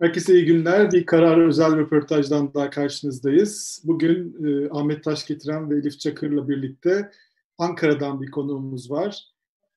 [0.00, 0.92] Herkese iyi günler.
[0.92, 3.82] Bir karar özel röportajdan daha karşınızdayız.
[3.84, 7.10] Bugün e, Ahmet Taş getiren ve Elif Çakır'la birlikte
[7.58, 9.24] Ankara'dan bir konuğumuz var.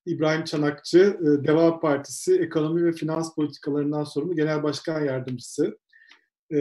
[0.06, 5.78] İbrahim Çanakçı, e, Deva Partisi Ekonomi ve Finans Politikalarından sorumlu Genel Başkan Yardımcısı.
[6.52, 6.60] E,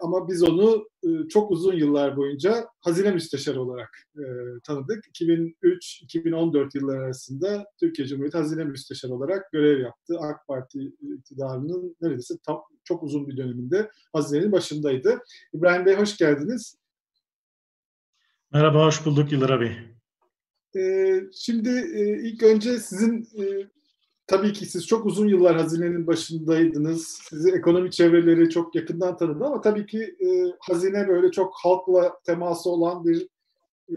[0.00, 4.24] ama biz onu e, çok uzun yıllar boyunca hazine müsteşarı olarak e,
[4.64, 5.04] tanıdık.
[5.06, 10.18] 2003-2014 yılları arasında Türkiye Cumhuriyeti hazine müsteşarı olarak görev yaptı.
[10.20, 15.18] AK Parti iktidarının neredeyse tam, çok uzun bir döneminde hazinenin başındaydı.
[15.52, 16.76] İbrahim Bey hoş geldiniz.
[18.52, 19.72] Merhaba, hoş bulduk Yıldıra Bey.
[20.76, 23.44] Ee, şimdi e, ilk önce sizin e,
[24.26, 27.18] tabii ki siz çok uzun yıllar hazinenin başındaydınız.
[27.28, 30.26] Sizi ekonomi çevreleri çok yakından tanıdı ama tabii ki e,
[30.60, 33.28] hazine böyle çok halkla teması olan bir
[33.90, 33.96] e,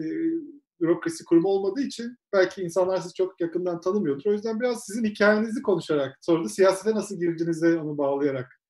[0.80, 4.30] bürokrasi kurumu olmadığı için belki insanlar sizi çok yakından tanımıyordur.
[4.30, 8.60] O yüzden biraz sizin hikayenizi konuşarak sonra da siyasete nasıl girdiğinize onu bağlayarak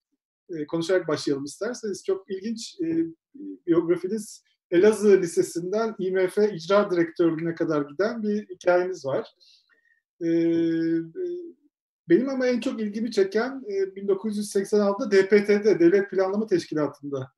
[0.51, 2.05] e, konuşarak başlayalım isterseniz.
[2.05, 3.07] Çok ilginç e,
[3.67, 9.35] biyografiniz Elazığ Lisesi'nden IMF icra direktörlüğüne kadar giden bir hikayeniz var.
[10.21, 11.01] Ee, e,
[12.09, 17.31] benim ama en çok ilgimi çeken e, 1986'da DPT'de Devlet Planlama Teşkilatı'nda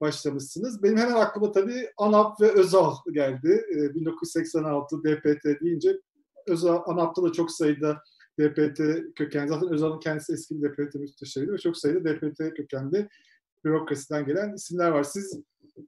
[0.00, 0.82] başlamışsınız.
[0.82, 3.64] Benim hemen aklıma tabii ANAP ve Özal geldi.
[3.70, 6.00] E, 1986 DPT deyince
[6.46, 8.02] Özal, ANAP'ta da çok sayıda
[8.40, 8.80] DPT
[9.16, 9.48] kökenli.
[9.48, 13.08] Zaten Özal'ın kendisi eski bir DPT müsteşarıydı ve çok sayıda DPT kökenli
[13.64, 15.02] bürokrasiden gelen isimler var.
[15.02, 15.40] Siz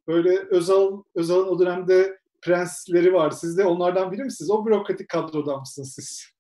[0.09, 3.31] böyle Özal Özal'ın o dönemde prensleri var.
[3.31, 4.51] Siz de onlardan biri misiniz?
[4.51, 6.32] O bürokratik kadrodan mısınız siz?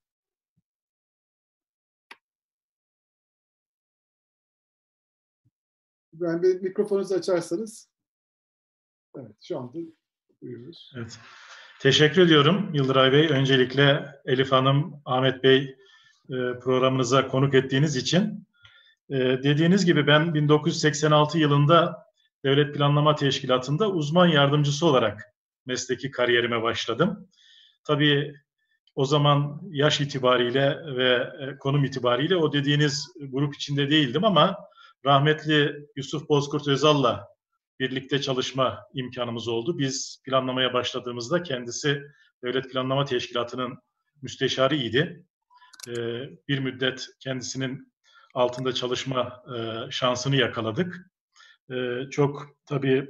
[6.12, 7.88] Ben bir mikrofonunuzu açarsanız.
[9.18, 9.78] Evet, şu anda
[10.42, 10.92] duyuyoruz.
[10.96, 11.18] Evet.
[11.80, 13.28] Teşekkür ediyorum Yıldıray Bey.
[13.28, 15.76] Öncelikle Elif Hanım, Ahmet Bey
[16.30, 18.46] e, programınıza konuk ettiğiniz için.
[19.10, 22.06] E, dediğiniz gibi ben 1986 yılında
[22.44, 25.34] Devlet Planlama Teşkilatı'nda uzman yardımcısı olarak
[25.66, 27.28] mesleki kariyerime başladım.
[27.84, 28.34] Tabii
[28.94, 34.58] o zaman yaş itibariyle ve konum itibariyle o dediğiniz grup içinde değildim ama
[35.04, 37.28] rahmetli Yusuf Bozkurt Özal'la
[37.80, 39.78] birlikte çalışma imkanımız oldu.
[39.78, 42.02] Biz planlamaya başladığımızda kendisi
[42.44, 43.78] Devlet Planlama Teşkilatı'nın
[44.22, 45.24] müsteşarı idi.
[45.88, 45.92] Ee,
[46.48, 47.92] bir müddet kendisinin
[48.34, 51.10] altında çalışma e, şansını yakaladık.
[51.70, 53.08] Ee, çok tabii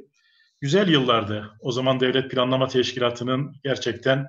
[0.60, 1.50] güzel yıllardı.
[1.60, 4.26] O zaman Devlet Planlama Teşkilatı'nın gerçekten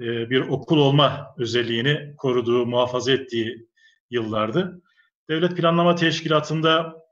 [0.00, 3.68] e, bir okul olma özelliğini koruduğu, muhafaza ettiği
[4.10, 4.82] yıllardı.
[5.30, 7.02] Devlet Planlama Teşkilatı'nda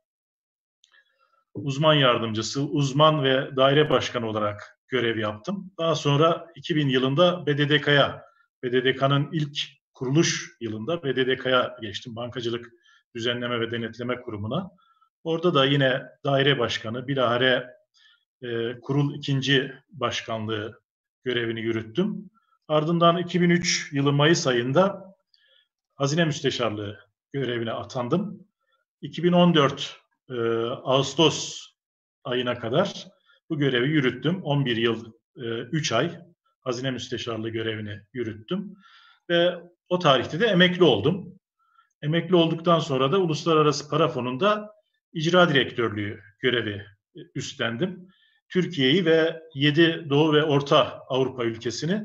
[1.54, 5.72] uzman yardımcısı, uzman ve daire başkanı olarak görev yaptım.
[5.78, 8.25] Daha sonra 2000 yılında BDDK'ya,
[8.62, 9.59] BDDK'nın ilk
[9.94, 12.17] kuruluş yılında BDDK'ya geçtim.
[12.17, 12.67] Bankacılık
[13.14, 14.70] Düzenleme ve Denetleme Kurumu'na.
[15.25, 17.70] Orada da yine daire başkanı, bilahare
[18.43, 20.81] e, kurul ikinci başkanlığı
[21.25, 22.31] görevini yürüttüm.
[22.69, 25.14] Ardından 2003 yılı Mayıs ayında
[25.94, 28.47] Hazine Müsteşarlığı görevine atandım.
[29.00, 30.00] 2014
[30.31, 30.35] e,
[30.85, 31.67] Ağustos
[32.25, 33.06] ayına kadar
[33.50, 34.43] bu görevi yürüttüm.
[34.43, 36.21] 11 yıl, e, 3 ay
[36.61, 38.75] Hazine Müsteşarlığı görevini yürüttüm.
[39.31, 39.55] Ve
[39.88, 41.41] o tarihte de emekli oldum.
[42.03, 44.75] Emekli olduktan sonra da Uluslararası Para Fonu'nda
[45.12, 46.87] icra direktörlüğü görevi
[47.35, 48.09] üstlendim.
[48.49, 52.05] Türkiye'yi ve 7 Doğu ve Orta Avrupa ülkesini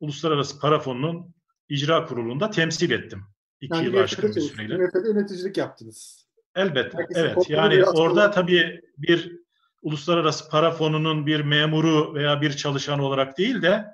[0.00, 1.34] Uluslararası Para Fonu'nun
[1.68, 3.31] icra kurulunda temsil ettim.
[3.62, 4.76] İki yani yıl aşkın bir süreyle.
[4.76, 6.26] MF'de yöneticilik yaptınız.
[6.54, 7.50] Elbette, Herkesin evet.
[7.50, 9.42] Yani orada tabii bir
[9.82, 13.84] Uluslararası Para Fonu'nun bir memuru veya bir çalışan olarak değil de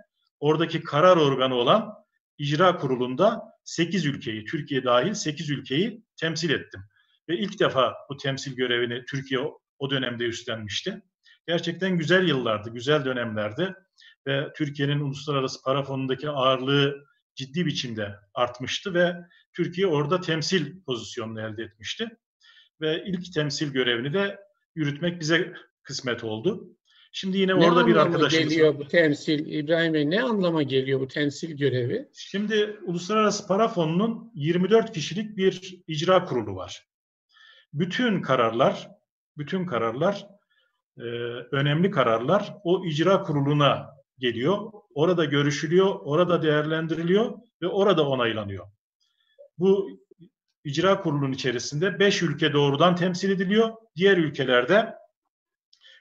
[0.41, 1.95] oradaki karar organı olan
[2.39, 6.81] icra kurulunda 8 ülkeyi, Türkiye dahil 8 ülkeyi temsil ettim.
[7.29, 9.41] Ve ilk defa bu temsil görevini Türkiye
[9.79, 11.03] o dönemde üstlenmişti.
[11.47, 13.75] Gerçekten güzel yıllardı, güzel dönemlerdi
[14.27, 17.05] ve Türkiye'nin uluslararası para fonundaki ağırlığı
[17.35, 19.17] ciddi biçimde artmıştı ve
[19.53, 22.09] Türkiye orada temsil pozisyonunu elde etmişti.
[22.81, 24.39] Ve ilk temsil görevini de
[24.75, 25.53] yürütmek bize
[25.83, 26.77] kısmet oldu.
[27.13, 28.79] Şimdi yine ne orada bir arkadaşımız geliyor var.
[28.79, 32.09] bu temsil İbrahim Bey ne anlama geliyor bu temsil görevi?
[32.15, 36.89] Şimdi Uluslararası Para Fonu'nun 24 kişilik bir icra kurulu var.
[37.73, 38.99] Bütün kararlar
[39.39, 40.27] bütün kararlar
[40.99, 41.03] e,
[41.53, 43.87] önemli kararlar o icra kuruluna
[44.19, 44.73] geliyor.
[44.95, 48.67] Orada görüşülüyor, orada değerlendiriliyor ve orada onaylanıyor.
[49.59, 50.01] Bu
[50.65, 53.73] icra kurulunun içerisinde beş ülke doğrudan temsil ediliyor.
[53.97, 54.95] Diğer ülkelerde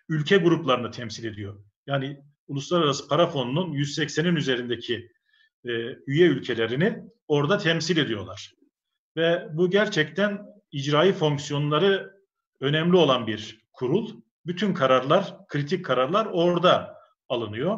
[0.09, 1.63] ülke gruplarını temsil ediyor.
[1.87, 5.11] Yani Uluslararası Para Fonu'nun 180'in üzerindeki
[5.65, 5.71] e,
[6.07, 8.53] üye ülkelerini orada temsil ediyorlar.
[9.17, 12.13] Ve bu gerçekten icraî fonksiyonları
[12.59, 14.21] önemli olan bir kurul.
[14.45, 16.97] Bütün kararlar, kritik kararlar orada
[17.29, 17.77] alınıyor.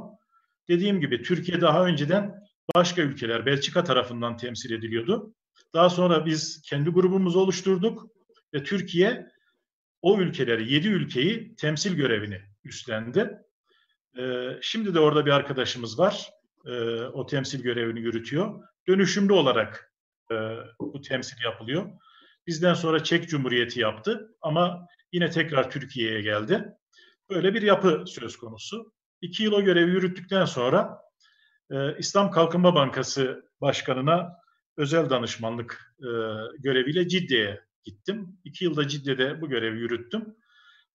[0.68, 2.36] Dediğim gibi Türkiye daha önceden
[2.76, 5.34] başka ülkeler, Belçika tarafından temsil ediliyordu.
[5.74, 8.08] Daha sonra biz kendi grubumuzu oluşturduk
[8.54, 9.28] ve Türkiye
[10.02, 13.38] o ülkeleri, yedi ülkeyi temsil görevini üstlendi.
[14.20, 16.30] Ee, şimdi de orada bir arkadaşımız var.
[16.66, 18.64] Ee, o temsil görevini yürütüyor.
[18.88, 19.94] Dönüşümlü olarak
[20.32, 20.36] e,
[20.80, 21.92] bu temsil yapılıyor.
[22.48, 26.66] Bizden sonra Çek Cumhuriyeti yaptı ama yine tekrar Türkiye'ye geldi.
[27.30, 28.94] Böyle bir yapı söz konusu.
[29.22, 31.00] İki yıl o görevi yürüttükten sonra
[31.72, 34.39] e, İslam Kalkınma Bankası Başkanı'na
[34.80, 36.10] özel danışmanlık e,
[36.60, 38.38] göreviyle Cidde'ye gittim.
[38.44, 40.36] İki yılda Cidde'de bu görevi yürüttüm.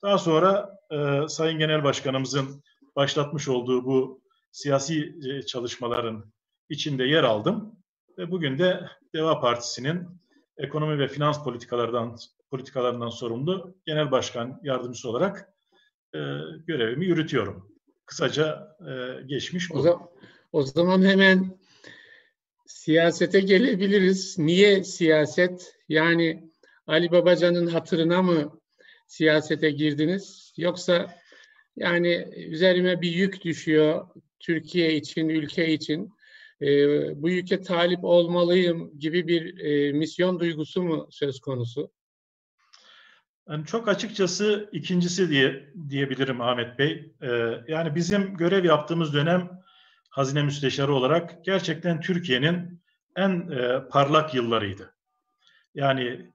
[0.02, 2.62] Daha sonra e, Sayın Genel Başkanımızın
[2.96, 4.22] başlatmış olduğu bu
[4.52, 6.32] siyasi e, çalışmaların
[6.68, 7.76] içinde yer aldım.
[8.18, 10.08] Ve bugün de Deva Partisi'nin
[10.58, 12.16] ekonomi ve finans politikalardan
[12.50, 15.48] politikalarından sorumlu genel başkan yardımcısı olarak
[16.14, 16.18] e,
[16.66, 17.74] görevimi yürütüyorum.
[18.06, 19.78] Kısaca e, geçmiş bu.
[19.78, 20.14] O
[20.52, 21.58] o zaman hemen
[22.66, 24.38] siyasete gelebiliriz.
[24.38, 25.74] Niye siyaset?
[25.88, 26.50] Yani
[26.86, 28.60] Ali Babacan'ın hatırına mı
[29.06, 30.52] siyasete girdiniz?
[30.56, 31.14] Yoksa
[31.76, 34.06] yani üzerime bir yük düşüyor
[34.40, 36.12] Türkiye için, ülke için.
[36.62, 36.66] E,
[37.22, 41.90] bu yüke talip olmalıyım gibi bir e, misyon duygusu mu söz konusu?
[43.48, 47.12] Yani çok açıkçası ikincisi diye diyebilirim Ahmet Bey.
[47.22, 47.28] Ee,
[47.68, 49.63] yani bizim görev yaptığımız dönem
[50.14, 52.82] hazine müsteşarı olarak gerçekten Türkiye'nin
[53.16, 54.94] en e, parlak yıllarıydı.
[55.74, 56.32] Yani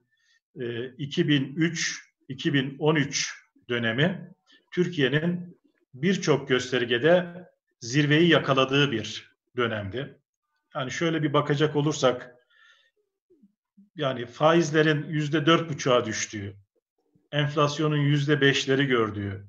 [0.54, 3.30] e, 2003-2013
[3.68, 4.34] dönemi
[4.70, 5.60] Türkiye'nin
[5.94, 7.26] birçok göstergede
[7.80, 10.18] zirveyi yakaladığı bir dönemdi.
[10.74, 12.34] Yani şöyle bir bakacak olursak
[13.96, 16.56] yani faizlerin yüzde dört buçuğa düştüğü,
[17.32, 19.46] enflasyonun yüzde beşleri gördüğü,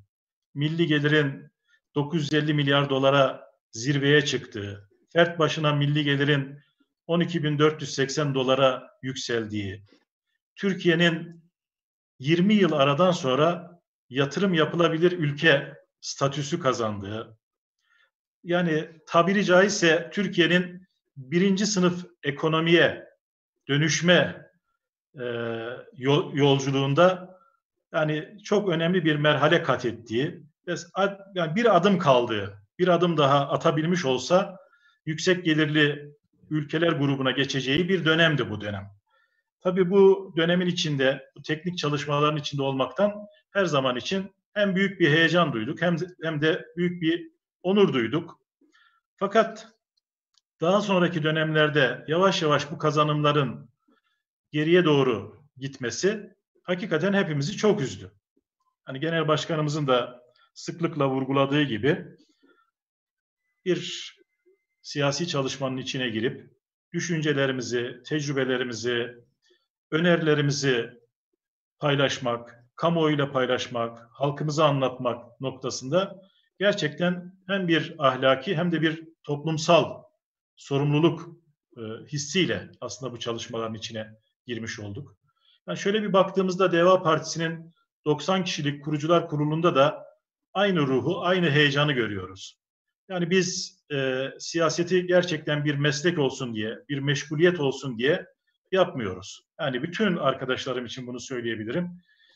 [0.54, 1.52] milli gelirin
[1.96, 6.60] 950 milyar dolara zirveye çıktığı, fert başına milli gelirin
[7.08, 9.84] 12.480 dolara yükseldiği,
[10.56, 11.44] Türkiye'nin
[12.20, 17.38] 20 yıl aradan sonra yatırım yapılabilir ülke statüsü kazandığı,
[18.44, 20.88] yani tabiri caizse Türkiye'nin
[21.18, 23.06] birinci sınıf ekonomiye
[23.68, 24.50] dönüşme
[25.20, 25.26] e,
[25.94, 27.40] yol, yolculuğunda
[27.94, 30.44] yani çok önemli bir merhale kat ettiği,
[31.36, 34.58] yani bir adım kaldığı, bir adım daha atabilmiş olsa
[35.06, 36.16] yüksek gelirli
[36.50, 38.88] ülkeler grubuna geçeceği bir dönemdi bu dönem.
[39.60, 43.14] Tabii bu dönemin içinde, bu teknik çalışmaların içinde olmaktan
[43.52, 47.32] her zaman için hem büyük bir heyecan duyduk hem de, hem de büyük bir
[47.64, 48.40] onur duyduk.
[49.16, 49.68] Fakat
[50.62, 53.70] daha sonraki dönemlerde yavaş yavaş bu kazanımların
[54.52, 58.12] geriye doğru gitmesi hakikaten hepimizi çok üzdü.
[58.86, 60.22] Hani genel başkanımızın da
[60.54, 62.06] sıklıkla vurguladığı gibi
[63.66, 64.12] bir
[64.82, 66.52] siyasi çalışmanın içine girip
[66.94, 69.16] düşüncelerimizi, tecrübelerimizi,
[69.92, 70.90] önerilerimizi
[71.80, 76.22] paylaşmak, kamuoyuyla paylaşmak, halkımıza anlatmak noktasında
[76.60, 80.04] gerçekten hem bir ahlaki hem de bir toplumsal
[80.56, 81.30] sorumluluk
[81.78, 81.82] e,
[82.14, 84.08] hissiyle aslında bu çalışmaların içine
[84.48, 85.18] girmiş olduk.
[85.68, 87.74] Yani şöyle bir baktığımızda Deva Partisi'nin
[88.06, 90.06] 90 kişilik kurucular kurulunda da
[90.54, 92.61] aynı ruhu, aynı heyecanı görüyoruz.
[93.12, 98.26] Yani biz e, siyaseti gerçekten bir meslek olsun diye, bir meşguliyet olsun diye
[98.72, 99.46] yapmıyoruz.
[99.60, 101.90] Yani bütün arkadaşlarım için bunu söyleyebilirim.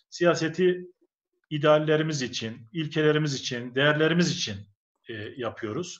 [0.09, 0.87] Siyaseti
[1.49, 4.55] ideallerimiz için, ilkelerimiz için, değerlerimiz için
[5.09, 5.99] e, yapıyoruz.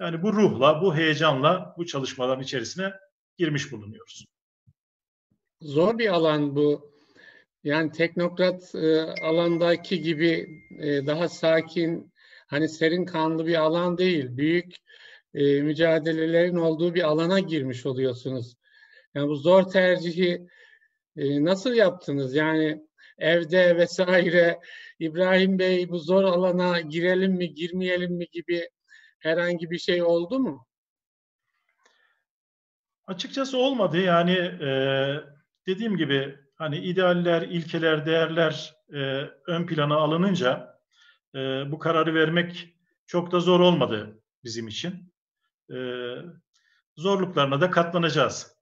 [0.00, 2.92] Yani bu ruhla, bu heyecanla bu çalışmaların içerisine
[3.36, 4.24] girmiş bulunuyoruz.
[5.60, 6.92] Zor bir alan bu.
[7.64, 12.12] Yani teknokrat e, alandaki gibi e, daha sakin,
[12.46, 14.36] hani serin kanlı bir alan değil.
[14.36, 14.74] Büyük
[15.34, 18.56] e, mücadelelerin olduğu bir alana girmiş oluyorsunuz.
[19.14, 20.48] Yani bu zor tercihi
[21.16, 22.34] e, nasıl yaptınız?
[22.34, 22.86] Yani
[23.18, 24.60] evde vesaire
[24.98, 28.68] İbrahim Bey bu zor alana girelim mi girmeyelim mi gibi
[29.18, 30.66] herhangi bir şey oldu mu?
[33.06, 33.98] Açıkçası olmadı.
[33.98, 34.70] Yani e,
[35.66, 38.98] dediğim gibi hani idealler, ilkeler, değerler e,
[39.46, 40.75] ön plana alınınca
[41.36, 42.74] e, bu kararı vermek
[43.06, 44.92] çok da zor olmadı bizim için.
[45.70, 45.76] E,
[46.96, 48.56] zorluklarına da katlanacağız.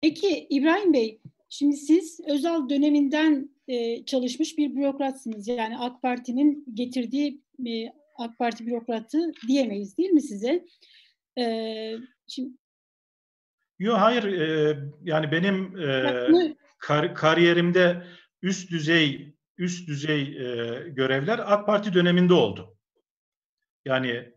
[0.00, 5.48] Peki İbrahim Bey, şimdi siz Özal döneminden e, çalışmış bir bürokratsınız.
[5.48, 10.66] Yani AK Parti'nin getirdiği e, AK Parti bürokratı diyemeyiz değil mi size?
[11.38, 11.44] E,
[12.26, 12.50] şimdi
[13.78, 18.02] Yok hayır e, yani benim e, kar, kariyerimde
[18.42, 22.76] üst düzey üst düzey e, görevler AK Parti döneminde oldu.
[23.84, 24.34] Yani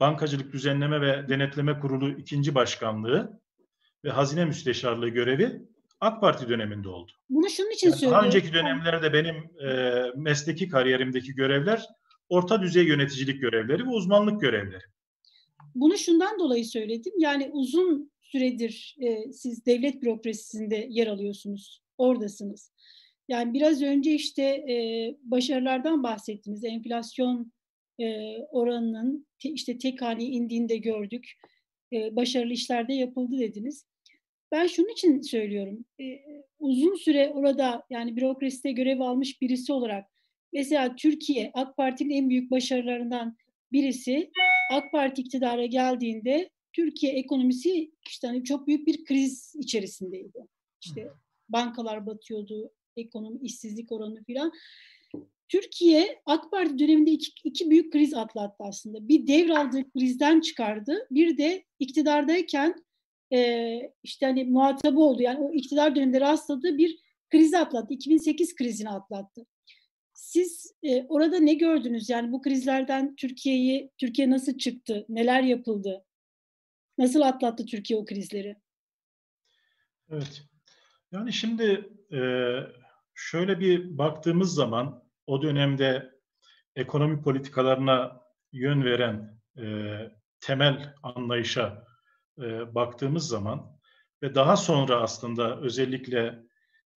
[0.00, 3.40] Bankacılık Düzenleme ve Denetleme Kurulu ikinci başkanlığı
[4.04, 5.62] ve Hazine Müsteşarlığı görevi
[6.00, 7.12] AK Parti döneminde oldu.
[7.30, 8.18] Bunu şunun için yani söylüyorum.
[8.18, 9.36] Daha önceki dönemlerde benim
[9.68, 11.86] e, mesleki kariyerimdeki görevler
[12.28, 14.84] orta düzey yöneticilik görevleri ve uzmanlık görevleri.
[15.74, 17.12] Bunu şundan dolayı söyledim.
[17.18, 22.72] Yani uzun süredir e, siz devlet bürokrasisinde yer alıyorsunuz, oradasınız.
[23.30, 24.74] Yani biraz önce işte e,
[25.22, 26.64] başarılardan bahsettiniz.
[26.64, 27.52] Enflasyon
[28.00, 31.32] e, oranının te, işte tek hali indiğinde gördük.
[31.92, 33.86] E, başarılı işlerde yapıldı dediniz.
[34.52, 35.84] Ben şunun için söylüyorum.
[36.00, 36.04] E,
[36.58, 40.10] uzun süre orada yani bürokraside görev almış birisi olarak
[40.52, 43.36] mesela Türkiye AK Parti'nin en büyük başarılarından
[43.72, 44.30] birisi
[44.72, 50.46] AK Parti iktidara geldiğinde Türkiye ekonomisi işte hani çok büyük bir kriz içerisindeydi.
[50.80, 51.08] İşte
[51.48, 54.52] bankalar batıyordu, ekonomi işsizlik oranı filan.
[55.48, 59.08] Türkiye AK Parti döneminde iki, iki büyük kriz atlattı aslında.
[59.08, 61.06] Bir devraldığı krizden çıkardı.
[61.10, 62.84] Bir de iktidardayken
[63.32, 65.22] e, işte hani muhatabı oldu.
[65.22, 66.98] Yani o iktidar döneminde rastladığı bir
[67.30, 67.94] krizi atlattı.
[67.94, 69.46] 2008 krizini atlattı.
[70.12, 72.10] Siz e, orada ne gördünüz?
[72.10, 75.06] Yani bu krizlerden Türkiye'yi Türkiye nasıl çıktı?
[75.08, 76.04] Neler yapıldı?
[76.98, 78.56] Nasıl atlattı Türkiye o krizleri?
[80.10, 80.42] Evet.
[81.12, 82.20] Yani şimdi e,
[83.20, 86.10] şöyle bir baktığımız zaman o dönemde
[86.76, 88.20] ekonomi politikalarına
[88.52, 89.96] yön veren e,
[90.40, 91.84] temel anlayışa
[92.38, 93.80] e, baktığımız zaman
[94.22, 96.42] ve daha sonra aslında özellikle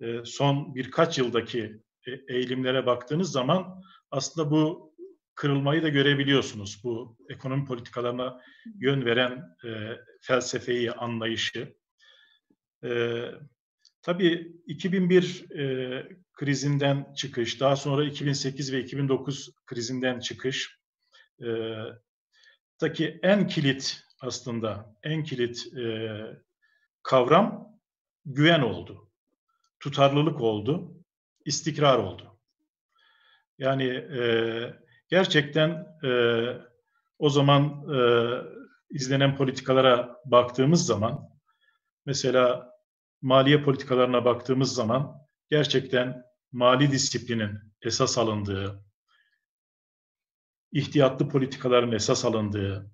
[0.01, 4.93] e, son birkaç yıldaki e, eğilimlere baktığınız zaman aslında bu
[5.35, 6.81] kırılmayı da görebiliyorsunuz.
[6.83, 8.41] Bu ekonomi politikalarına
[8.75, 11.75] yön veren e, felsefeyi, anlayışı.
[12.83, 13.21] E,
[14.03, 20.79] tabii 2001 e, krizinden çıkış, daha sonra 2008 ve 2009 krizinden çıkış,
[21.43, 21.47] e,
[22.77, 26.21] taki en kilit aslında en kilit e,
[27.03, 27.79] kavram
[28.25, 29.09] güven oldu,
[29.79, 30.95] tutarlılık oldu,
[31.45, 32.39] istikrar oldu.
[33.57, 34.21] Yani e,
[35.09, 36.11] gerçekten e,
[37.19, 37.99] o zaman e,
[38.89, 41.29] izlenen politikalara baktığımız zaman,
[42.05, 42.72] mesela
[43.23, 45.15] maliye politikalarına baktığımız zaman
[45.49, 48.85] gerçekten mali disiplinin esas alındığı,
[50.71, 52.91] ihtiyatlı politikaların esas alındığı,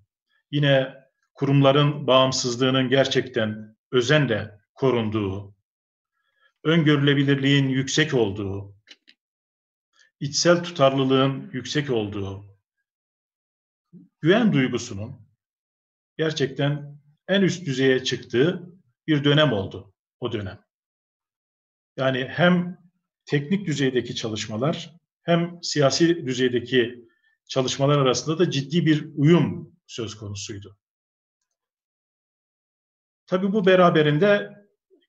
[0.51, 0.95] yine
[1.33, 5.55] kurumların bağımsızlığının gerçekten özenle korunduğu,
[6.63, 8.75] öngörülebilirliğin yüksek olduğu,
[10.19, 12.45] içsel tutarlılığın yüksek olduğu,
[14.21, 15.27] güven duygusunun
[16.17, 18.69] gerçekten en üst düzeye çıktığı
[19.07, 20.59] bir dönem oldu o dönem.
[21.97, 22.77] Yani hem
[23.25, 27.05] teknik düzeydeki çalışmalar hem siyasi düzeydeki
[27.47, 30.77] çalışmalar arasında da ciddi bir uyum söz konusuydu.
[33.27, 34.49] Tabii bu beraberinde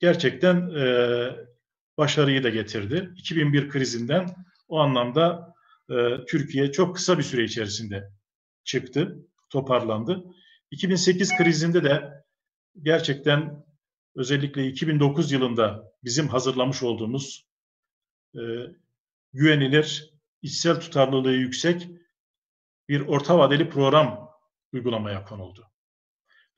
[0.01, 0.87] gerçekten e,
[1.99, 3.13] başarıyı da getirdi.
[3.17, 4.35] 2001 krizinden
[4.69, 5.55] o anlamda
[5.91, 5.95] e,
[6.29, 8.11] Türkiye çok kısa bir süre içerisinde
[8.65, 9.17] çıktı,
[9.51, 10.25] toparlandı.
[10.71, 12.25] 2008 krizinde de
[12.83, 13.65] gerçekten
[14.15, 17.47] özellikle 2009 yılında bizim hazırlamış olduğumuz
[18.35, 18.41] e,
[19.33, 21.89] güvenilir, içsel tutarlılığı yüksek
[22.89, 24.31] bir orta vadeli program
[24.73, 25.67] uygulamaya konuldu.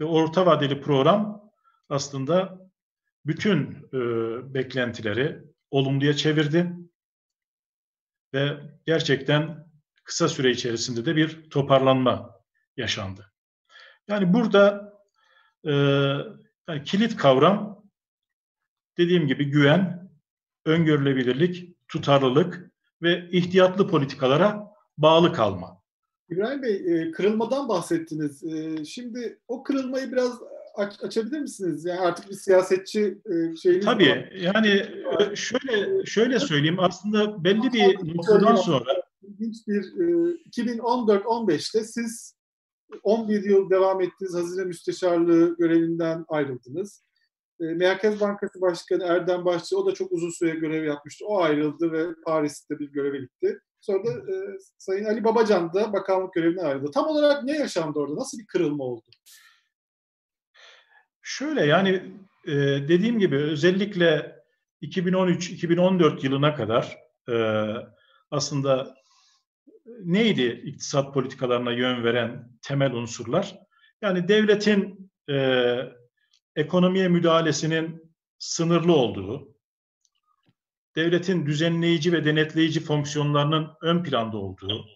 [0.01, 1.51] Ve orta vadeli program
[1.89, 2.59] aslında
[3.27, 3.99] bütün e,
[4.55, 6.73] beklentileri olumluya çevirdi
[8.35, 9.67] ve gerçekten
[10.05, 12.41] kısa süre içerisinde de bir toparlanma
[12.77, 13.33] yaşandı.
[14.09, 14.93] Yani burada
[15.67, 15.73] e,
[16.69, 17.85] yani kilit kavram
[18.99, 20.11] dediğim gibi güven,
[20.67, 25.83] öngörülebilirlik, tutarlılık ve ihtiyatlı politikalara bağlı kalma.
[26.31, 28.45] İbrahim Bey, e, kırılmadan bahsettiniz.
[28.45, 30.39] E, şimdi o kırılmayı biraz
[30.75, 31.85] aç, açabilir misiniz?
[31.85, 34.11] Yani artık bir siyasetçi e, şeyiniz Tabii.
[34.11, 34.33] Var.
[34.33, 34.87] Yani
[35.37, 36.81] şöyle şöyle söyleyeyim.
[36.81, 42.42] Aslında belli bir noktadan sonra ilginç bir e, 2014-15'te siz
[43.03, 47.05] 11 yıl devam ettiğiniz Hazine Müsteşarlığı görevinden ayrıldınız.
[47.61, 51.25] E, Merkez Bankası Başkanı Erdem Başçı o da çok uzun süre görev yapmıştı.
[51.27, 53.59] O ayrıldı ve Paris'te bir göreve gitti.
[53.81, 56.91] Sonra da e, Sayın Ali Babacan da bakanlık görevinden ayrıldı.
[56.91, 58.17] Tam olarak ne yaşandı orada?
[58.17, 59.07] Nasıl bir kırılma oldu?
[61.23, 62.03] Şöyle yani
[62.47, 62.53] e,
[62.89, 64.37] dediğim gibi özellikle
[64.83, 67.35] 2013-2014 yılına kadar e,
[68.31, 68.95] aslında
[70.05, 73.59] neydi iktisat politikalarına yön veren temel unsurlar?
[74.03, 75.79] Yani devletin e,
[76.57, 79.55] ekonomiye müdahalesinin sınırlı olduğu,
[80.97, 84.87] devletin düzenleyici ve denetleyici fonksiyonlarının ön planda olduğu,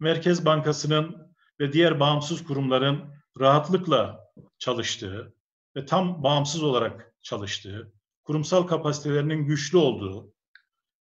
[0.00, 4.20] Merkez Bankası'nın ve diğer bağımsız kurumların rahatlıkla
[4.58, 5.34] çalıştığı
[5.76, 7.92] ve tam bağımsız olarak çalıştığı,
[8.24, 10.34] kurumsal kapasitelerinin güçlü olduğu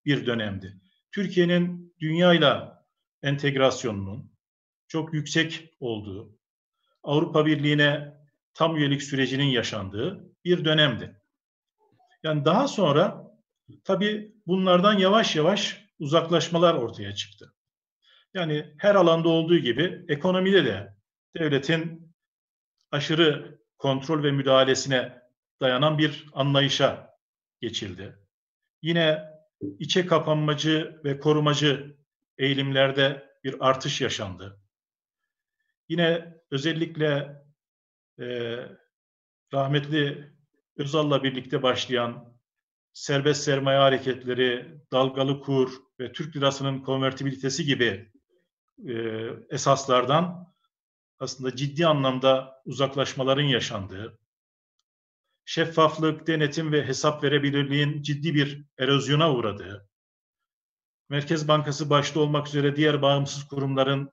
[0.06, 0.82] bir dönemdi.
[1.12, 2.79] Türkiye'nin dünyayla
[3.24, 4.32] entegrasyonunun
[4.88, 6.38] çok yüksek olduğu,
[7.04, 8.14] Avrupa Birliği'ne
[8.54, 11.22] tam üyelik sürecinin yaşandığı bir dönemdi.
[12.24, 13.32] Yani daha sonra
[13.84, 17.54] tabii bunlardan yavaş yavaş uzaklaşmalar ortaya çıktı.
[18.34, 20.96] Yani her alanda olduğu gibi ekonomide de
[21.38, 22.14] devletin
[22.92, 25.22] aşırı kontrol ve müdahalesine
[25.62, 27.16] dayanan bir anlayışa
[27.62, 28.16] geçildi.
[28.82, 29.24] Yine
[29.80, 31.99] içe kapanmacı ve korumacı
[32.40, 34.62] eğilimlerde bir artış yaşandı.
[35.90, 37.36] Yine özellikle
[38.20, 38.58] e,
[39.54, 40.34] rahmetli
[40.78, 42.40] Özal'la birlikte başlayan
[42.94, 48.12] serbest sermaye hareketleri, dalgalı kur ve Türk lirasının konvertibilitesi gibi
[48.88, 48.94] e,
[49.50, 50.54] esaslardan
[51.20, 54.20] aslında ciddi anlamda uzaklaşmaların yaşandığı,
[55.46, 59.90] şeffaflık, denetim ve hesap verebilirliğin ciddi bir erozyona uğradığı,
[61.10, 64.12] Merkez Bankası başta olmak üzere diğer bağımsız kurumların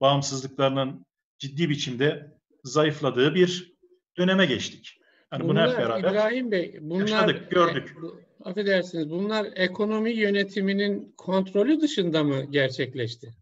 [0.00, 1.06] bağımsızlıklarının
[1.38, 3.74] ciddi biçimde zayıfladığı bir
[4.18, 5.00] döneme geçtik.
[5.32, 7.96] Yani bunlar, hep beraber İbrahim Bey, bunlar yaşadık, gördük.
[8.02, 13.34] E, affedersiniz, bunlar ekonomi yönetiminin kontrolü dışında mı gerçekleşti?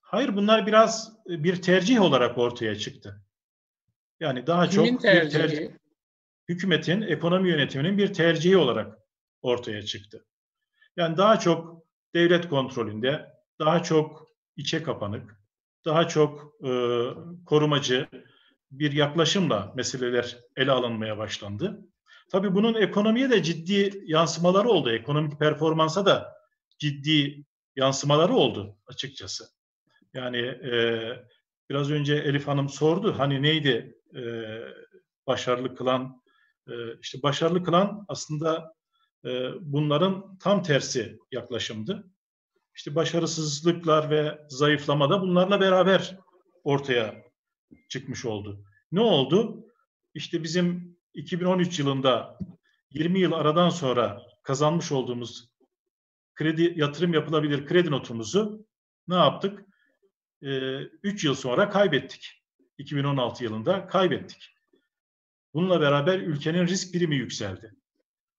[0.00, 3.22] Hayır, bunlar biraz e, bir tercih olarak ortaya çıktı.
[4.20, 5.42] Yani daha Kimin çok tercihi?
[5.42, 5.68] bir tercih,
[6.48, 8.98] hükümetin ekonomi yönetiminin bir tercihi olarak
[9.42, 10.24] ortaya çıktı.
[10.96, 11.82] Yani daha çok
[12.14, 15.40] devlet kontrolünde, daha çok içe kapanık,
[15.84, 16.70] daha çok e,
[17.46, 18.08] korumacı
[18.70, 21.80] bir yaklaşımla meseleler ele alınmaya başlandı.
[22.30, 24.90] Tabii bunun ekonomiye de ciddi yansımaları oldu.
[24.90, 26.32] Ekonomik performansa da
[26.78, 27.44] ciddi
[27.76, 29.44] yansımaları oldu açıkçası.
[30.14, 30.72] Yani e,
[31.70, 34.22] biraz önce Elif Hanım sordu hani neydi e,
[35.26, 36.22] başarılı kılan
[36.68, 38.74] e, işte başarılı kılan aslında
[39.60, 42.12] bunların tam tersi yaklaşımdı.
[42.74, 46.18] İşte başarısızlıklar ve zayıflama da bunlarla beraber
[46.64, 47.24] ortaya
[47.88, 48.64] çıkmış oldu.
[48.92, 49.66] Ne oldu?
[50.14, 52.38] İşte bizim 2013 yılında
[52.90, 55.52] 20 yıl aradan sonra kazanmış olduğumuz
[56.34, 58.66] kredi yatırım yapılabilir kredi notumuzu
[59.08, 59.64] ne yaptık?
[60.42, 62.42] 3 ee, yıl sonra kaybettik.
[62.78, 64.54] 2016 yılında kaybettik.
[65.54, 67.74] Bununla beraber ülkenin risk birimi yükseldi.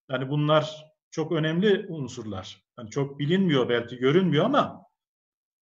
[0.10, 2.64] Yani bunlar çok önemli unsurlar.
[2.78, 4.86] Yani çok bilinmiyor belki görünmüyor ama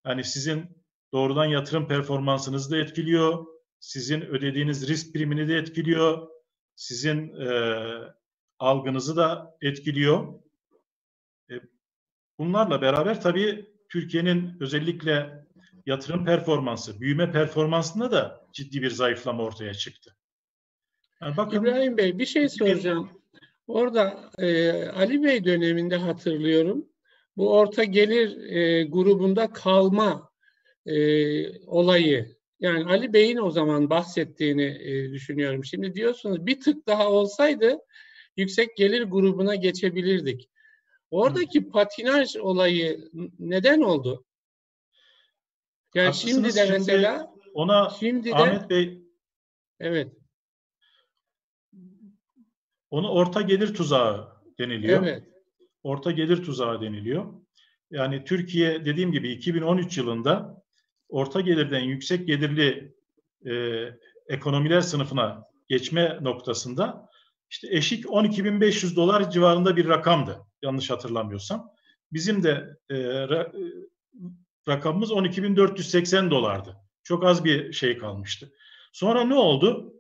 [0.06, 3.46] yani sizin doğrudan yatırım performansınızı da etkiliyor.
[3.80, 6.28] Sizin ödediğiniz risk primini de etkiliyor.
[6.76, 7.50] Sizin e,
[8.60, 10.40] algınızı da etkiliyor.
[11.52, 11.54] E,
[12.40, 15.46] bunlarla beraber tabii Türkiye'nin özellikle
[15.86, 20.16] yatırım performansı, büyüme performansında da ciddi bir zayıflama ortaya çıktı.
[21.22, 23.21] Yani bakın, İbrahim Bey bir şey soracağım.
[23.68, 26.86] Orada e, Ali Bey döneminde hatırlıyorum.
[27.38, 30.32] Bu orta gelir e, grubunda kalma
[30.86, 32.36] e, olayı.
[32.60, 35.66] Yani Ali Bey'in o zaman bahsettiğini e, düşünüyorum.
[35.66, 37.78] Şimdi diyorsunuz bir tık daha olsaydı
[38.38, 40.50] yüksek gelir grubuna geçebilirdik.
[41.12, 44.26] Oradaki patinaj olayı neden oldu?
[45.96, 46.34] Yani Haklısınız.
[46.34, 49.02] şimdi de mesela ona şimdi Ahmet de, Bey
[49.80, 50.21] evet
[52.92, 54.28] onu orta gelir tuzağı
[54.60, 55.04] deniliyor.
[55.04, 55.24] Evet.
[55.84, 57.26] Orta gelir tuzağı deniliyor.
[57.92, 60.64] Yani Türkiye dediğim gibi 2013 yılında
[61.10, 62.96] orta gelirden yüksek gelirli
[63.46, 63.86] e,
[64.28, 67.10] ekonomiler sınıfına geçme noktasında
[67.50, 71.72] işte eşik 12.500 dolar civarında bir rakamdı yanlış hatırlamıyorsam.
[72.14, 73.64] Bizim de e, ra, e,
[74.68, 76.78] rakamımız 12.480 dolardı.
[77.04, 78.54] Çok az bir şey kalmıştı.
[78.94, 79.94] Sonra ne oldu?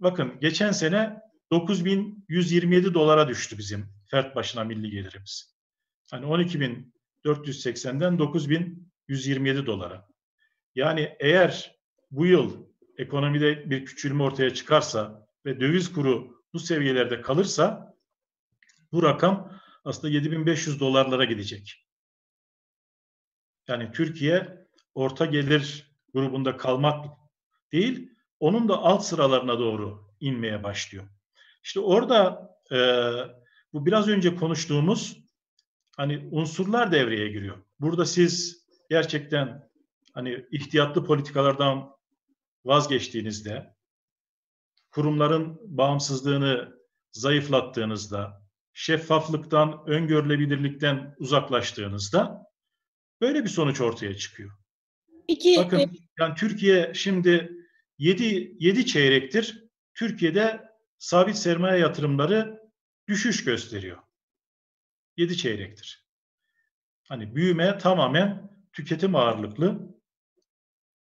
[0.00, 5.56] Bakın geçen sene 9127 dolara düştü bizim fert başına milli gelirimiz.
[6.10, 10.08] Hani 12.480'den 9127 dolara.
[10.74, 11.76] Yani eğer
[12.10, 12.66] bu yıl
[12.98, 17.94] ekonomide bir küçülme ortaya çıkarsa ve döviz kuru bu seviyelerde kalırsa
[18.92, 21.86] bu rakam aslında 7500 dolarlara gidecek.
[23.68, 27.06] Yani Türkiye orta gelir grubunda kalmak
[27.72, 31.04] değil, onun da alt sıralarına doğru inmeye başlıyor.
[31.64, 32.78] İşte orada e,
[33.72, 35.24] bu biraz önce konuştuğumuz
[35.96, 37.64] hani unsurlar devreye giriyor.
[37.80, 39.70] Burada siz gerçekten
[40.12, 41.90] hani ihtiyatlı politikalardan
[42.64, 43.74] vazgeçtiğinizde,
[44.90, 46.78] kurumların bağımsızlığını
[47.12, 52.46] zayıflattığınızda, şeffaflıktan, öngörülebilirlikten uzaklaştığınızda
[53.20, 54.50] böyle bir sonuç ortaya çıkıyor.
[55.28, 57.52] İki, Bakın e, yani Türkiye şimdi
[57.98, 60.73] 7 7 çeyrektir Türkiye'de
[61.04, 62.60] sabit sermaye yatırımları
[63.08, 63.98] düşüş gösteriyor.
[65.16, 66.06] 7 çeyrektir.
[67.08, 69.94] Hani büyüme tamamen tüketim ağırlıklı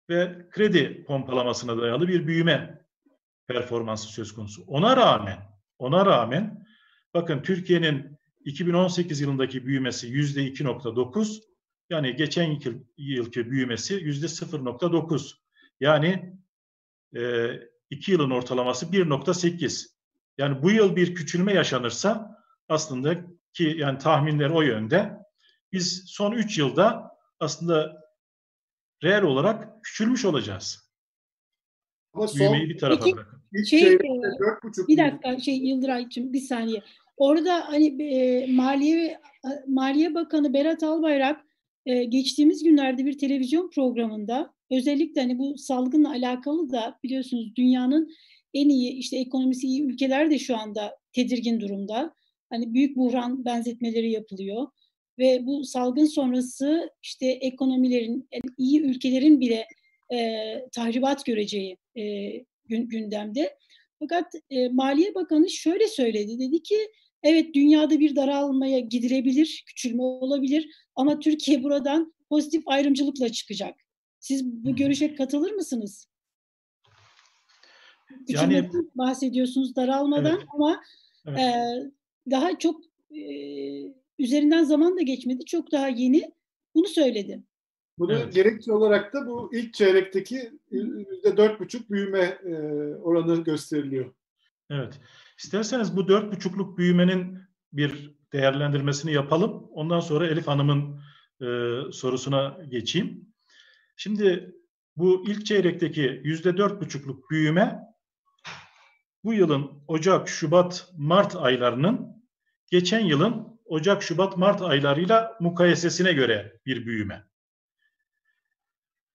[0.09, 2.85] ve kredi pompalamasına dayalı bir büyüme
[3.47, 4.63] performansı söz konusu.
[4.67, 5.39] Ona rağmen,
[5.77, 6.67] ona rağmen
[7.13, 11.41] bakın Türkiye'nin 2018 yılındaki büyümesi yüzde 2.9
[11.89, 15.33] yani geçen yıl, yılki büyümesi yüzde 0.9
[15.79, 16.39] yani
[17.15, 19.87] e, iki yılın ortalaması 1.8
[20.37, 22.37] yani bu yıl bir küçülme yaşanırsa
[22.69, 23.15] aslında
[23.53, 25.17] ki yani tahminler o yönde
[25.71, 28.05] biz son 3 yılda aslında
[29.03, 30.91] reel olarak küçülmüş olacağız.
[32.13, 33.63] Ama son, Büyümeyi bir tarafa peki, bırakın.
[33.63, 33.99] Şey, e,
[34.87, 36.83] bir dakika şey Yıldıray'cığım bir saniye.
[37.17, 39.21] Orada hani e, Maliye
[39.67, 41.45] Maliye Bakanı Berat Albayrak
[41.85, 48.11] e, geçtiğimiz günlerde bir televizyon programında özellikle hani bu salgınla alakalı da biliyorsunuz dünyanın
[48.53, 52.15] en iyi işte ekonomisi iyi ülkeler de şu anda tedirgin durumda.
[52.49, 54.67] Hani büyük buhran benzetmeleri yapılıyor
[55.19, 59.67] ve bu salgın sonrası işte ekonomilerin yani iyi ülkelerin bile
[60.13, 60.39] e,
[60.71, 62.31] tahribat göreceği e,
[62.65, 63.57] gündemde.
[63.99, 66.39] Fakat e, Maliye Bakanı şöyle söyledi.
[66.39, 66.75] Dedi ki
[67.23, 73.84] evet dünyada bir daralmaya gidilebilir, küçülme olabilir ama Türkiye buradan pozitif ayrımcılıkla çıkacak.
[74.25, 76.07] Siz bu görüşe katılır mısınız?
[78.27, 80.47] Yani bahsediyorsunuz daralmadan evet.
[80.53, 80.83] ama
[81.25, 81.39] evet.
[81.39, 81.53] E,
[82.31, 83.21] daha çok e,
[84.19, 85.45] üzerinden zaman da geçmedi.
[85.45, 86.31] Çok daha yeni
[86.75, 87.43] bunu söyledi.
[87.99, 88.33] Bunu evet.
[88.33, 92.53] gerekçe olarak da bu ilk çeyrekteki yüzde dört buçuk büyüme e,
[92.95, 94.13] oranı gösteriliyor.
[94.69, 94.99] Evet.
[95.37, 97.39] İsterseniz bu dört buçukluk büyümenin
[97.73, 99.67] bir değerlendirmesini yapalım.
[99.71, 100.99] Ondan sonra Elif Hanım'ın
[101.41, 101.47] e,
[101.91, 103.34] sorusuna geçeyim.
[103.95, 104.55] Şimdi
[104.95, 107.79] bu ilk çeyrekteki yüzde dört buçukluk büyüme
[109.23, 112.25] bu yılın Ocak, Şubat, Mart aylarının
[112.71, 117.27] geçen yılın Ocak, Şubat, Mart aylarıyla mukayesesine göre bir büyüme.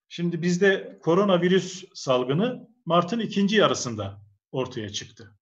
[0.08, 5.38] Şimdi bizde koronavirüs salgını Mart'ın ikinci yarısında ortaya çıktı.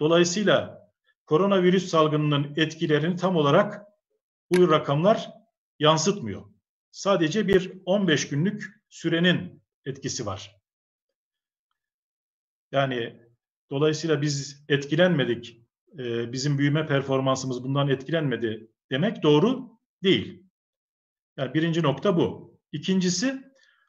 [0.00, 0.90] Dolayısıyla
[1.26, 3.82] koronavirüs salgınının etkilerini tam olarak
[4.50, 5.30] bu rakamlar
[5.78, 6.44] yansıtmıyor.
[6.90, 10.60] Sadece bir 15 günlük sürenin etkisi var.
[12.72, 13.20] Yani
[13.70, 15.62] dolayısıyla biz etkilenmedik,
[15.98, 20.42] e, bizim büyüme performansımız bundan etkilenmedi demek doğru değil.
[21.36, 22.58] Yani birinci nokta bu.
[22.72, 23.42] İkincisi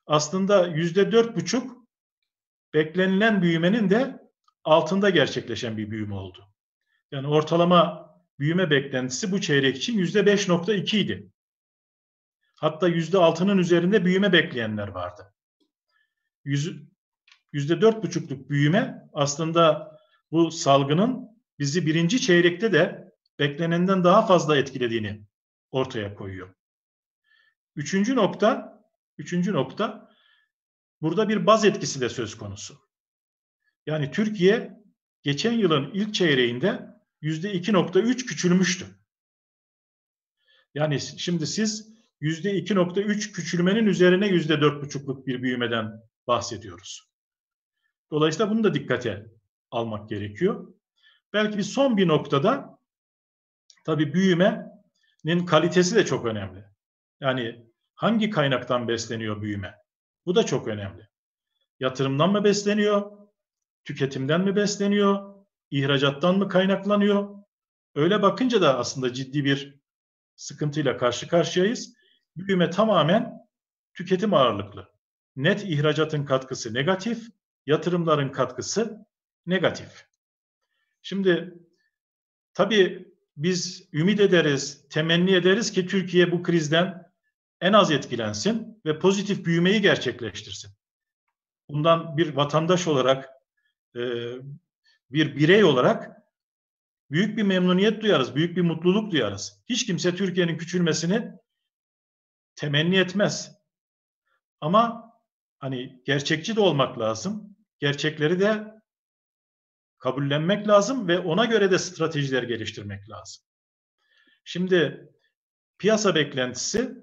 [0.06, 1.88] aslında yüzde dört buçuk
[2.74, 4.20] beklenilen büyümenin de
[4.64, 6.46] altında gerçekleşen bir büyüme oldu.
[7.12, 11.32] Yani ortalama büyüme beklentisi bu çeyrek için yüzde beş nokta iki idi.
[12.62, 15.34] Hatta yüzde altının üzerinde büyüme bekleyenler vardı.
[17.52, 19.92] Yüzde dört buçukluk büyüme aslında
[20.32, 25.26] bu salgının bizi birinci çeyrekte de beklenenden daha fazla etkilediğini
[25.72, 26.56] ortaya koyuyor.
[27.76, 28.82] Üçüncü nokta,
[29.18, 30.10] üçüncü nokta
[31.02, 32.78] burada bir baz etkisi de söz konusu.
[33.86, 34.84] Yani Türkiye
[35.24, 36.88] geçen yılın ilk çeyreğinde
[37.22, 38.86] yüzde 2.3 küçülmüştü.
[40.74, 41.92] Yani şimdi siz
[42.22, 47.12] 2.3 küçülmenin üzerine yüzde 4.5'luk bir büyümeden bahsediyoruz.
[48.12, 49.26] Dolayısıyla bunu da dikkate
[49.72, 50.74] almak gerekiyor.
[51.34, 52.80] Belki bir son bir noktada
[53.86, 56.66] tabii büyümenin kalitesi de çok önemli.
[57.20, 59.76] Yani hangi kaynaktan besleniyor büyüme?
[60.26, 61.08] Bu da çok önemli.
[61.80, 63.12] Yatırımdan mı besleniyor?
[63.84, 65.36] Tüketimden mi besleniyor?
[65.72, 67.30] İhracattan mı kaynaklanıyor?
[67.96, 69.80] Öyle bakınca da aslında ciddi bir
[70.36, 72.01] sıkıntıyla karşı karşıyayız.
[72.36, 73.48] Büyüme tamamen
[73.94, 74.92] tüketim ağırlıklı.
[75.36, 77.28] Net ihracatın katkısı negatif,
[77.66, 79.06] yatırımların katkısı
[79.46, 80.06] negatif.
[81.02, 81.54] Şimdi
[82.54, 87.12] tabii biz ümit ederiz, temenni ederiz ki Türkiye bu krizden
[87.62, 90.72] en az etkilensin ve pozitif büyümeyi gerçekleştirsin.
[91.70, 93.30] Bundan bir vatandaş olarak,
[93.96, 94.02] e,
[95.12, 96.22] bir birey olarak
[97.12, 99.62] büyük bir memnuniyet duyarız, büyük bir mutluluk duyarız.
[99.70, 101.32] Hiç kimse Türkiye'nin küçülmesini
[102.56, 103.52] temenni etmez.
[104.62, 105.12] Ama
[105.60, 107.58] hani gerçekçi de olmak lazım.
[107.80, 108.82] Gerçekleri de
[110.00, 113.44] kabullenmek lazım ve ona göre de stratejiler geliştirmek lazım.
[114.44, 115.10] Şimdi
[115.78, 116.96] piyasa beklentisi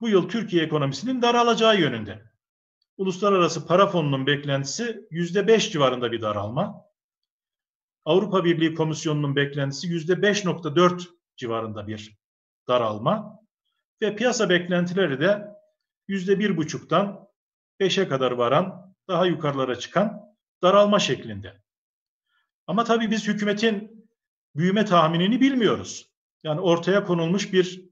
[0.00, 2.22] bu yıl Türkiye ekonomisinin daralacağı yönünde.
[2.96, 6.84] Uluslararası Para Fonu'nun beklentisi yüzde beş civarında bir daralma.
[8.04, 12.18] Avrupa Birliği Komisyonu'nun beklentisi yüzde 5.4 civarında bir
[12.68, 13.43] daralma
[14.04, 15.46] ve piyasa beklentileri de
[16.08, 17.28] yüzde bir buçuktan
[17.80, 20.20] beşe kadar varan daha yukarılara çıkan
[20.62, 21.62] daralma şeklinde.
[22.66, 24.08] Ama tabii biz hükümetin
[24.56, 26.10] büyüme tahminini bilmiyoruz.
[26.42, 27.90] Yani ortaya konulmuş bir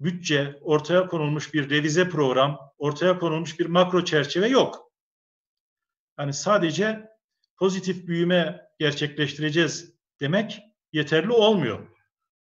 [0.00, 4.92] bütçe, ortaya konulmuş bir revize program, ortaya konulmuş bir makro çerçeve yok.
[6.18, 7.08] Yani sadece
[7.56, 11.88] pozitif büyüme gerçekleştireceğiz demek yeterli olmuyor.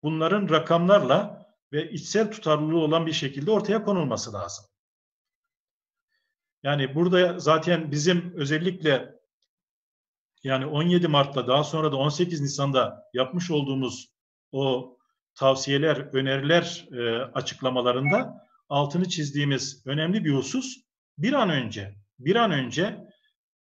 [0.04, 4.66] Bunların rakamlarla ve içsel tutarlılığı olan bir şekilde ortaya konulması lazım.
[6.64, 9.20] Yani burada zaten bizim özellikle
[10.44, 14.14] yani 17 Mart'ta daha sonra da 18 Nisan'da yapmış olduğumuz
[14.52, 14.98] o
[15.36, 20.76] tavsiyeler, öneriler e, açıklamalarında altını çizdiğimiz önemli bir husus
[21.18, 23.08] bir an önce bir an önce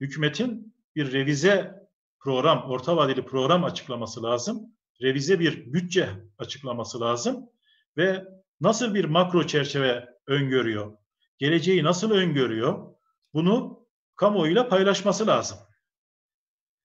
[0.01, 1.75] hükümetin bir revize
[2.21, 4.77] program, orta vadeli program açıklaması lazım.
[5.03, 7.51] Revize bir bütçe açıklaması lazım
[7.97, 8.25] ve
[8.61, 10.97] nasıl bir makro çerçeve öngörüyor?
[11.39, 12.95] Geleceği nasıl öngörüyor?
[13.35, 15.59] Bunu kamuoyuyla paylaşması lazım.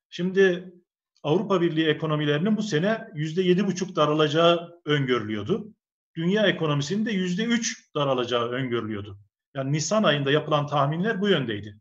[0.10, 0.74] Şimdi
[1.24, 5.74] Avrupa Birliği ekonomilerinin bu sene yüzde yedi buçuk daralacağı öngörülüyordu.
[6.16, 9.20] Dünya ekonomisinin de yüzde üç daralacağı öngörülüyordu.
[9.56, 11.80] Yani Nisan ayında yapılan tahminler bu yöndeydi.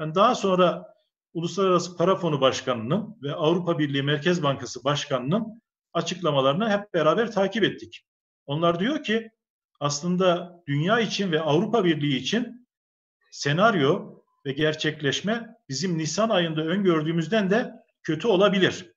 [0.00, 0.94] Yani daha sonra
[1.34, 8.06] Uluslararası Para Fonu Başkanı'nın ve Avrupa Birliği Merkez Bankası Başkanı'nın açıklamalarını hep beraber takip ettik.
[8.46, 9.30] Onlar diyor ki
[9.80, 12.68] aslında dünya için ve Avrupa Birliği için
[13.30, 18.92] senaryo ve gerçekleşme bizim Nisan ayında öngördüğümüzden de kötü olabilir.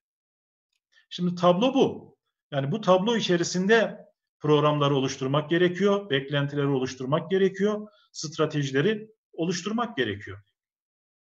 [1.10, 2.16] Şimdi tablo bu.
[2.50, 4.06] Yani bu tablo içerisinde
[4.40, 10.42] programları oluşturmak gerekiyor, beklentileri oluşturmak gerekiyor, stratejileri oluşturmak gerekiyor.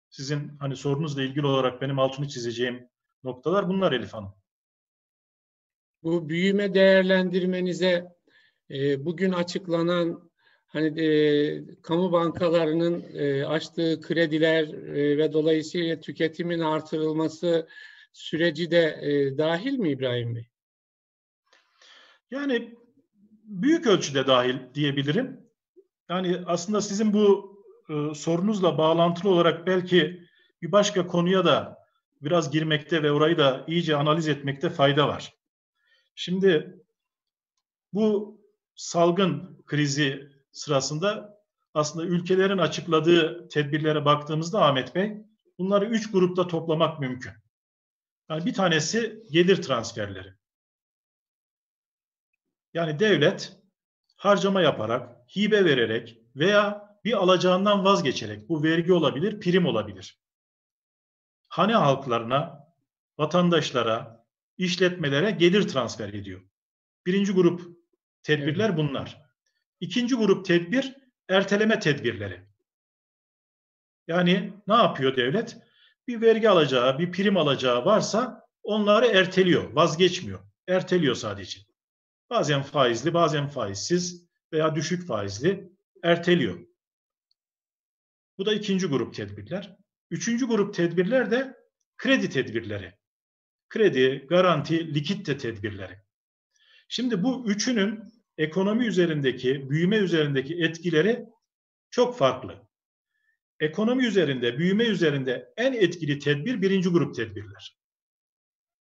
[0.09, 2.89] Sizin hani sorunuzla ilgili olarak benim altını çizeceğim
[3.23, 4.40] noktalar bunlar Elif Hanım.
[6.03, 8.05] Bu büyüme değerlendirmenize
[8.71, 10.31] e, bugün açıklanan
[10.67, 17.67] hani e, kamu bankalarının e, açtığı krediler e, ve dolayısıyla tüketimin artırılması
[18.13, 20.47] süreci de e, dahil mi İbrahim Bey?
[22.31, 22.75] Yani
[23.43, 25.39] büyük ölçüde dahil diyebilirim.
[26.09, 27.51] Yani aslında sizin bu
[27.89, 30.23] e, sorunuzla bağlantılı olarak belki
[30.61, 31.77] bir başka konuya da
[32.21, 35.33] biraz girmekte ve orayı da iyice analiz etmekte fayda var.
[36.21, 36.81] Şimdi
[37.93, 38.39] bu
[38.75, 41.37] salgın krizi sırasında
[41.73, 45.17] aslında ülkelerin açıkladığı tedbirlere baktığımızda Ahmet Bey
[45.59, 47.31] bunları üç grupta toplamak mümkün.
[48.29, 50.33] Yani bir tanesi gelir transferleri.
[52.73, 53.57] Yani devlet
[54.15, 60.21] harcama yaparak, hibe vererek veya bir alacağından vazgeçerek bu vergi olabilir, prim olabilir.
[61.47, 62.67] Hane halklarına,
[63.17, 64.20] vatandaşlara,
[64.65, 66.41] işletmelere gelir transfer ediyor.
[67.05, 67.77] Birinci grup
[68.23, 69.21] tedbirler bunlar.
[69.79, 70.95] İkinci grup tedbir
[71.29, 72.41] erteleme tedbirleri.
[74.07, 75.57] Yani ne yapıyor devlet?
[76.07, 80.39] Bir vergi alacağı, bir prim alacağı varsa onları erteliyor, vazgeçmiyor.
[80.67, 81.59] Erteliyor sadece.
[82.29, 85.71] Bazen faizli, bazen faizsiz veya düşük faizli
[86.03, 86.59] erteliyor.
[88.37, 89.77] Bu da ikinci grup tedbirler.
[90.11, 91.57] Üçüncü grup tedbirler de
[91.97, 93.00] kredi tedbirleri.
[93.71, 95.97] Kredi, garanti, likitte tedbirleri.
[96.87, 97.99] Şimdi bu üçünün
[98.37, 101.25] ekonomi üzerindeki, büyüme üzerindeki etkileri
[101.89, 102.67] çok farklı.
[103.59, 107.77] Ekonomi üzerinde, büyüme üzerinde en etkili tedbir birinci grup tedbirler.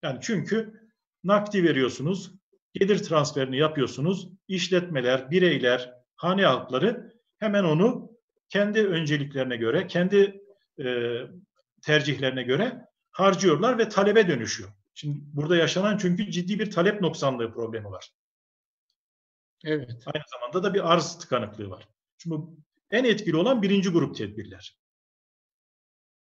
[0.03, 0.91] Yani çünkü
[1.25, 2.33] nakdi veriyorsunuz,
[2.73, 8.11] gelir transferini yapıyorsunuz, işletmeler, bireyler, hane halkları hemen onu
[8.49, 10.43] kendi önceliklerine göre, kendi
[10.85, 11.17] e,
[11.83, 14.80] tercihlerine göre harcıyorlar ve talebe dönüşüyor.
[15.01, 18.13] Şimdi burada yaşanan çünkü ciddi bir talep noksanlığı problemi var.
[19.65, 20.03] Evet.
[20.07, 21.89] Aynı zamanda da bir arz tıkanıklığı var.
[22.19, 22.37] Şimdi
[22.91, 24.79] en etkili olan birinci grup tedbirler.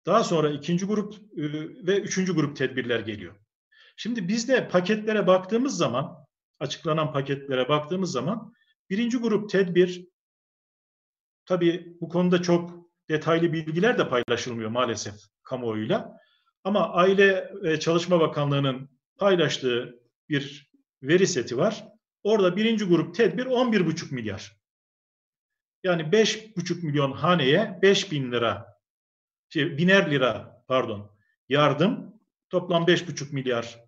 [0.06, 1.44] Daha sonra ikinci grup e,
[1.88, 3.36] ve üçüncü grup tedbirler geliyor.
[3.96, 6.26] Şimdi biz de paketlere baktığımız zaman,
[6.60, 8.54] açıklanan paketlere baktığımız zaman
[8.90, 10.08] birinci grup tedbir,
[11.46, 16.20] tabii bu konuda çok detaylı bilgiler de paylaşılmıyor maalesef kamuoyuyla.
[16.64, 20.72] Ama Aile ve Çalışma Bakanlığı'nın paylaştığı bir
[21.04, 21.88] veri seti var.
[22.24, 24.60] Orada birinci grup tedbir 11,5 milyar.
[25.84, 28.80] Yani 5,5 milyon haneye 5 bin lira,
[29.50, 31.12] şey, biner lira pardon
[31.50, 32.20] yardım.
[32.50, 33.80] Toplam 5,5 milyar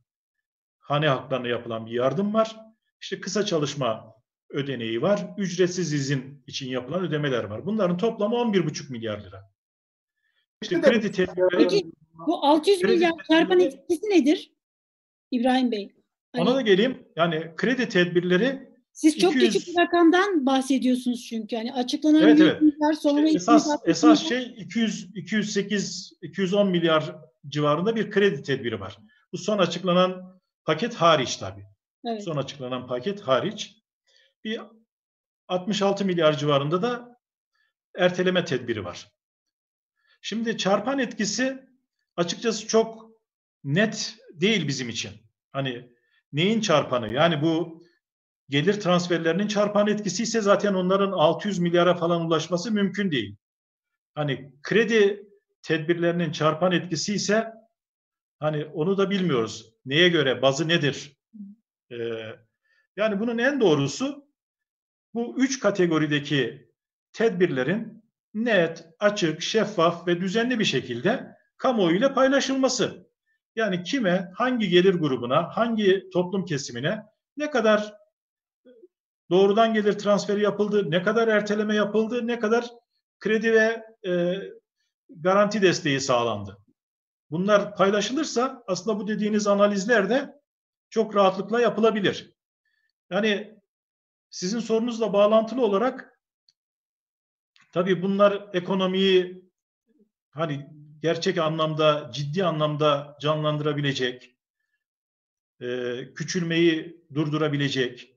[0.79, 2.55] hane halklarına yapılan bir yardım var.
[3.01, 4.15] İşte kısa çalışma
[4.49, 5.27] ödeneği var.
[5.37, 7.65] Ücretsiz izin için yapılan ödemeler var.
[7.65, 9.51] Bunların toplamı 11,5 milyar lira.
[10.61, 11.57] İşte kredi tedbirleri...
[11.57, 11.91] Peki
[12.27, 14.53] bu 600 milyar çarpan etkisi nedir?
[15.31, 15.95] İbrahim Bey.
[16.31, 17.07] Hani, Ona da geleyim.
[17.15, 19.53] Yani kredi tedbirleri siz çok 200...
[19.53, 21.55] küçük bir rakamdan bahsediyorsunuz çünkü.
[21.55, 22.61] Yani açıklanan evet, evet.
[22.61, 27.15] milyar sonra işte esas esas şey 200 208 210 milyar
[27.47, 28.97] civarında bir kredi tedbiri var.
[29.33, 31.65] Bu son açıklanan paket hariç tabii.
[32.05, 32.23] Evet.
[32.23, 33.77] Son açıklanan paket hariç.
[34.43, 34.61] Bir
[35.47, 37.19] 66 milyar civarında da
[37.95, 39.11] erteleme tedbiri var.
[40.21, 41.70] Şimdi çarpan etkisi
[42.15, 43.11] açıkçası çok
[43.63, 45.11] net değil bizim için.
[45.51, 45.91] Hani
[46.33, 47.13] neyin çarpanı?
[47.13, 47.83] Yani bu
[48.49, 53.35] gelir transferlerinin çarpan etkisi ise zaten onların 600 milyara falan ulaşması mümkün değil.
[54.15, 55.27] Hani kredi
[55.61, 57.53] tedbirlerinin çarpan etkisi ise
[58.39, 59.73] hani onu da bilmiyoruz.
[59.85, 61.17] Neye göre, bazı nedir?
[61.91, 61.95] Ee,
[62.97, 64.27] yani bunun en doğrusu
[65.13, 66.71] bu üç kategorideki
[67.13, 73.11] tedbirlerin net, açık, şeffaf ve düzenli bir şekilde kamuoyuyla paylaşılması.
[73.55, 77.03] Yani kime, hangi gelir grubuna, hangi toplum kesimine
[77.37, 77.93] ne kadar
[79.29, 82.65] doğrudan gelir transferi yapıldı, ne kadar erteleme yapıldı, ne kadar
[83.19, 84.35] kredi ve e,
[85.09, 86.57] garanti desteği sağlandı.
[87.31, 90.41] Bunlar paylaşılırsa aslında bu dediğiniz analizler de
[90.89, 92.33] çok rahatlıkla yapılabilir.
[93.11, 93.59] Yani
[94.29, 96.19] sizin sorunuzla bağlantılı olarak
[97.73, 99.49] tabii bunlar ekonomiyi
[100.31, 104.35] hani gerçek anlamda, ciddi anlamda canlandırabilecek,
[105.61, 108.15] e, küçülmeyi durdurabilecek,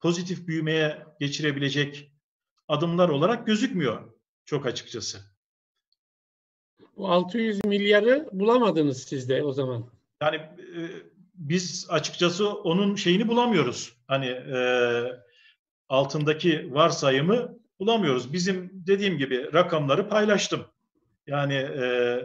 [0.00, 2.12] pozitif büyümeye geçirebilecek
[2.68, 4.12] adımlar olarak gözükmüyor
[4.44, 5.18] çok açıkçası.
[6.96, 9.90] Bu 600 milyarı bulamadınız siz de o zaman.
[10.22, 10.80] Yani e,
[11.34, 13.96] biz açıkçası onun şeyini bulamıyoruz.
[14.06, 14.58] Hani e,
[15.88, 18.32] altındaki varsayımı bulamıyoruz.
[18.32, 20.66] Bizim dediğim gibi rakamları paylaştım.
[21.26, 22.20] Yani e,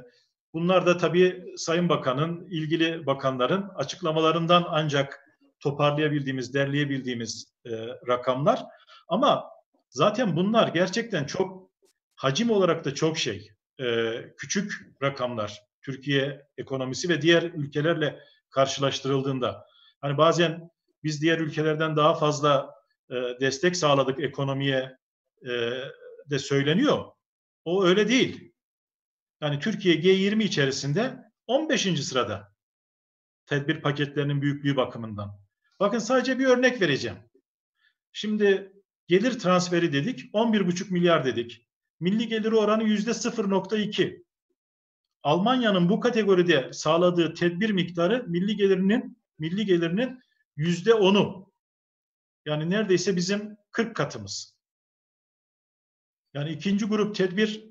[0.54, 5.26] bunlar da tabii Sayın Bakan'ın, ilgili bakanların açıklamalarından ancak
[5.60, 7.72] toparlayabildiğimiz, derleyebildiğimiz e,
[8.08, 8.66] rakamlar.
[9.08, 9.50] Ama
[9.90, 11.70] zaten bunlar gerçekten çok
[12.16, 13.50] hacim olarak da çok şey,
[13.82, 15.62] e, küçük rakamlar.
[15.82, 19.66] Türkiye ekonomisi ve diğer ülkelerle karşılaştırıldığında.
[20.02, 20.70] Hani bazen
[21.04, 22.76] biz diğer ülkelerden daha fazla
[23.10, 24.98] e, destek sağladık ekonomiye
[25.46, 25.50] e,
[26.30, 27.06] de söyleniyor.
[27.66, 28.54] O öyle değil.
[29.41, 32.06] Yani Türkiye G20 içerisinde 15.
[32.06, 32.54] sırada
[33.45, 35.39] tedbir paketlerinin büyüklüğü bakımından.
[35.80, 37.17] Bakın sadece bir örnek vereceğim.
[38.12, 38.73] Şimdi
[39.08, 41.67] gelir transferi dedik, 11,5 milyar dedik.
[41.99, 44.23] Milli geliri oranı yüzde 0.2.
[45.23, 50.19] Almanya'nın bu kategoride sağladığı tedbir miktarı milli gelirinin milli gelirinin
[50.56, 51.54] yüzde 10'u.
[52.45, 54.56] Yani neredeyse bizim 40 katımız.
[56.34, 57.69] Yani ikinci grup tedbir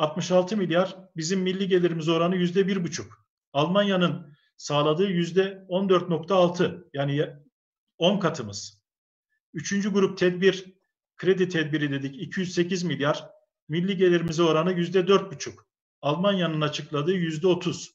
[0.00, 3.26] 66 milyar, bizim milli gelirimiz oranı yüzde bir buçuk.
[3.52, 7.28] Almanya'nın sağladığı yüzde 14.6 yani
[7.98, 8.82] 10 katımız.
[9.54, 10.74] Üçüncü grup tedbir
[11.16, 13.30] kredi tedbiri dedik 208 milyar.
[13.68, 15.66] Milli gelirimize oranı yüzde dört buçuk.
[16.02, 17.94] Almanya'nın açıkladığı yüzde otuz.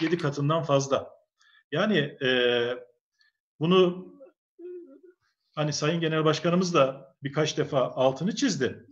[0.00, 1.10] Yedi katından fazla.
[1.72, 2.30] Yani e,
[3.60, 4.06] bunu
[5.54, 8.86] hani Sayın Genel Başkanımız da birkaç defa altını çizdi.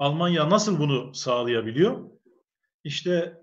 [0.00, 2.10] Almanya nasıl bunu sağlayabiliyor?
[2.84, 3.40] İşte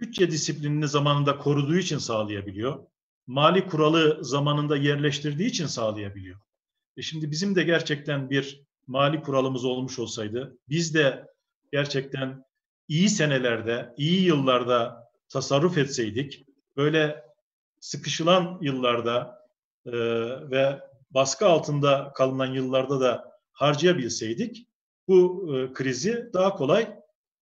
[0.00, 2.86] bütçe disiplinini zamanında koruduğu için sağlayabiliyor.
[3.26, 6.40] Mali kuralı zamanında yerleştirdiği için sağlayabiliyor.
[6.96, 11.26] E şimdi bizim de gerçekten bir mali kuralımız olmuş olsaydı, biz de
[11.72, 12.44] gerçekten
[12.88, 17.24] iyi senelerde, iyi yıllarda tasarruf etseydik, böyle
[17.80, 19.46] sıkışılan yıllarda
[19.86, 19.92] e,
[20.50, 24.69] ve baskı altında kalınan yıllarda da harcayabilseydik,
[25.10, 26.88] bu e, krizi daha kolay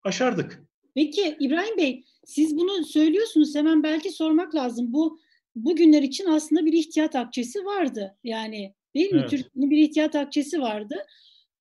[0.04, 0.64] aşardık.
[0.96, 3.56] Peki İbrahim Bey, siz bunu söylüyorsunuz.
[3.56, 4.94] Hemen belki sormak lazım.
[4.94, 5.20] Bu
[5.56, 8.18] bugünler için aslında bir ihtiyat akçesi vardı.
[8.24, 9.20] Yani değil mi?
[9.20, 9.30] Evet.
[9.30, 10.96] Türkiye'nin bir ihtiyat akçesi vardı.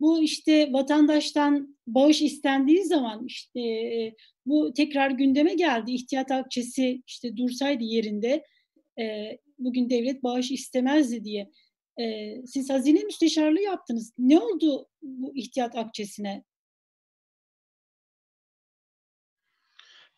[0.01, 4.15] Bu işte vatandaştan bağış istendiği zaman işte e,
[4.47, 5.93] bu tekrar gündeme geldi.
[5.93, 8.45] İhtiyat akçesi işte dursaydı yerinde
[8.99, 11.51] e, bugün devlet bağış istemezdi diye.
[11.99, 14.13] E, siz hazine müsteşarlığı yaptınız.
[14.19, 16.45] Ne oldu bu ihtiyat akçesine?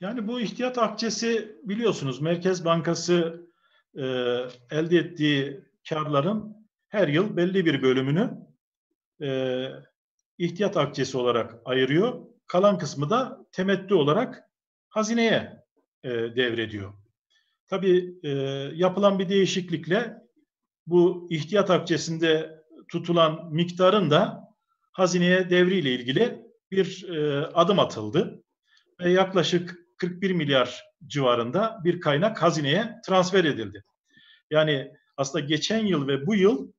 [0.01, 3.49] Yani bu ihtiyat akçesi biliyorsunuz Merkez Bankası
[3.95, 4.03] e,
[4.70, 8.31] elde ettiği karların her yıl belli bir bölümünü
[9.22, 9.66] e,
[10.39, 12.26] ihtiyat akçesi olarak ayırıyor.
[12.47, 14.51] Kalan kısmı da temettü olarak
[14.89, 15.64] hazineye
[16.05, 16.95] e, devrediyor.
[17.66, 18.29] Tabii e,
[18.74, 20.28] yapılan bir değişiklikle
[20.91, 24.49] bu ihtiyat akçesinde tutulan miktarın da
[24.93, 28.43] hazineye devriyle ilgili bir e, adım atıldı.
[29.01, 33.84] Ve yaklaşık 41 milyar civarında bir kaynak hazineye transfer edildi.
[34.51, 36.72] Yani aslında geçen yıl ve bu yıl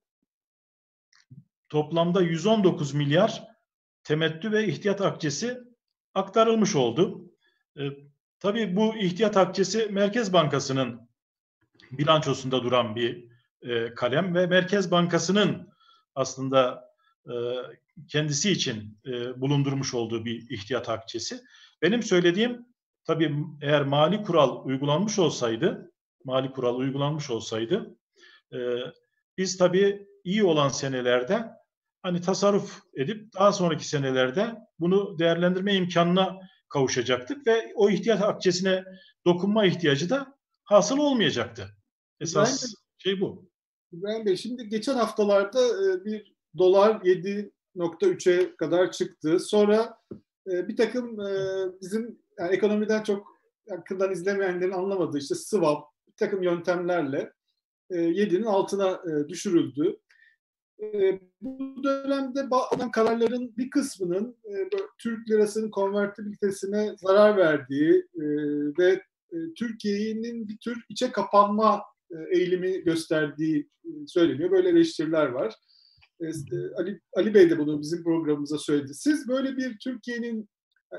[1.69, 3.43] toplamda 119 milyar
[4.03, 5.59] temettü ve ihtiyat akçesi
[6.13, 7.31] aktarılmış oldu.
[7.79, 7.81] E,
[8.39, 11.09] tabii bu ihtiyat akçesi Merkez Bankası'nın
[11.91, 13.29] bilançosunda duran bir
[13.61, 15.69] e, kalem ve Merkez Bankası'nın
[16.15, 16.89] aslında
[17.25, 17.33] e,
[18.07, 21.41] kendisi için e, bulundurmuş olduğu bir ihtiyat akçesi.
[21.81, 22.65] Benim söylediğim
[23.05, 25.91] tabii eğer mali kural uygulanmış olsaydı,
[26.25, 27.95] mali kural uygulanmış olsaydı
[28.53, 28.57] e,
[29.37, 31.45] biz tabii iyi olan senelerde
[32.01, 36.39] hani tasarruf edip daha sonraki senelerde bunu değerlendirme imkanına
[36.69, 38.83] kavuşacaktık ve o ihtiyat akçesine
[39.25, 41.69] dokunma ihtiyacı da hasıl olmayacaktı.
[42.19, 43.48] Esas şey bu.
[43.91, 49.39] İbrahim Bey şimdi geçen haftalarda e, bir dolar 7.3'e kadar çıktı.
[49.39, 49.97] Sonra
[50.51, 51.35] e, bir takım e,
[51.81, 57.33] bizim yani ekonomiden çok yakından izlemeyenlerin anlamadığı işte swap bir takım yöntemlerle
[57.91, 59.99] 7'nin altına düşürüldü.
[61.41, 64.37] Bu dönemde alınan kararların bir kısmının
[64.97, 68.07] Türk lirasının konvertibilitesine zarar verdiği
[68.79, 69.03] ve
[69.57, 71.81] Türkiye'nin bir tür içe kapanma
[72.31, 73.69] eğilimi gösterdiği
[74.07, 74.51] söyleniyor.
[74.51, 75.53] Böyle eleştiriler var.
[76.77, 78.93] Ali, Ali Bey de bunu bizim programımıza söyledi.
[78.93, 80.49] Siz böyle bir Türkiye'nin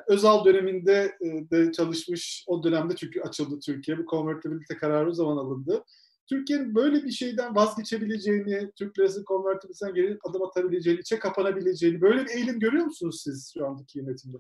[0.09, 5.85] Özal döneminde de çalışmış, o dönemde çünkü açıldı Türkiye, bu konvertibilite kararı o zaman alındı.
[6.29, 12.31] Türkiye'nin böyle bir şeyden vazgeçebileceğini, Türk lirası konvertibilitesinden geri adım atabileceğini, içe kapanabileceğini, böyle bir
[12.31, 14.37] eğilim görüyor musunuz siz şu andaki yönetimde?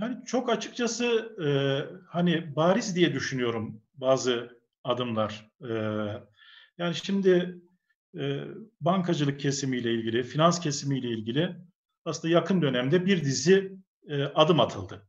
[0.00, 1.04] Yani çok açıkçası
[1.44, 1.48] e,
[2.08, 5.50] hani bariz diye düşünüyorum bazı adımlar.
[5.68, 5.72] E,
[6.78, 7.60] yani şimdi
[8.18, 8.44] e,
[8.80, 11.56] bankacılık kesimiyle ilgili, finans kesimiyle ilgili
[12.04, 13.72] aslında yakın dönemde bir dizi
[14.08, 15.06] e, adım atıldı.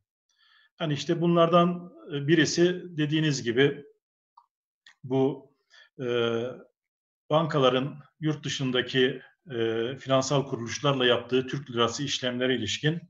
[0.81, 3.85] Yani işte bunlardan e, birisi dediğiniz gibi
[5.03, 5.51] bu
[7.29, 9.21] bankaların yurt dışındaki
[9.99, 13.01] finansal kuruluşlarla yaptığı Türk lirası işlemlere ilişkin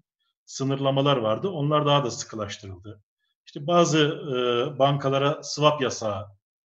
[0.45, 1.49] sınırlamalar vardı.
[1.49, 3.03] Onlar daha da sıkılaştırıldı.
[3.45, 6.27] İşte bazı e, bankalara swap yasağı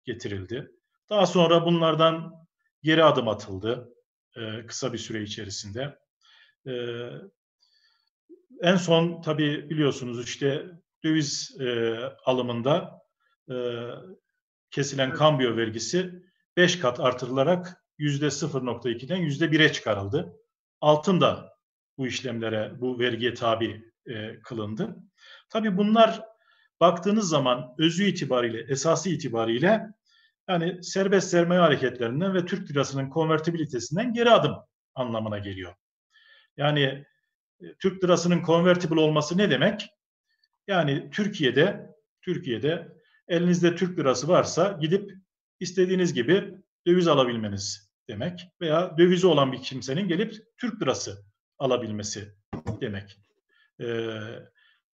[0.07, 0.71] getirildi.
[1.11, 2.33] Daha sonra bunlardan
[2.83, 3.95] geri adım atıldı
[4.37, 5.99] e, kısa bir süre içerisinde.
[6.67, 6.73] E,
[8.63, 10.67] en son tabii biliyorsunuz işte
[11.05, 13.03] döviz e, alımında
[13.51, 13.55] e,
[14.71, 16.23] kesilen kambiyo vergisi
[16.57, 20.33] 5 kat artırılarak %0.2'den %1'e çıkarıldı.
[20.81, 21.57] Altın da
[21.99, 24.97] bu işlemlere, bu vergiye tabi e, kılındı.
[25.51, 26.23] Tabii bunlar
[26.81, 29.87] baktığınız zaman özü itibariyle, esası itibariyle
[30.49, 34.55] yani serbest sermaye hareketlerinden ve Türk lirasının konvertibilitesinden geri adım
[34.95, 35.75] anlamına geliyor.
[36.57, 37.05] Yani
[37.61, 39.89] e, Türk lirasının convertible olması ne demek?
[40.67, 42.89] Yani Türkiye'de Türkiye'de
[43.29, 45.13] elinizde Türk lirası varsa gidip
[45.61, 46.55] istediğiniz gibi
[46.87, 51.25] döviz alabilmeniz demek veya dövizi olan bir kimsenin gelip Türk lirası
[51.59, 52.35] alabilmesi
[52.81, 53.19] demek.
[53.81, 54.11] Ee,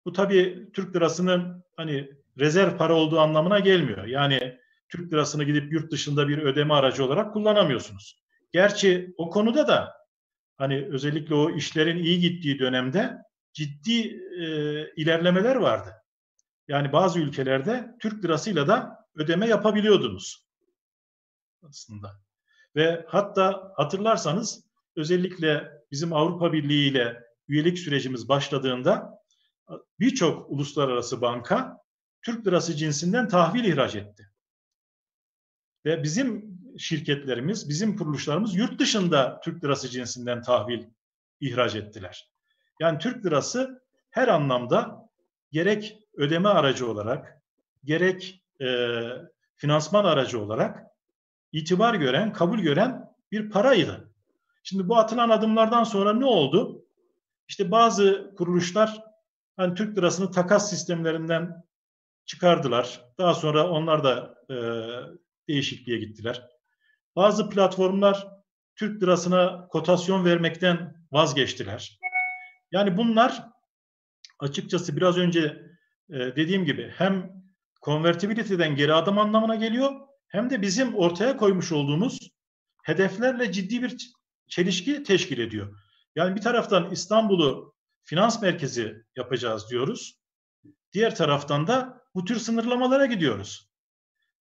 [0.05, 4.05] bu tabii Türk lirasının hani rezerv para olduğu anlamına gelmiyor.
[4.05, 8.21] Yani Türk lirasını gidip yurt dışında bir ödeme aracı olarak kullanamıyorsunuz.
[8.51, 9.93] Gerçi o konuda da
[10.57, 13.17] hani özellikle o işlerin iyi gittiği dönemde
[13.53, 13.99] ciddi
[14.41, 14.45] e,
[14.95, 15.93] ilerlemeler vardı.
[16.67, 20.47] Yani bazı ülkelerde Türk lirasıyla da ödeme yapabiliyordunuz
[21.69, 22.11] aslında.
[22.75, 29.20] Ve hatta hatırlarsanız özellikle bizim Avrupa Birliği ile üyelik sürecimiz başladığında
[29.99, 31.77] birçok uluslararası banka
[32.21, 34.31] Türk lirası cinsinden tahvil ihraç etti.
[35.85, 40.83] Ve bizim şirketlerimiz, bizim kuruluşlarımız yurt dışında Türk lirası cinsinden tahvil
[41.39, 42.31] ihraç ettiler.
[42.79, 45.09] Yani Türk lirası her anlamda
[45.51, 47.41] gerek ödeme aracı olarak,
[47.83, 48.97] gerek e,
[49.55, 50.83] finansman aracı olarak
[51.51, 54.11] itibar gören, kabul gören bir paraydı.
[54.63, 56.85] Şimdi bu atılan adımlardan sonra ne oldu?
[57.47, 59.10] İşte bazı kuruluşlar
[59.61, 61.63] hani Türk lirasını takas sistemlerinden
[62.25, 63.05] çıkardılar.
[63.17, 64.55] Daha sonra onlar da e,
[65.47, 66.47] değişikliğe gittiler.
[67.15, 68.27] Bazı platformlar
[68.75, 71.99] Türk lirasına kotasyon vermekten vazgeçtiler.
[72.71, 73.43] Yani bunlar
[74.39, 75.41] açıkçası biraz önce
[76.09, 77.31] e, dediğim gibi hem
[77.81, 79.91] konvertibiliteden geri adım anlamına geliyor
[80.27, 82.19] hem de bizim ortaya koymuş olduğumuz
[82.83, 83.97] hedeflerle ciddi bir
[84.47, 85.77] çelişki teşkil ediyor.
[86.15, 87.70] Yani bir taraftan İstanbul'u
[88.03, 90.21] finans merkezi yapacağız diyoruz.
[90.93, 93.71] Diğer taraftan da bu tür sınırlamalara gidiyoruz.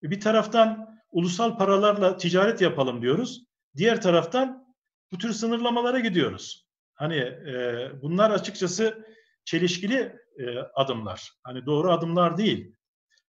[0.02, 3.44] Bir taraftan ulusal paralarla ticaret yapalım diyoruz.
[3.76, 4.74] Diğer taraftan
[5.12, 6.66] bu tür sınırlamalara gidiyoruz.
[6.94, 9.06] Hani e, bunlar açıkçası
[9.44, 11.30] çelişkili e, adımlar.
[11.42, 12.76] Hani doğru adımlar değil.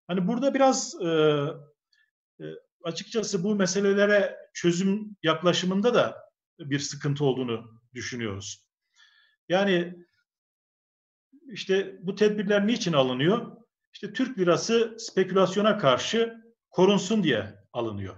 [0.07, 1.07] Hani burada biraz e,
[2.39, 2.45] e,
[2.83, 6.25] açıkçası bu meselelere çözüm yaklaşımında da
[6.59, 8.65] bir sıkıntı olduğunu düşünüyoruz.
[9.49, 9.95] Yani
[11.51, 13.57] işte bu tedbirler niçin alınıyor?
[13.93, 18.15] İşte Türk lirası spekülasyona karşı korunsun diye alınıyor.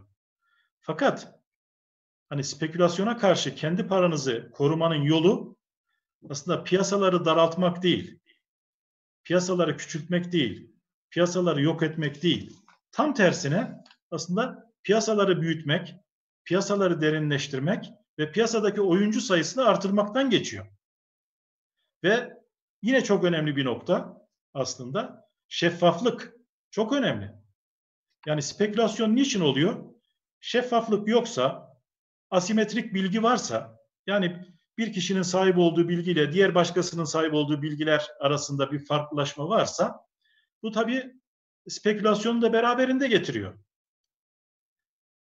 [0.80, 1.40] Fakat
[2.30, 5.58] hani spekülasyona karşı kendi paranızı korumanın yolu
[6.30, 8.20] aslında piyasaları daraltmak değil,
[9.24, 10.72] piyasaları küçültmek değil,
[11.10, 12.58] piyasaları yok etmek değil.
[12.92, 15.96] Tam tersine aslında piyasaları büyütmek,
[16.46, 20.66] piyasaları derinleştirmek ve piyasadaki oyuncu sayısını artırmaktan geçiyor.
[22.04, 22.37] Ve
[22.82, 26.34] yine çok önemli bir nokta aslında şeffaflık
[26.72, 27.32] çok önemli.
[28.26, 29.94] Yani spekülasyon niçin oluyor?
[30.40, 31.74] Şeffaflık yoksa,
[32.30, 34.46] asimetrik bilgi varsa, yani
[34.78, 40.00] bir kişinin sahip olduğu bilgiyle diğer başkasının sahip olduğu bilgiler arasında bir farklılaşma varsa,
[40.64, 41.14] bu tabii
[41.70, 43.60] spekülasyonu da beraberinde getiriyor.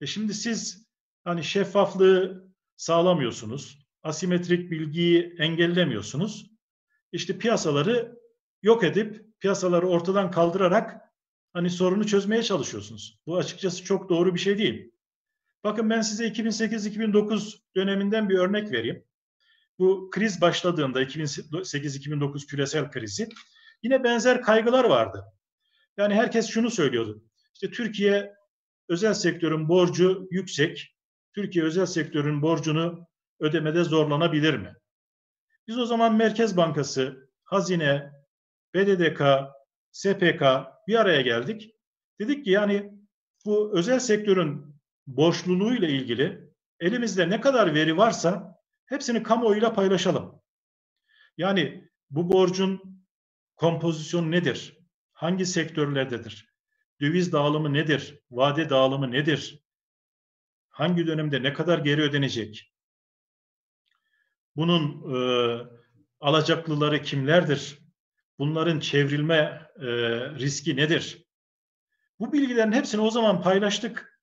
[0.00, 0.86] E şimdi siz
[1.24, 6.51] hani şeffaflığı sağlamıyorsunuz, asimetrik bilgiyi engellemiyorsunuz.
[7.12, 8.18] İşte piyasaları
[8.62, 11.00] yok edip piyasaları ortadan kaldırarak
[11.52, 13.20] hani sorunu çözmeye çalışıyorsunuz.
[13.26, 14.92] Bu açıkçası çok doğru bir şey değil.
[15.64, 19.04] Bakın ben size 2008-2009 döneminden bir örnek vereyim.
[19.78, 23.28] Bu kriz başladığında 2008-2009 küresel krizi
[23.82, 25.24] yine benzer kaygılar vardı.
[25.96, 27.24] Yani herkes şunu söylüyordu.
[27.54, 28.34] İşte Türkiye
[28.88, 30.96] özel sektörün borcu yüksek.
[31.34, 33.06] Türkiye özel sektörün borcunu
[33.40, 34.74] ödemede zorlanabilir mi?
[35.68, 38.12] Biz o zaman Merkez Bankası, Hazine,
[38.74, 39.22] BDDK,
[39.90, 40.42] SPK
[40.88, 41.74] bir araya geldik.
[42.20, 42.92] Dedik ki yani
[43.44, 50.42] bu özel sektörün borçluluğu ile ilgili elimizde ne kadar veri varsa hepsini kamuoyuyla paylaşalım.
[51.36, 53.02] Yani bu borcun
[53.56, 54.78] kompozisyonu nedir?
[55.12, 56.52] Hangi sektörlerdedir?
[57.00, 58.20] Döviz dağılımı nedir?
[58.30, 59.64] Vade dağılımı nedir?
[60.68, 62.71] Hangi dönemde ne kadar geri ödenecek?
[64.56, 65.18] Bunun e,
[66.20, 67.78] alacaklıları kimlerdir?
[68.38, 69.86] Bunların çevrilme e,
[70.30, 71.24] riski nedir?
[72.20, 74.20] Bu bilgilerin hepsini o zaman paylaştık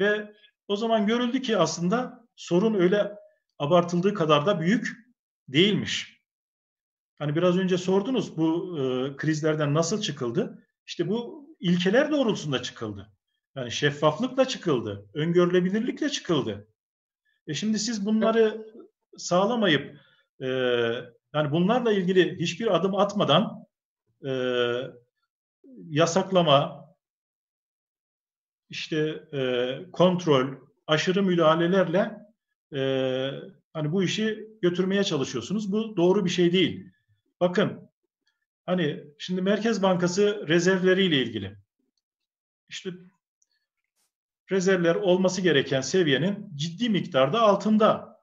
[0.00, 0.34] ve
[0.68, 3.12] o zaman görüldü ki aslında sorun öyle
[3.58, 4.96] abartıldığı kadar da büyük
[5.48, 6.22] değilmiş.
[7.18, 10.66] Hani biraz önce sordunuz bu e, krizlerden nasıl çıkıldı?
[10.86, 13.12] İşte bu ilkeler doğrultusunda çıkıldı.
[13.56, 16.68] Yani şeffaflıkla çıkıldı, öngörülebilirlikle çıkıldı.
[17.46, 18.66] E şimdi siz bunları
[19.18, 20.00] sağlamayıp
[20.40, 20.46] e,
[21.34, 23.66] yani bunlarla ilgili hiçbir adım atmadan
[24.26, 24.30] e,
[25.88, 26.86] yasaklama,
[28.70, 28.98] işte
[29.32, 30.46] e, kontrol,
[30.86, 32.12] aşırı müdahalelerle
[32.74, 32.80] e,
[33.72, 35.72] hani bu işi götürmeye çalışıyorsunuz.
[35.72, 36.90] Bu doğru bir şey değil.
[37.40, 37.90] Bakın
[38.66, 41.56] hani şimdi Merkez Bankası rezervleriyle ilgili
[42.68, 42.90] işte
[44.50, 48.15] rezervler olması gereken seviyenin ciddi miktarda altında.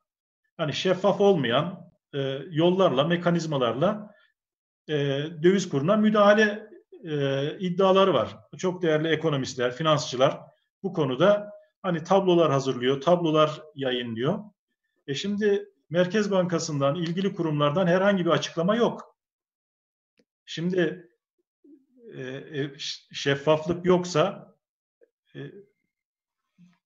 [0.57, 4.15] Hani şeffaf olmayan e, yollarla, mekanizmalarla
[4.87, 4.93] e,
[5.43, 6.69] döviz kuruna müdahale
[7.03, 8.37] e, iddiaları var.
[8.57, 10.39] Çok değerli ekonomistler, finansçılar
[10.83, 11.51] bu konuda
[11.81, 14.39] hani tablolar hazırlıyor, tablolar yayınlıyor.
[15.07, 19.17] E şimdi Merkez Bankası'ndan, ilgili kurumlardan herhangi bir açıklama yok.
[20.45, 21.09] Şimdi
[22.13, 22.71] e, e
[23.11, 24.55] şeffaflık yoksa
[25.35, 25.39] e,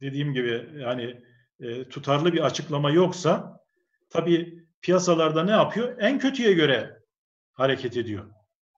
[0.02, 1.24] dediğim gibi yani
[1.60, 3.60] e, tutarlı bir açıklama yoksa
[4.10, 5.96] tabii piyasalarda ne yapıyor?
[6.00, 7.00] En kötüye göre
[7.54, 8.26] hareket ediyor.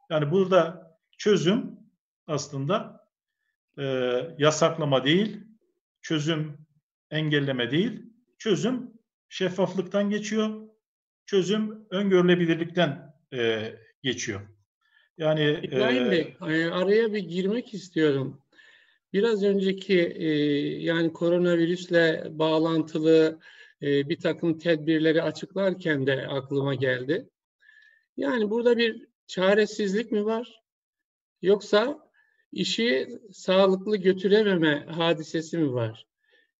[0.10, 1.80] Yani burada çözüm
[2.28, 3.08] aslında
[3.78, 3.84] e,
[4.38, 5.38] yasaklama değil,
[6.02, 6.58] çözüm
[7.12, 8.04] engelleme değil,
[8.38, 8.94] çözüm
[9.30, 10.70] şeffaflıktan geçiyor,
[11.26, 13.74] çözüm öngörülebilirlikten e,
[14.04, 14.42] geçiyor.
[15.18, 18.42] Yani İbrahim e, Bey, e, araya bir girmek istiyorum.
[19.14, 20.28] Biraz önceki e,
[20.84, 23.40] yani koronavirüsle bağlantılı
[23.82, 27.30] e, bir takım tedbirleri açıklarken de aklıma geldi.
[28.18, 30.62] Yani burada bir çaresizlik mi var?
[31.42, 32.10] Yoksa
[32.52, 36.08] işi sağlıklı götürememe hadisesi mi var?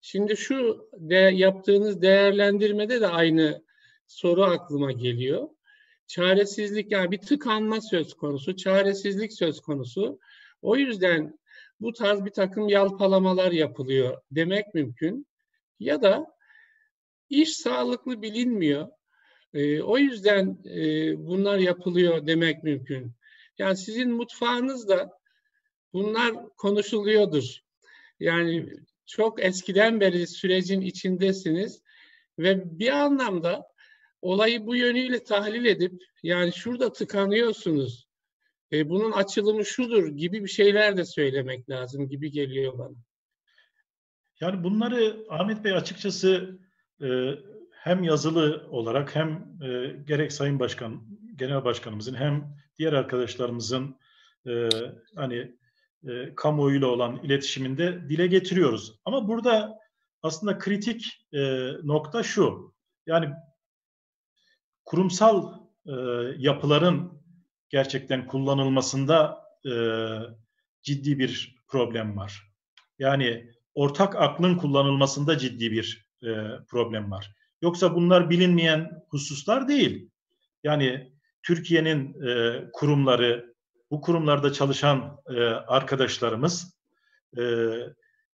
[0.02, 3.64] Şimdi şu de yaptığınız değerlendirmede de aynı
[4.08, 5.50] soru aklıma geliyor.
[6.08, 10.20] Çaresizlik yani bir tıkanma söz konusu, çaresizlik söz konusu.
[10.62, 11.39] O yüzden
[11.80, 15.28] bu tarz bir takım yalpalamalar yapılıyor demek mümkün.
[15.80, 16.26] Ya da
[17.30, 18.88] iş sağlıklı bilinmiyor.
[19.54, 23.14] E, o yüzden e, bunlar yapılıyor demek mümkün.
[23.58, 25.20] Yani sizin mutfağınızda
[25.94, 27.60] bunlar konuşuluyordur.
[28.20, 28.70] Yani
[29.06, 31.82] çok eskiden beri sürecin içindesiniz
[32.40, 33.68] ve bir anlamda
[34.22, 38.09] olayı bu yönüyle tahlil edip yani şurada tıkanıyorsunuz,
[38.74, 42.96] e, bunun açılımı şudur gibi bir şeyler de söylemek lazım gibi geliyor bana.
[44.40, 46.60] Yani bunları Ahmet Bey açıkçası
[47.02, 47.08] e,
[47.72, 49.30] hem yazılı olarak hem
[49.64, 51.04] e, gerek Sayın Başkan,
[51.36, 53.96] Genel Başkanımızın hem diğer arkadaşlarımızın
[54.48, 54.70] e,
[55.16, 55.56] hani
[56.08, 59.00] e, kamuoyuyla olan iletişiminde dile getiriyoruz.
[59.06, 59.80] Ama burada
[60.24, 61.40] aslında kritik e,
[61.84, 62.74] nokta şu.
[63.06, 63.30] Yani
[64.86, 65.54] kurumsal
[65.86, 65.94] e,
[66.38, 67.19] yapıların
[67.70, 69.74] gerçekten kullanılmasında e,
[70.84, 72.52] ciddi bir problem var.
[73.00, 76.28] Yani ortak aklın kullanılmasında ciddi bir e,
[76.68, 77.36] problem var.
[77.62, 80.10] Yoksa bunlar bilinmeyen hususlar değil.
[80.64, 81.14] Yani
[81.44, 83.56] Türkiye'nin e, kurumları,
[83.92, 86.80] bu kurumlarda çalışan e, arkadaşlarımız,
[87.38, 87.44] e,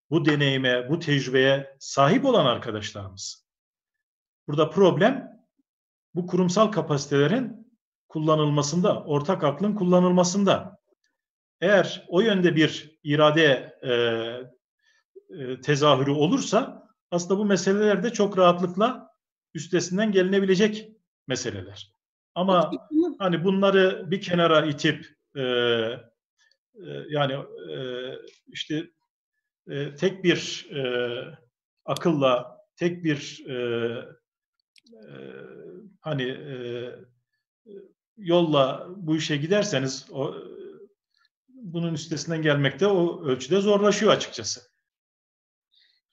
[0.10, 3.46] bu deneyime, bu tecrübeye sahip olan arkadaşlarımız.
[4.48, 5.42] Burada problem
[6.16, 7.65] bu kurumsal kapasitelerin
[8.16, 10.78] kullanılmasında, ortak aklın kullanılmasında.
[11.62, 13.92] Eğer o yönde bir irade e,
[15.40, 19.10] e, tezahürü olursa aslında bu meseleler de çok rahatlıkla
[19.54, 20.90] üstesinden gelinebilecek
[21.28, 21.92] meseleler.
[22.36, 22.72] Ama
[23.20, 25.06] hani bunları bir kenara itip
[25.36, 26.02] e, e,
[27.10, 27.34] yani
[27.74, 27.78] e,
[28.48, 28.88] işte
[29.70, 30.82] e, tek bir e,
[31.86, 33.56] akılla, tek bir e,
[34.94, 35.08] e,
[36.02, 36.56] hani e,
[38.18, 40.36] yolla bu işe giderseniz o
[41.50, 44.62] bunun üstesinden gelmek de o ölçüde zorlaşıyor açıkçası.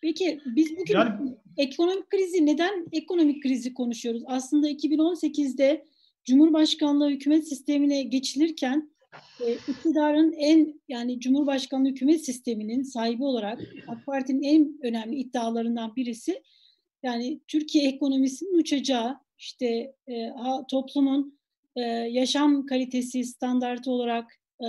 [0.01, 4.23] Peki biz bugün yani, ekonomik krizi neden ekonomik krizi konuşuyoruz?
[4.27, 5.85] Aslında 2018'de
[6.25, 8.93] Cumhurbaşkanlığı hükümet sistemine geçilirken
[9.41, 16.43] e, iktidarın en yani Cumhurbaşkanlığı hükümet sisteminin sahibi olarak AK Parti'nin en önemli iddialarından birisi
[17.03, 19.67] yani Türkiye ekonomisinin uçacağı işte
[20.09, 20.33] e,
[20.71, 21.39] toplumun
[21.77, 24.68] e, yaşam kalitesi standartı olarak e,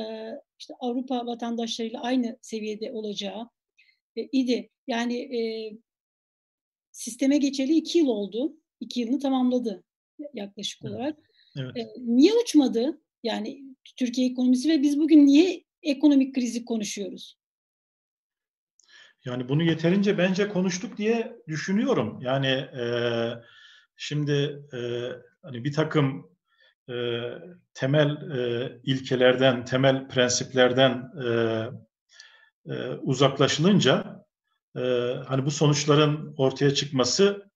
[0.60, 3.50] işte Avrupa vatandaşlarıyla aynı seviyede olacağı
[4.16, 4.70] e, idi.
[4.88, 5.42] Yani e,
[6.92, 8.58] sisteme geçeli iki yıl oldu.
[8.80, 9.84] İki yılını tamamladı
[10.34, 10.96] yaklaşık evet.
[10.96, 11.20] olarak.
[11.58, 11.78] Evet.
[11.78, 13.02] E, niye uçmadı?
[13.24, 13.64] Yani
[13.98, 17.38] Türkiye ekonomisi ve biz bugün niye ekonomik krizi konuşuyoruz?
[19.26, 22.20] Yani bunu yeterince bence konuştuk diye düşünüyorum.
[22.22, 22.86] Yani e,
[23.98, 24.80] şimdi e,
[25.42, 26.33] hani bir takım
[26.90, 27.30] e,
[27.74, 31.28] temel e, ilkelerden, temel prensiplerden e,
[32.74, 34.26] e, uzaklaşılınca
[34.76, 34.82] e,
[35.28, 37.52] hani bu sonuçların ortaya çıkması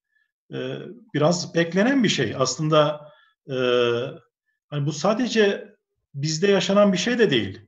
[0.52, 0.78] e,
[1.14, 2.34] biraz beklenen bir şey.
[2.38, 3.10] Aslında
[3.50, 3.56] e,
[4.68, 5.74] hani bu sadece
[6.14, 7.60] bizde yaşanan bir şey de değil.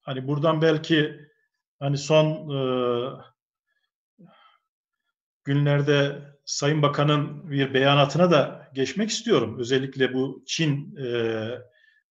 [0.00, 1.20] Hani buradan belki
[1.78, 2.60] hani son e,
[5.44, 9.56] günlerde Sayın Bakan'ın bir beyanatına da geçmek istiyorum.
[9.58, 11.08] Özellikle bu Çin e,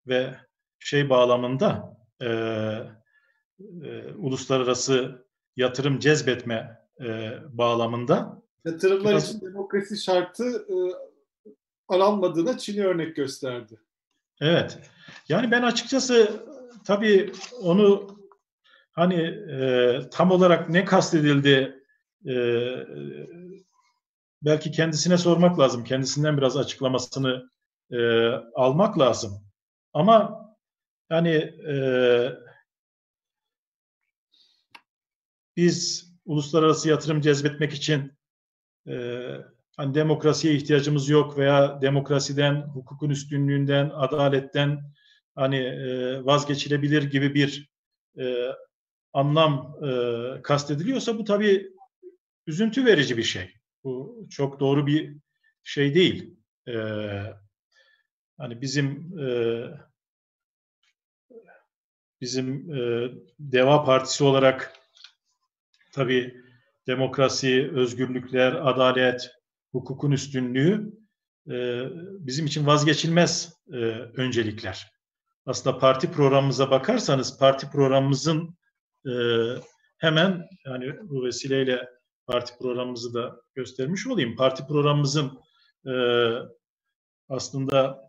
[0.07, 0.35] ve
[0.79, 5.25] şey bağlamında e, e, uluslararası
[5.55, 8.41] yatırım cezbetme e, bağlamında.
[8.65, 10.75] Yatırımlar biraz, için demokrasi şartı e,
[11.87, 13.79] aranmadığına Çin'i örnek gösterdi.
[14.41, 14.79] Evet.
[15.29, 16.43] Yani ben açıkçası
[16.85, 17.31] tabii
[17.61, 18.17] onu
[18.91, 19.21] hani
[19.61, 21.83] e, tam olarak ne kastedildi
[22.25, 22.33] e,
[24.45, 25.83] belki kendisine sormak lazım.
[25.83, 27.49] Kendisinden biraz açıklamasını
[27.91, 29.43] e, almak lazım.
[29.93, 30.43] Ama
[31.09, 31.29] yani
[31.69, 31.75] e,
[35.57, 38.11] biz uluslararası yatırım cezbetmek için
[38.87, 39.25] e,
[39.77, 44.93] hani demokrasiye ihtiyacımız yok veya demokrasiden, hukukun üstünlüğünden, adaletten
[45.35, 47.71] hani e, vazgeçilebilir gibi bir
[48.19, 48.47] e,
[49.13, 51.73] anlam e, kastediliyorsa bu tabii
[52.47, 53.53] üzüntü verici bir şey.
[53.83, 55.17] Bu çok doğru bir
[55.63, 56.35] şey değil.
[56.67, 56.73] E,
[58.37, 59.27] hani bizim e,
[62.21, 64.73] bizim e, Deva Partisi olarak
[65.91, 66.43] tabii
[66.87, 69.31] demokrasi, özgürlükler, adalet,
[69.71, 70.93] hukukun üstünlüğü
[71.47, 71.83] e,
[72.19, 73.75] bizim için vazgeçilmez e,
[74.17, 74.91] öncelikler.
[75.45, 78.57] Aslında parti programımıza bakarsanız parti programımızın
[79.05, 79.13] e,
[79.97, 81.89] hemen yani bu vesileyle
[82.27, 84.35] parti programımızı da göstermiş olayım.
[84.35, 85.39] Parti programımızın
[85.85, 85.93] e,
[87.29, 88.01] aslında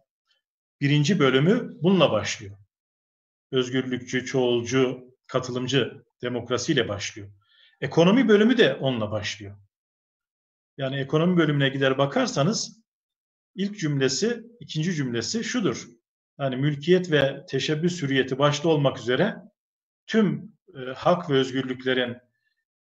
[0.80, 2.56] birinci bölümü bununla başlıyor.
[3.52, 7.28] Özgürlükçü, çoğulcu, katılımcı demokrasiyle başlıyor.
[7.80, 9.56] Ekonomi bölümü de onunla başlıyor.
[10.76, 12.84] Yani ekonomi bölümüne gider bakarsanız
[13.54, 15.88] ilk cümlesi, ikinci cümlesi şudur.
[16.38, 19.36] Yani mülkiyet ve teşebbüs hürriyeti başta olmak üzere
[20.06, 22.16] tüm e, hak ve özgürlüklerin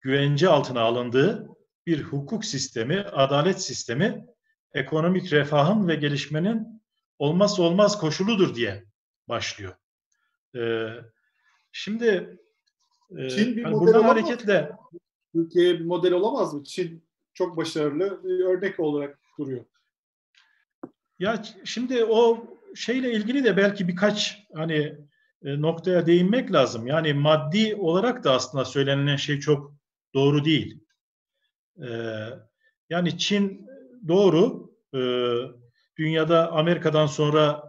[0.01, 1.47] güvence altına alındığı
[1.85, 4.25] bir hukuk sistemi, adalet sistemi
[4.73, 6.81] ekonomik refahın ve gelişmenin
[7.19, 8.83] olmazsa olmaz koşuludur diye
[9.27, 9.73] başlıyor.
[10.55, 10.87] E,
[11.71, 12.39] şimdi
[13.17, 14.71] e, Çin bir yani model buradan hareketle
[15.33, 16.63] Türkiye'ye bir model olamaz mı?
[16.63, 19.65] Çin çok başarılı bir örnek olarak duruyor.
[21.19, 24.97] Ya şimdi o şeyle ilgili de belki birkaç hani
[25.43, 26.87] e, noktaya değinmek lazım.
[26.87, 29.80] Yani maddi olarak da aslında söylenilen şey çok
[30.13, 30.79] doğru değil.
[31.77, 32.29] Ee,
[32.89, 33.67] yani Çin
[34.07, 34.99] doğru e,
[35.97, 37.63] dünyada Amerika'dan sonra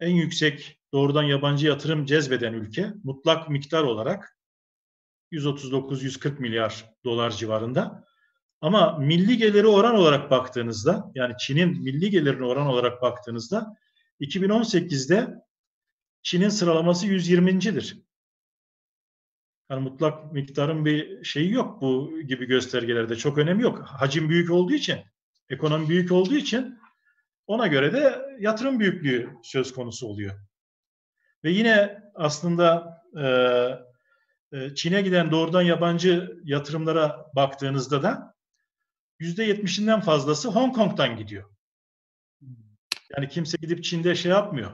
[0.00, 4.38] en yüksek doğrudan yabancı yatırım cezbeden ülke mutlak miktar olarak
[5.32, 8.04] 139-140 milyar dolar civarında.
[8.60, 13.76] Ama milli geliri oran olarak baktığınızda yani Çin'in milli gelirine oran olarak baktığınızda
[14.20, 15.34] 2018'de
[16.22, 18.03] Çin'in sıralaması 120.dir.
[19.70, 23.16] Yani mutlak miktarın bir şeyi yok bu gibi göstergelerde.
[23.16, 23.82] Çok önemi yok.
[23.86, 24.98] Hacim büyük olduğu için,
[25.48, 26.78] ekonomi büyük olduğu için
[27.46, 30.34] ona göre de yatırım büyüklüğü söz konusu oluyor.
[31.44, 33.26] Ve yine aslında e,
[34.58, 38.34] e, Çin'e giden doğrudan yabancı yatırımlara baktığınızda da
[39.18, 41.50] yüzde yetmişinden fazlası Hong Kong'dan gidiyor.
[43.16, 44.70] Yani kimse gidip Çin'de şey yapmıyor.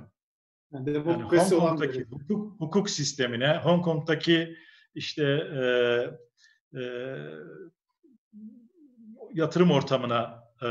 [0.73, 4.57] Yani, yani Hong Kong'daki hukuk, hukuk sistemine, Hong Kong'daki
[4.95, 5.63] işte e,
[6.81, 6.83] e,
[9.33, 10.69] yatırım ortamına, e,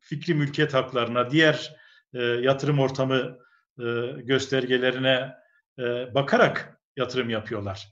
[0.00, 1.76] fikri mülkiyet haklarına, diğer
[2.14, 3.38] e, yatırım ortamı
[3.78, 3.82] e,
[4.22, 5.34] göstergelerine
[5.78, 7.88] e, bakarak yatırım yapıyorlar.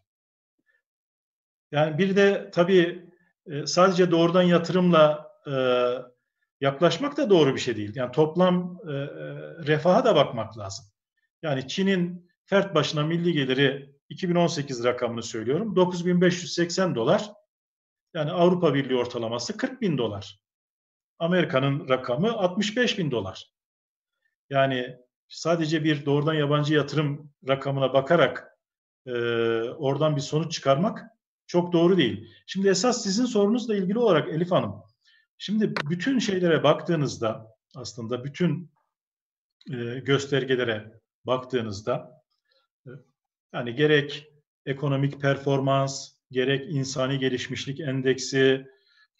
[1.72, 3.08] Yani bir de tabii
[3.46, 5.54] e, sadece doğrudan yatırımla e,
[6.61, 7.92] yaklaşmak da doğru bir şey değil.
[7.94, 8.92] Yani toplam e,
[9.66, 10.84] refaha da bakmak lazım.
[11.42, 15.76] Yani Çin'in fert başına milli geliri 2018 rakamını söylüyorum.
[15.76, 17.32] 9580 dolar.
[18.14, 20.40] Yani Avrupa Birliği ortalaması 40 bin dolar.
[21.18, 23.52] Amerika'nın rakamı 65 bin dolar.
[24.50, 24.96] Yani
[25.28, 28.58] sadece bir doğrudan yabancı yatırım rakamına bakarak
[29.06, 29.12] e,
[29.70, 31.06] oradan bir sonuç çıkarmak
[31.46, 32.34] çok doğru değil.
[32.46, 34.82] Şimdi esas sizin sorunuzla ilgili olarak Elif Hanım,
[35.38, 38.70] şimdi bütün şeylere baktığınızda aslında bütün
[39.72, 42.19] e, göstergelere baktığınızda
[43.53, 44.32] yani gerek
[44.66, 48.66] ekonomik performans, gerek insani gelişmişlik endeksi,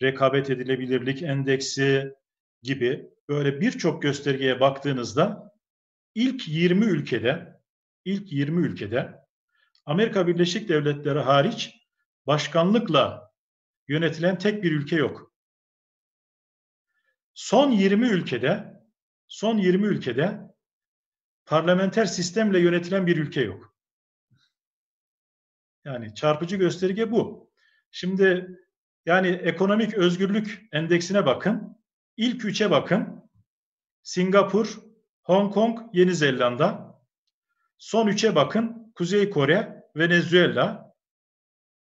[0.03, 2.15] rekabet edilebilirlik endeksi
[2.63, 5.53] gibi böyle birçok göstergeye baktığınızda
[6.15, 7.61] ilk 20 ülkede
[8.05, 9.21] ilk 20 ülkede
[9.87, 11.77] Amerika Birleşik Devletleri hariç
[12.27, 13.33] başkanlıkla
[13.89, 15.33] yönetilen tek bir ülke yok.
[17.35, 18.81] Son 20 ülkede
[19.29, 20.41] son 20 ülkede
[21.47, 23.70] parlamenter sistemle yönetilen bir ülke yok.
[25.85, 27.51] Yani çarpıcı gösterge bu.
[27.91, 28.59] Şimdi
[29.07, 31.79] yani ekonomik özgürlük endeksine bakın.
[32.17, 33.31] İlk üçe bakın.
[34.03, 34.81] Singapur,
[35.23, 37.01] Hong Kong, Yeni Zelanda.
[37.79, 38.93] Son üçe bakın.
[38.95, 40.95] Kuzey Kore, Venezuela,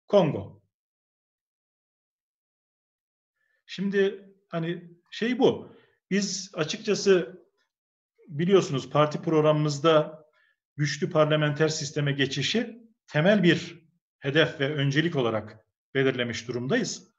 [0.07, 0.63] Kongo.
[3.67, 5.77] Şimdi hani şey bu.
[6.11, 7.41] Biz açıkçası
[8.29, 10.25] biliyorsunuz parti programımızda
[10.77, 13.90] güçlü parlamenter sisteme geçişi temel bir
[14.21, 17.11] hedef ve öncelik olarak belirlemiş durumdayız.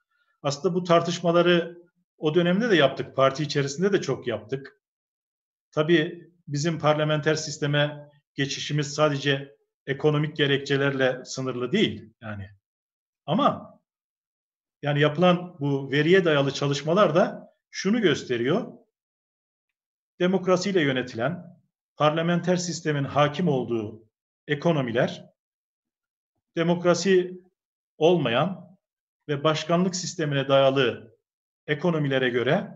[0.44, 1.78] Aslında bu tartışmaları
[2.18, 3.16] o dönemde de yaptık.
[3.16, 4.82] Parti içerisinde de çok yaptık.
[5.72, 9.56] Tabii bizim parlamenter sisteme geçişimiz sadece
[9.88, 12.50] ekonomik gerekçelerle sınırlı değil yani.
[13.26, 13.80] Ama
[14.82, 18.72] yani yapılan bu veriye dayalı çalışmalar da şunu gösteriyor.
[20.20, 21.58] Demokrasiyle yönetilen,
[21.96, 24.04] parlamenter sistemin hakim olduğu
[24.48, 25.31] ekonomiler
[26.56, 27.42] demokrasi
[27.98, 28.78] olmayan
[29.28, 31.18] ve başkanlık sistemine dayalı
[31.68, 32.72] ekonomilere göre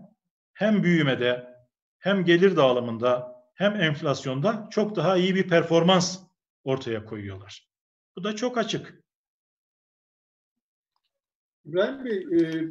[0.52, 1.56] hem büyümede
[1.98, 6.18] hem gelir dağılımında hem enflasyonda çok daha iyi bir performans
[6.64, 7.68] ortaya koyuyorlar.
[8.16, 9.00] Bu da çok açık.
[11.64, 12.64] İbrahim Bey, e,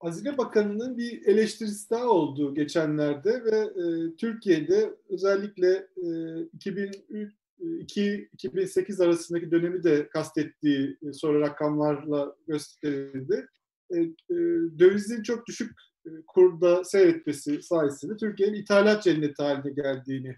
[0.00, 9.50] Hazine Bakanı'nın bir eleştirisi daha oldu geçenlerde ve e, Türkiye'de özellikle e, 2003 2002-2008 arasındaki
[9.50, 13.46] dönemi de kastettiği e, sonra rakamlarla gösterildi.
[13.90, 14.36] E, e,
[14.78, 15.72] dövizin çok düşük
[16.26, 20.36] kurda seyretmesi sayesinde Türkiye'nin ithalat cenneti haline geldiğini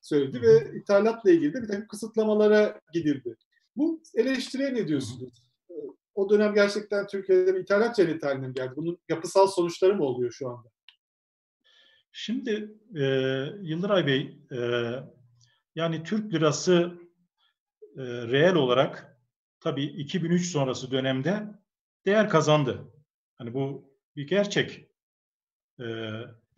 [0.00, 3.36] söyledi ve ithalatla ilgili de bir takım kısıtlamalara gidildi.
[3.76, 5.44] Bu eleştiriye ne diyorsunuz?
[6.14, 8.72] O dönem gerçekten Türkiye'de bir ithalat cenneti haline geldi.
[8.76, 10.68] Bunun yapısal sonuçları mı oluyor şu anda?
[12.12, 13.04] Şimdi e,
[13.62, 14.58] Yıldıray Bey, e,
[15.74, 16.98] yani Türk lirası
[17.96, 19.18] e, reel olarak
[19.60, 21.42] tabii 2003 sonrası dönemde
[22.06, 22.92] değer kazandı.
[23.34, 24.88] Hani bu bir gerçek.
[25.80, 25.84] E,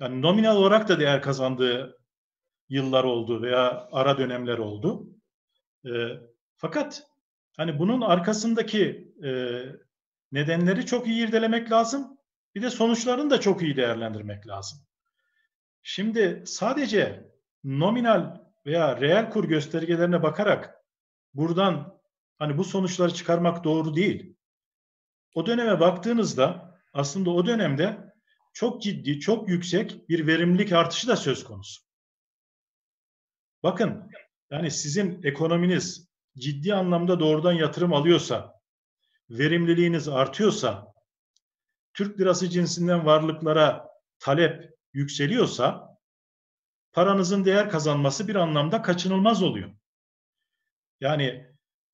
[0.01, 1.99] Yani nominal olarak da değer kazandığı
[2.69, 5.09] yıllar oldu veya ara dönemler oldu.
[5.87, 5.91] E,
[6.57, 7.07] fakat
[7.57, 9.63] hani bunun arkasındaki e,
[10.33, 12.19] nedenleri çok iyi irdelemek lazım.
[12.55, 14.79] Bir de sonuçlarını da çok iyi değerlendirmek lazım.
[15.83, 17.31] Şimdi sadece
[17.65, 20.85] nominal veya reel kur göstergelerine bakarak
[21.35, 22.01] buradan
[22.39, 24.37] hani bu sonuçları çıkarmak doğru değil.
[25.35, 28.15] O döneme baktığınızda aslında o dönemde
[28.53, 31.83] çok ciddi, çok yüksek bir verimlilik artışı da söz konusu.
[33.63, 34.11] Bakın
[34.51, 36.09] yani sizin ekonominiz
[36.39, 38.61] ciddi anlamda doğrudan yatırım alıyorsa,
[39.31, 40.93] verimliliğiniz artıyorsa,
[41.95, 43.89] Türk lirası cinsinden varlıklara
[44.19, 45.96] talep yükseliyorsa
[46.97, 49.71] paranızın değer kazanması bir anlamda kaçınılmaz oluyor.
[51.01, 51.47] Yani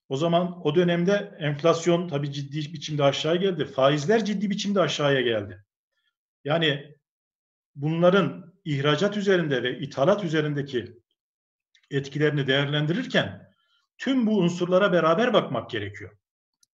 [0.09, 3.65] o zaman o dönemde enflasyon tabii ciddi biçimde aşağı geldi.
[3.65, 5.65] Faizler ciddi biçimde aşağıya geldi.
[6.45, 6.97] Yani
[7.75, 11.01] bunların ihracat üzerinde ve ithalat üzerindeki
[11.91, 13.53] etkilerini değerlendirirken
[13.99, 16.17] tüm bu unsurlara beraber bakmak gerekiyor.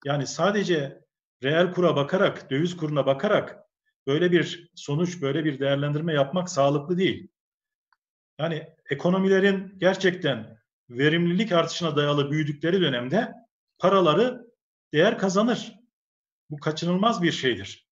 [0.04, 1.00] Yani sadece
[1.42, 3.58] reel kura bakarak, döviz kuruna bakarak
[4.06, 7.30] böyle bir sonuç, böyle bir değerlendirme yapmak sağlıklı değil.
[8.38, 10.58] Yani ekonomilerin gerçekten
[10.90, 13.34] verimlilik artışına dayalı büyüdükleri dönemde
[13.78, 14.46] paraları
[14.92, 15.74] değer kazanır.
[16.50, 17.88] Bu kaçınılmaz bir şeydir.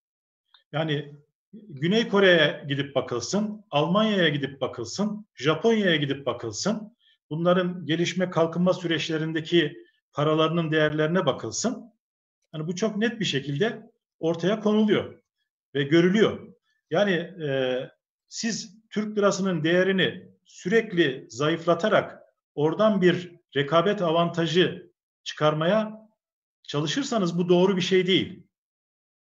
[0.72, 1.14] Yani
[1.52, 6.96] Güney Kore'ye gidip bakılsın, Almanya'ya gidip bakılsın, Japonya'ya gidip bakılsın.
[7.30, 9.76] Bunların gelişme kalkınma süreçlerindeki
[10.12, 11.92] paralarının değerlerine bakılsın.
[12.54, 15.22] Yani bu çok net bir şekilde ortaya konuluyor
[15.74, 16.54] ve görülüyor.
[16.90, 17.80] Yani e,
[18.28, 22.22] siz Türk lirasının değerini sürekli zayıflatarak
[22.54, 24.92] oradan bir rekabet avantajı
[25.24, 26.08] çıkarmaya
[26.62, 28.46] çalışırsanız bu doğru bir şey değil.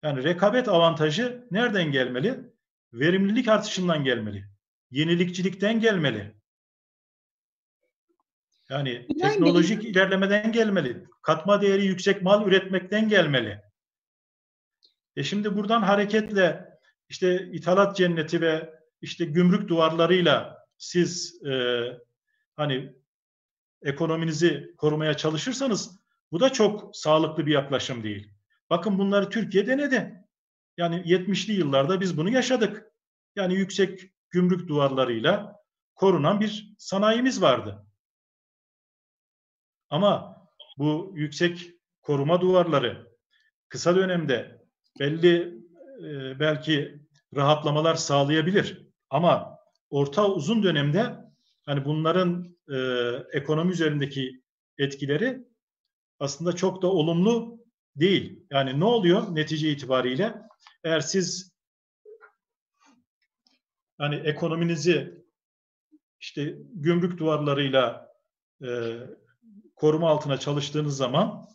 [0.04, 2.40] Yani rekabet avantajı nereden gelmeli?
[2.94, 4.46] Verimlilik artışından gelmeli.
[4.92, 6.36] Yenilikçilikten gelmeli.
[8.70, 11.04] Yani teknolojik ilerlemeden gelmeli.
[11.22, 13.62] Katma değeri yüksek mal üretmekten gelmeli.
[15.16, 16.70] E şimdi buradan hareketle
[17.10, 21.84] işte ithalat cenneti ve işte gümrük duvarlarıyla siz e,
[22.56, 22.94] hani
[23.82, 26.00] ekonominizi korumaya çalışırsanız
[26.32, 28.34] bu da çok sağlıklı bir yaklaşım değil.
[28.70, 30.26] Bakın bunları Türkiye denedi.
[30.78, 32.92] Yani 70'li yıllarda biz bunu yaşadık.
[33.36, 35.60] Yani yüksek gümrük duvarlarıyla
[35.96, 37.86] korunan bir sanayimiz vardı.
[39.90, 40.38] Ama
[40.78, 41.72] bu yüksek
[42.02, 43.12] koruma duvarları
[43.70, 44.66] kısa dönemde
[45.00, 45.62] belli
[46.04, 47.02] e, belki
[47.36, 48.88] rahatlamalar sağlayabilir.
[49.10, 49.51] Ama
[49.92, 51.16] orta uzun dönemde
[51.66, 52.78] hani bunların e,
[53.34, 54.42] ekonomi üzerindeki
[54.78, 55.48] etkileri
[56.20, 57.60] aslında çok da olumlu
[57.96, 58.46] değil.
[58.52, 60.42] Yani ne oluyor netice itibariyle?
[60.84, 61.52] Eğer siz
[63.98, 65.22] hani ekonominizi
[66.20, 68.14] işte gümrük duvarlarıyla
[68.64, 68.98] e,
[69.76, 71.48] koruma altına çalıştığınız zaman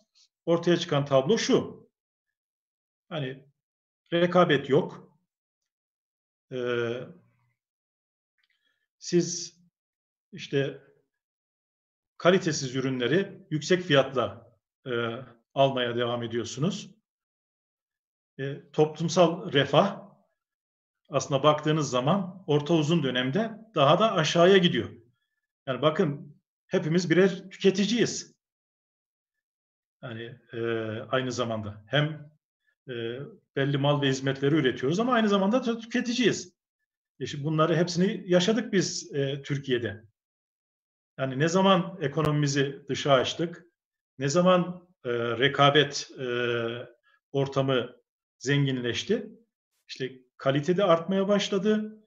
[0.47, 1.89] ortaya çıkan tablo şu.
[3.09, 3.47] Hani
[4.13, 5.19] rekabet yok.
[6.53, 7.01] Ee,
[9.07, 9.61] siz
[10.33, 10.83] işte
[12.19, 14.53] kalitesiz ürünleri yüksek fiyatla
[14.87, 14.91] e,
[15.55, 16.91] almaya devam ediyorsunuz.
[18.39, 20.03] E, toplumsal refah
[21.09, 24.91] aslında baktığınız zaman orta uzun dönemde daha da aşağıya gidiyor.
[25.67, 28.35] Yani bakın hepimiz birer tüketiciyiz.
[30.03, 30.61] Yani e,
[31.11, 32.31] aynı zamanda hem
[32.89, 32.95] e,
[33.57, 36.56] belli mal ve hizmetleri üretiyoruz ama aynı zamanda da tüketiciyiz.
[37.21, 40.05] E bunları hepsini yaşadık biz e, Türkiye'de.
[41.19, 43.67] Yani ne zaman ekonomimizi dışa açtık,
[44.19, 46.27] ne zaman e, rekabet e,
[47.33, 47.97] ortamı
[48.39, 49.31] zenginleşti,
[49.89, 52.03] işte kalite de artmaya başladı,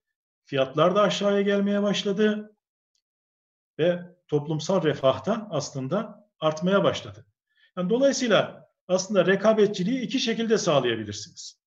[0.46, 2.56] fiyatlar da aşağıya gelmeye başladı
[3.80, 7.26] ve toplumsal refah da aslında artmaya başladı.
[7.78, 11.62] Yani dolayısıyla aslında rekabetçiliği iki şekilde sağlayabilirsiniz.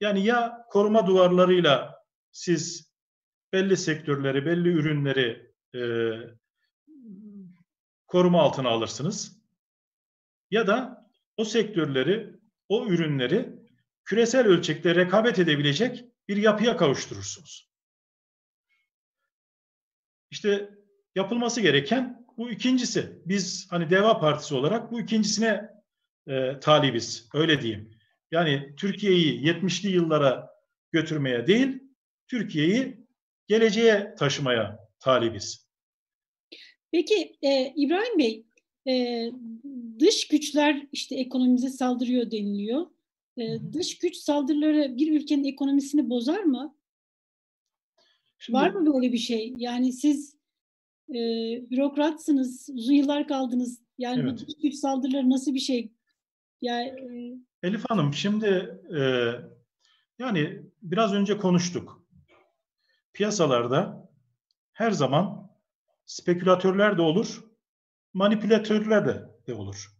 [0.00, 1.93] Yani ya koruma duvarlarıyla
[2.34, 2.90] siz
[3.52, 5.82] belli sektörleri, belli ürünleri e,
[8.06, 9.40] koruma altına alırsınız.
[10.50, 13.48] Ya da o sektörleri, o ürünleri
[14.04, 17.70] küresel ölçekte rekabet edebilecek bir yapıya kavuşturursunuz.
[20.30, 20.70] İşte
[21.14, 23.22] yapılması gereken bu ikincisi.
[23.26, 25.70] Biz hani Deva Partisi olarak bu ikincisine
[26.26, 27.28] e, talibiz.
[27.34, 27.90] Öyle diyeyim.
[28.30, 30.50] Yani Türkiye'yi 70'li yıllara
[30.92, 31.83] götürmeye değil,
[32.28, 32.96] Türkiye'yi
[33.46, 35.68] geleceğe taşımaya talibiz.
[36.92, 38.46] Peki e, İbrahim Bey,
[38.88, 39.26] e,
[39.98, 42.86] dış güçler işte ekonomimize saldırıyor deniliyor.
[43.38, 46.76] E, dış güç saldırıları bir ülkenin ekonomisini bozar mı?
[48.38, 49.54] Şimdi, Var mı böyle bir şey?
[49.56, 50.36] Yani siz
[51.08, 51.14] e,
[51.70, 53.82] bürokratsınız, uzun yıllar kaldınız.
[53.98, 54.44] Yani evet.
[54.48, 55.92] bu güç saldırıları nasıl bir şey?
[56.62, 56.88] Yani,
[57.62, 57.68] e...
[57.68, 59.00] Elif Hanım şimdi e,
[60.18, 62.03] yani biraz önce konuştuk.
[63.14, 64.10] Piyasalarda
[64.72, 65.50] her zaman
[66.04, 67.44] spekülatörler de olur,
[68.14, 69.90] manipülatörler de, de olur.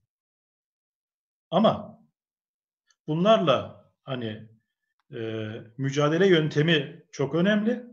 [1.51, 2.01] Ama
[3.07, 4.49] bunlarla hani
[5.15, 5.19] e,
[5.79, 7.87] mücadele yöntemi çok önemli.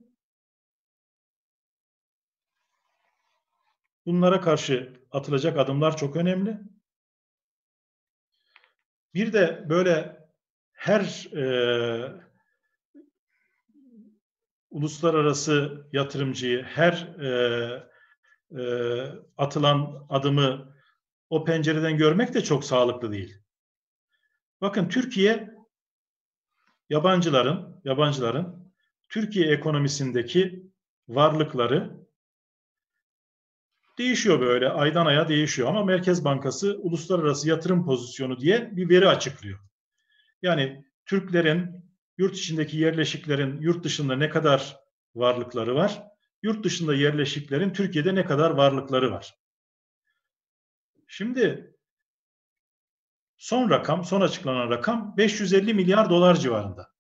[4.06, 6.60] Bunlara karşı atılacak adımlar çok önemli.
[9.14, 10.28] Bir de böyle
[10.74, 12.31] her e,
[14.72, 17.92] uluslararası yatırımcıyı, her e,
[18.52, 18.64] e,
[19.38, 20.76] atılan adımı
[21.30, 23.38] o pencereden görmek de çok sağlıklı değil.
[24.62, 25.50] Bakın Türkiye
[26.90, 28.74] yabancıların yabancıların
[29.10, 30.72] Türkiye ekonomisindeki
[31.08, 32.02] varlıkları
[33.98, 39.60] değişiyor böyle aydan aya değişiyor ama Merkez Bankası uluslararası yatırım pozisyonu diye bir veri açıklıyor.
[40.42, 44.80] Yani Türklerin yurt içindeki yerleşiklerin yurt dışında ne kadar
[45.16, 46.04] varlıkları var?
[46.44, 49.36] Yurt dışında yerleşiklerin Türkiye'de ne kadar varlıkları var?
[51.08, 51.76] Şimdi
[53.38, 56.92] son rakam, son açıklanan rakam 550 milyar dolar civarında.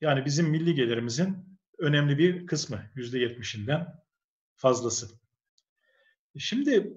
[0.00, 4.02] Yani bizim milli gelirimizin önemli bir kısmı, yüzde yetmişinden
[4.56, 5.08] fazlası.
[6.38, 6.92] Şimdi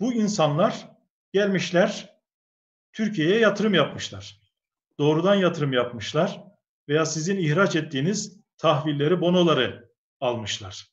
[0.00, 0.88] bu insanlar
[1.32, 2.16] gelmişler
[2.92, 4.41] Türkiye'ye yatırım yapmışlar
[5.02, 6.44] doğrudan yatırım yapmışlar
[6.88, 9.90] veya sizin ihraç ettiğiniz tahvilleri, bonoları
[10.20, 10.92] almışlar.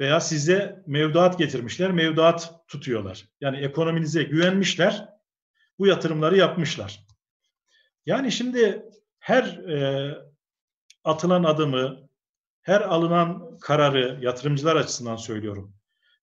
[0.00, 3.28] Veya size mevduat getirmişler, mevduat tutuyorlar.
[3.40, 5.08] Yani ekonominize güvenmişler,
[5.78, 7.06] bu yatırımları yapmışlar.
[8.06, 8.82] Yani şimdi
[9.18, 10.14] her e,
[11.04, 12.08] atılan adımı,
[12.62, 15.74] her alınan kararı yatırımcılar açısından söylüyorum.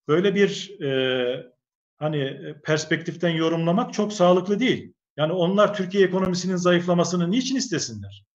[0.07, 1.51] Böyle bir e,
[1.97, 4.93] hani perspektiften yorumlamak çok sağlıklı değil.
[5.19, 8.25] Yani onlar Türkiye ekonomisinin zayıflamasını niçin istesinler?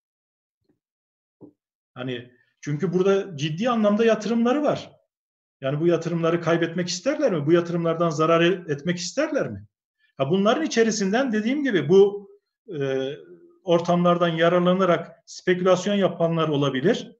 [1.95, 2.30] Hani
[2.61, 4.91] çünkü burada ciddi anlamda yatırımları var.
[5.61, 7.47] Yani bu yatırımları kaybetmek isterler mi?
[7.47, 9.66] Bu yatırımlardan zarar etmek isterler mi?
[10.16, 12.30] Ha bunların içerisinden dediğim gibi bu
[12.80, 13.11] e,
[13.62, 17.16] ortamlardan yararlanarak spekülasyon yapanlar olabilir.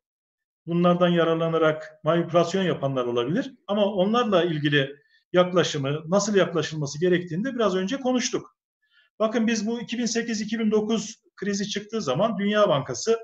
[0.67, 3.55] Bunlardan yararlanarak manipülasyon yapanlar olabilir.
[3.67, 4.97] Ama onlarla ilgili
[5.33, 8.54] yaklaşımı, nasıl yaklaşılması gerektiğini de biraz önce konuştuk.
[9.19, 13.19] Bakın biz bu 2008-2009 krizi çıktığı zaman Dünya Bankası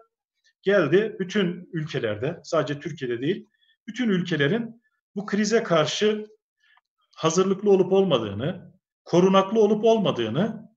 [0.62, 3.46] geldi bütün ülkelerde sadece Türkiye'de değil
[3.86, 4.82] bütün ülkelerin
[5.16, 6.26] bu krize karşı
[7.16, 8.74] hazırlıklı olup olmadığını,
[9.04, 10.70] korunaklı olup olmadığını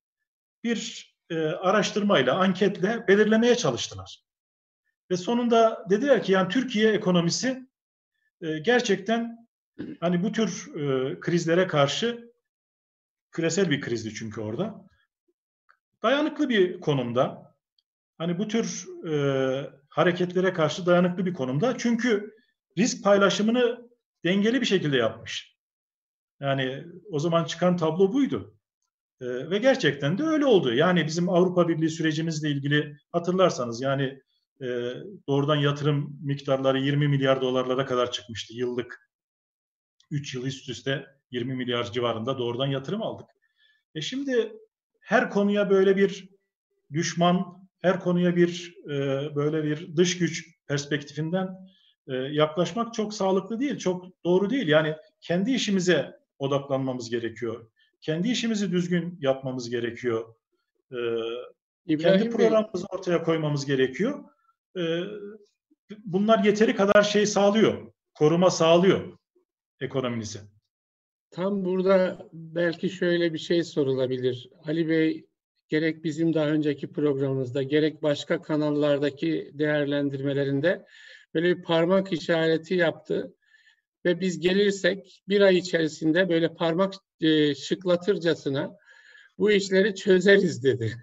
[0.63, 4.23] bir e, araştırmayla, anketle belirlemeye çalıştılar.
[5.11, 7.67] Ve sonunda dediler ki yani Türkiye ekonomisi
[8.41, 9.47] e, gerçekten
[9.99, 12.33] hani bu tür e, krizlere karşı
[13.31, 14.87] küresel bir krizdi çünkü orada
[16.03, 17.55] dayanıklı bir konumda.
[18.17, 19.13] Hani bu tür e,
[19.89, 21.77] hareketlere karşı dayanıklı bir konumda.
[21.77, 22.33] Çünkü
[22.77, 23.89] risk paylaşımını
[24.23, 25.57] dengeli bir şekilde yapmış.
[26.39, 28.57] Yani o zaman çıkan tablo buydu.
[29.21, 30.73] E, ve gerçekten de öyle oldu.
[30.73, 34.21] Yani bizim Avrupa Birliği sürecimizle ilgili hatırlarsanız yani
[34.61, 34.67] e,
[35.27, 39.09] doğrudan yatırım miktarları 20 milyar dolarlara kadar çıkmıştı yıllık.
[40.11, 43.29] 3 yıl üst üste 20 milyar civarında doğrudan yatırım aldık.
[43.95, 44.53] E şimdi
[45.03, 46.29] her konuya böyle bir
[46.93, 48.89] düşman, her konuya bir e,
[49.35, 51.47] böyle bir dış güç perspektifinden
[52.07, 54.67] e, yaklaşmak çok sağlıklı değil, çok doğru değil.
[54.67, 57.67] Yani kendi işimize odaklanmamız gerekiyor.
[58.01, 60.35] Kendi işimizi düzgün yapmamız gerekiyor.
[61.87, 64.23] E, kendi programımızı ortaya koymamız gerekiyor.
[64.77, 64.99] E,
[66.05, 69.17] bunlar yeteri kadar şey sağlıyor, koruma sağlıyor
[69.81, 70.39] ekonominizi.
[71.33, 74.49] Tam burada belki şöyle bir şey sorulabilir.
[74.65, 75.25] Ali Bey
[75.69, 80.85] gerek bizim daha önceki programımızda gerek başka kanallardaki değerlendirmelerinde
[81.33, 83.33] böyle bir parmak işareti yaptı
[84.05, 88.77] ve biz gelirsek bir ay içerisinde böyle parmak e, şıklatırcasına
[89.37, 90.95] bu işleri çözeriz dedi.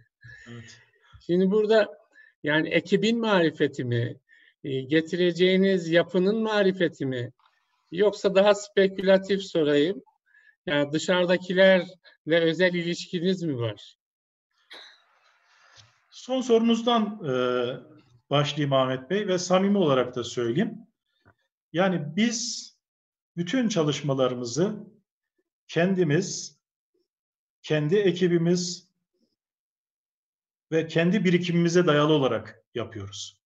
[0.52, 0.78] Evet.
[1.26, 1.88] Şimdi burada
[2.42, 4.16] yani ekibin marifeti mi,
[4.64, 7.32] e, getireceğiniz yapının marifeti mi,
[7.92, 10.02] yoksa daha spekülatif sorayım.
[10.66, 11.86] Yani dışarıdakilerle
[12.26, 13.96] özel ilişkiniz mi var?
[16.10, 17.32] Son sorunuzdan e,
[18.30, 20.78] başlayayım Ahmet Bey ve samimi olarak da söyleyeyim.
[21.72, 22.70] Yani biz
[23.36, 24.86] bütün çalışmalarımızı
[25.68, 26.58] kendimiz,
[27.62, 28.90] kendi ekibimiz
[30.72, 33.40] ve kendi birikimimize dayalı olarak yapıyoruz.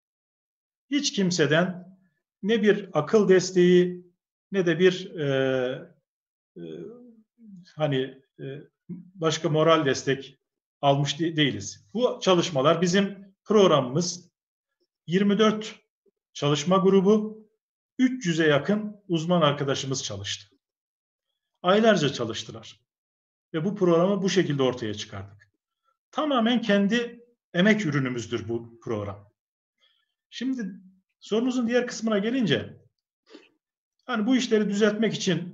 [0.91, 1.99] hiç kimseden
[2.43, 4.07] ne bir akıl desteği
[4.53, 5.95] ne de bir e,
[6.57, 6.63] e,
[7.77, 8.45] hani e,
[8.89, 10.39] başka moral destek
[10.81, 11.89] almış de- değiliz.
[11.95, 14.31] Bu çalışmalar bizim programımız
[15.07, 15.81] 24
[16.33, 17.45] çalışma grubu
[17.99, 20.57] 300'e yakın uzman arkadaşımız çalıştı.
[21.63, 22.81] Aylarca çalıştılar.
[23.55, 25.49] Ve bu programı bu şekilde ortaya çıkardık.
[26.11, 29.31] Tamamen kendi emek ürünümüzdür bu program.
[30.31, 30.81] Şimdi
[31.21, 32.77] sorunuzun diğer kısmına gelince
[34.07, 35.54] hani bu işleri düzeltmek için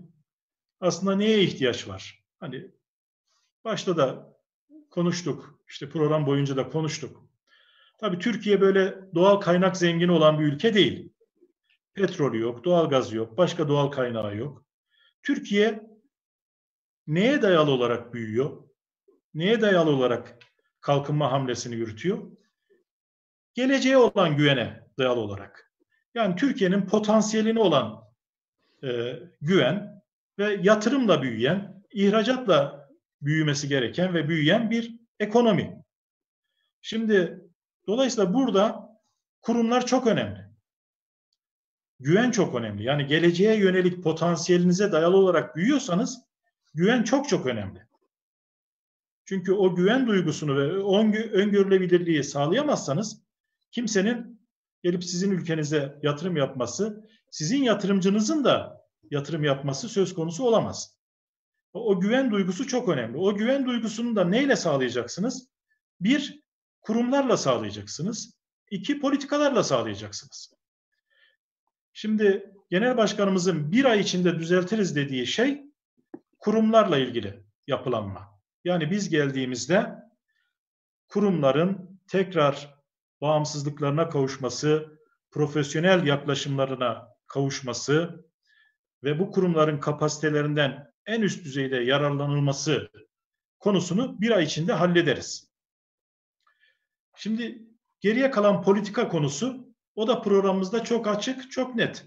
[0.81, 2.24] aslında neye ihtiyaç var?
[2.41, 2.70] Hani
[3.64, 4.37] başta da
[4.91, 5.61] konuştuk.
[5.68, 7.31] işte program boyunca da konuştuk.
[7.99, 11.12] Tabii Türkiye böyle doğal kaynak zengini olan bir ülke değil.
[11.95, 14.64] Petrolü yok, doğal gazı yok, başka doğal kaynağı yok.
[15.22, 15.91] Türkiye
[17.07, 18.62] neye dayalı olarak büyüyor?
[19.35, 20.39] Neye dayalı olarak
[20.81, 22.31] kalkınma hamlesini yürütüyor?
[23.55, 25.72] Geleceğe olan güvene dayalı olarak.
[26.14, 28.05] Yani Türkiye'nin potansiyelini olan
[28.85, 29.99] e, güven
[30.41, 32.88] ve yatırımla büyüyen, ihracatla
[33.22, 35.84] büyümesi gereken ve büyüyen bir ekonomi.
[36.80, 37.41] Şimdi
[37.86, 38.91] dolayısıyla burada
[39.41, 40.51] kurumlar çok önemli.
[42.01, 42.84] Güven çok önemli.
[42.84, 46.18] Yani geleceğe yönelik potansiyelinize dayalı olarak büyüyorsanız
[46.74, 47.86] güven çok çok önemli.
[49.24, 50.62] Çünkü o güven duygusunu ve
[51.32, 53.22] öngörülebilirliği sağlayamazsanız
[53.70, 54.41] kimsenin
[54.82, 58.80] gelip sizin ülkenize yatırım yapması, sizin yatırımcınızın da
[59.11, 61.00] yatırım yapması söz konusu olamaz.
[61.72, 63.18] O, güven duygusu çok önemli.
[63.18, 65.48] O güven duygusunu da neyle sağlayacaksınız?
[66.00, 66.42] Bir,
[66.80, 68.34] kurumlarla sağlayacaksınız.
[68.70, 70.54] İki, politikalarla sağlayacaksınız.
[71.92, 75.64] Şimdi genel başkanımızın bir ay içinde düzeltiriz dediği şey
[76.38, 78.40] kurumlarla ilgili yapılanma.
[78.64, 79.94] Yani biz geldiğimizde
[81.08, 82.74] kurumların tekrar
[83.20, 85.00] bağımsızlıklarına kavuşması,
[85.30, 88.24] profesyonel yaklaşımlarına kavuşması
[89.05, 92.90] ve bu kurumların kapasitelerinden en üst düzeyde yararlanılması
[93.59, 95.51] konusunu bir ay içinde hallederiz.
[97.16, 97.62] Şimdi
[98.01, 102.04] geriye kalan politika konusu o da programımızda çok açık, çok net.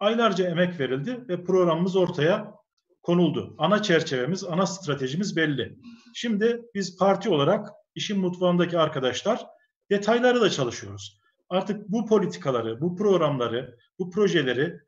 [0.00, 2.54] Aylarca emek verildi ve programımız ortaya
[3.02, 3.54] konuldu.
[3.58, 5.78] Ana çerçevemiz, ana stratejimiz belli.
[6.14, 9.46] Şimdi biz parti olarak işin mutfağındaki arkadaşlar
[9.90, 11.20] detayları da çalışıyoruz.
[11.48, 14.80] Artık bu politikaları, bu programları, bu projeleri,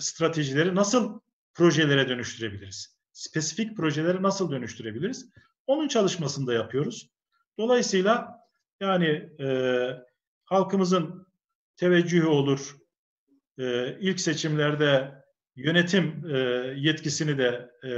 [0.00, 1.20] stratejileri nasıl
[1.54, 2.96] projelere dönüştürebiliriz?
[3.12, 5.30] Spesifik projeleri nasıl dönüştürebiliriz?
[5.66, 7.10] Onun çalışmasını da yapıyoruz.
[7.58, 8.40] Dolayısıyla
[8.80, 9.06] yani
[9.40, 9.48] e,
[10.44, 11.26] halkımızın
[11.76, 12.76] teveccühü olur,
[13.58, 15.14] e, ilk seçimlerde
[15.56, 16.38] yönetim e,
[16.76, 17.90] yetkisini de e,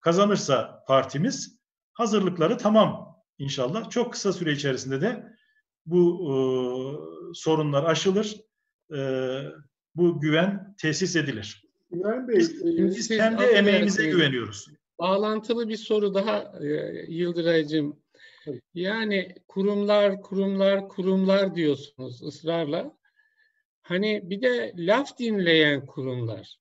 [0.00, 1.60] kazanırsa partimiz
[1.92, 3.90] hazırlıkları tamam inşallah.
[3.90, 5.26] Çok kısa süre içerisinde de
[5.86, 6.34] bu e,
[7.34, 8.36] sorunlar aşılır.
[8.96, 8.98] E,
[9.96, 11.64] bu güven tesis edilir.
[11.90, 14.68] İbrahim Bey, biz, e, biz kendi emeğimize güveniyoruz.
[14.98, 16.66] Bağlantılı bir soru daha e,
[17.08, 18.04] Yıldıray'cığım.
[18.74, 22.96] Yani kurumlar, kurumlar, kurumlar diyorsunuz ısrarla.
[23.82, 26.58] Hani bir de laf dinleyen kurumlar.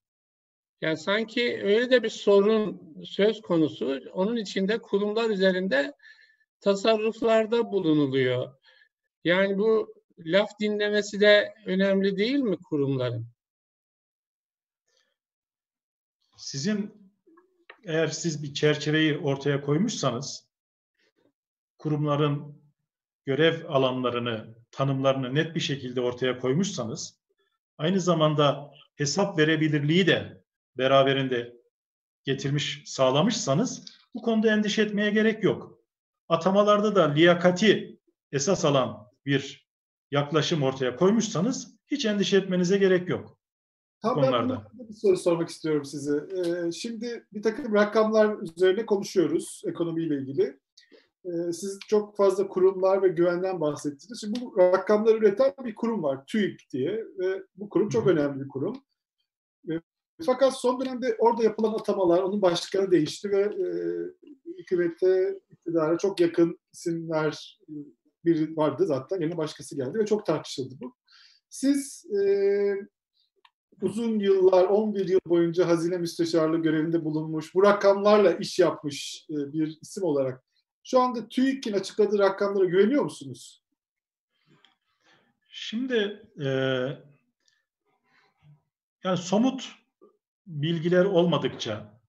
[0.81, 4.01] Yani sanki öyle de bir sorun söz konusu.
[4.14, 5.93] Onun içinde kurumlar üzerinde
[6.61, 8.53] tasarruflarda bulunuluyor.
[9.23, 13.27] Yani bu laf dinlemesi de önemli değil mi kurumların?
[16.38, 17.11] Sizin
[17.84, 20.48] eğer siz bir çerçeveyi ortaya koymuşsanız
[21.77, 22.64] kurumların
[23.26, 27.19] görev alanlarını, tanımlarını net bir şekilde ortaya koymuşsanız
[27.77, 30.44] aynı zamanda hesap verebilirliği de
[30.77, 31.53] beraberinde
[32.23, 35.80] getirmiş, sağlamışsanız bu konuda endişe etmeye gerek yok.
[36.30, 37.99] Atamalarda da liyakati
[38.31, 39.62] esas alan bir
[40.14, 43.38] yaklaşım ortaya koymuşsanız hiç endişe etmenize gerek yok.
[44.02, 44.68] Tam konularda.
[44.80, 46.18] ben bir soru sormak istiyorum size.
[46.18, 50.60] Ee, şimdi bir takım rakamlar üzerine konuşuyoruz ekonomiyle ilgili.
[51.26, 54.22] Ee, siz çok fazla kurumlar ve güvenden bahsettiniz.
[54.22, 58.48] Şimdi bu rakamları üreten bir kurum var, TÜİK diye ve bu kurum çok önemli bir
[58.48, 58.76] kurum.
[60.26, 63.68] Fakat son dönemde orada yapılan atamalar, onun başlıkları değişti ve e,
[64.57, 67.73] hükümete, iktidara çok yakın isimler e,
[68.25, 69.21] biri vardı zaten.
[69.21, 70.95] Yerine başkası geldi ve çok tartışıldı bu.
[71.49, 72.23] Siz e,
[73.81, 79.77] uzun yıllar, 11 yıl boyunca hazine müsteşarlığı görevinde bulunmuş, bu rakamlarla iş yapmış e, bir
[79.81, 80.43] isim olarak
[80.83, 83.63] şu anda TÜİK'in açıkladığı rakamlara güveniyor musunuz?
[85.49, 86.47] Şimdi e,
[89.03, 89.71] yani somut
[90.47, 92.01] bilgiler olmadıkça,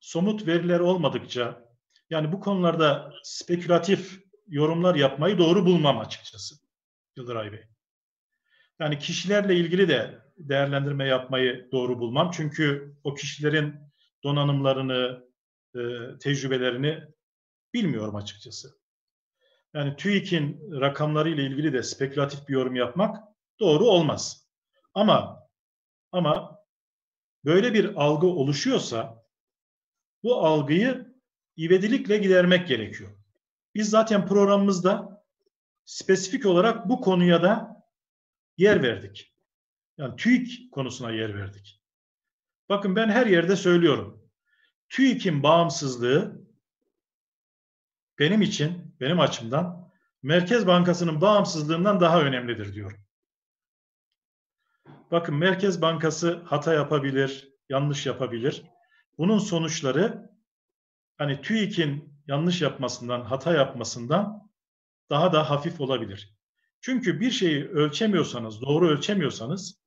[0.00, 1.68] somut veriler olmadıkça,
[2.10, 6.54] yani bu konularda spekülatif yorumlar yapmayı doğru bulmam açıkçası
[7.16, 7.64] Yıldıray Bey.
[8.80, 12.30] Yani kişilerle ilgili de değerlendirme yapmayı doğru bulmam.
[12.30, 13.74] Çünkü o kişilerin
[14.24, 15.28] donanımlarını,
[15.74, 15.80] e,
[16.18, 17.04] tecrübelerini
[17.74, 18.78] bilmiyorum açıkçası.
[19.74, 23.16] Yani TÜİK'in rakamları ile ilgili de spekülatif bir yorum yapmak
[23.60, 24.48] doğru olmaz.
[24.94, 25.48] Ama
[26.12, 26.58] ama
[27.44, 29.24] böyle bir algı oluşuyorsa
[30.22, 31.14] bu algıyı
[31.58, 33.10] ivedilikle gidermek gerekiyor.
[33.78, 35.22] Biz zaten programımızda
[35.84, 37.82] spesifik olarak bu konuya da
[38.56, 39.34] yer verdik.
[39.98, 41.82] Yani TÜİK konusuna yer verdik.
[42.68, 44.30] Bakın ben her yerde söylüyorum.
[44.88, 46.42] TÜİK'in bağımsızlığı
[48.18, 49.90] benim için, benim açımdan
[50.22, 53.00] Merkez Bankası'nın bağımsızlığından daha önemlidir diyorum.
[55.10, 58.62] Bakın Merkez Bankası hata yapabilir, yanlış yapabilir.
[59.18, 60.30] Bunun sonuçları
[61.16, 64.50] hani TÜİK'in yanlış yapmasından, hata yapmasından
[65.10, 66.34] daha da hafif olabilir.
[66.80, 69.78] Çünkü bir şeyi ölçemiyorsanız, doğru ölçemiyorsanız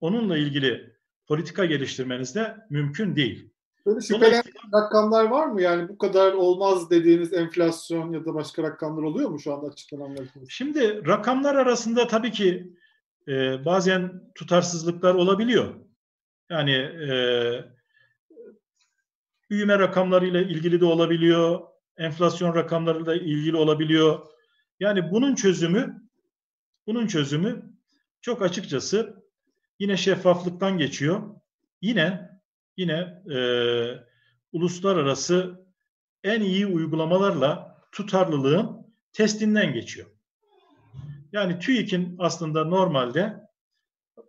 [0.00, 3.50] onunla ilgili politika geliştirmeniz de mümkün değil.
[3.86, 4.42] Böyle şüphelen
[4.74, 5.62] rakamlar var mı?
[5.62, 10.24] Yani bu kadar olmaz dediğiniz enflasyon ya da başka rakamlar oluyor mu şu anda açıklananlar?
[10.48, 12.72] Şimdi rakamlar arasında tabii ki
[13.28, 15.74] e, bazen tutarsızlıklar olabiliyor.
[16.50, 17.10] Yani e,
[19.50, 21.60] büyüme rakamlarıyla ilgili de olabiliyor,
[21.96, 24.26] enflasyon rakamlarıyla ilgili olabiliyor.
[24.80, 26.02] Yani bunun çözümü
[26.86, 27.74] bunun çözümü
[28.20, 29.24] çok açıkçası
[29.78, 31.22] yine şeffaflıktan geçiyor.
[31.82, 32.30] Yine
[32.76, 33.38] yine e,
[34.52, 35.66] uluslararası
[36.24, 40.06] en iyi uygulamalarla tutarlılığın testinden geçiyor.
[41.32, 43.36] Yani TÜİK'in aslında normalde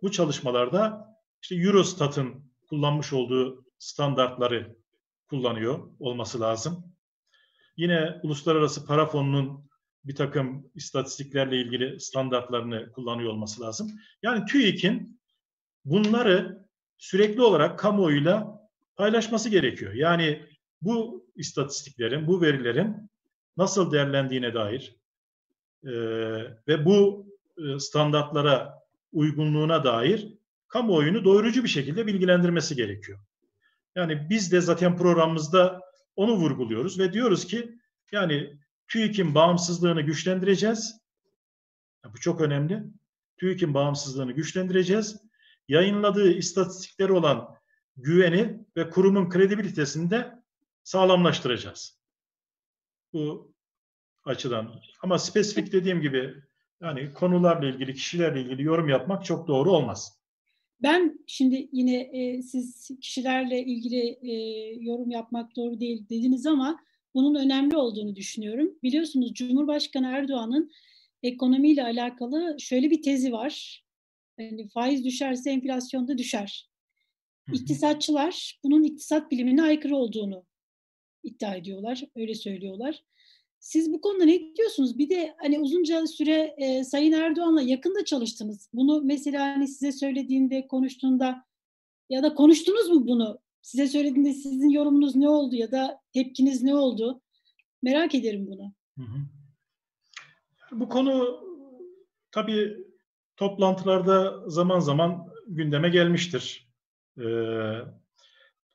[0.02, 1.06] bu çalışmalarda
[1.42, 4.76] işte Eurostat'ın kullanmış olduğu standartları
[5.28, 6.84] kullanıyor olması lazım.
[7.76, 9.66] Yine Uluslararası Para Fonu'nun
[10.04, 13.90] bir takım istatistiklerle ilgili standartlarını kullanıyor olması lazım.
[14.22, 15.20] Yani TÜİK'in
[15.84, 16.66] bunları
[16.98, 18.60] sürekli olarak kamuoyuyla
[18.96, 19.92] paylaşması gerekiyor.
[19.92, 20.46] Yani
[20.82, 23.10] bu istatistiklerin, bu verilerin
[23.56, 24.96] nasıl değerlendiğine dair
[25.84, 25.92] e,
[26.68, 27.26] ve bu
[27.58, 28.82] e, standartlara
[29.12, 30.28] uygunluğuna dair
[30.68, 33.18] kamuoyunu doyurucu bir şekilde bilgilendirmesi gerekiyor.
[33.96, 35.80] Yani biz de zaten programımızda
[36.16, 37.78] onu vurguluyoruz ve diyoruz ki
[38.12, 38.58] yani
[38.88, 41.00] TÜİK'in bağımsızlığını güçlendireceğiz.
[42.04, 42.82] Bu çok önemli.
[43.36, 45.16] TÜİK'in bağımsızlığını güçlendireceğiz.
[45.68, 47.56] Yayınladığı istatistikleri olan
[47.96, 50.42] güveni ve kurumun kredibilitesini de
[50.82, 52.00] sağlamlaştıracağız.
[53.12, 53.54] Bu
[54.24, 54.80] açıdan.
[55.02, 56.34] Ama spesifik dediğim gibi
[56.80, 60.15] yani konularla ilgili, kişilerle ilgili yorum yapmak çok doğru olmaz.
[60.82, 64.32] Ben şimdi yine e, siz kişilerle ilgili e,
[64.80, 66.80] yorum yapmak doğru değil dediniz ama
[67.14, 68.78] bunun önemli olduğunu düşünüyorum.
[68.82, 70.70] Biliyorsunuz Cumhurbaşkanı Erdoğan'ın
[71.22, 73.84] ekonomiyle alakalı şöyle bir tezi var.
[74.38, 76.68] Yani faiz düşerse enflasyon da düşer.
[77.52, 80.44] İktisatçılar bunun iktisat bilimine aykırı olduğunu
[81.22, 83.02] iddia ediyorlar, öyle söylüyorlar.
[83.66, 84.98] Siz bu konuda ne diyorsunuz?
[84.98, 88.68] Bir de hani uzunca süre e, Sayın Erdoğan'la yakında çalıştınız.
[88.72, 91.44] Bunu mesela hani size söylediğinde, konuştuğunda
[92.10, 93.38] ya da konuştunuz mu bunu?
[93.62, 97.20] Size söylediğinde sizin yorumunuz ne oldu ya da tepkiniz ne oldu?
[97.82, 98.72] Merak ederim bunu.
[100.72, 101.40] Bu konu
[102.30, 102.76] tabii
[103.36, 106.68] toplantılarda zaman zaman gündeme gelmiştir.
[107.18, 107.22] Ee,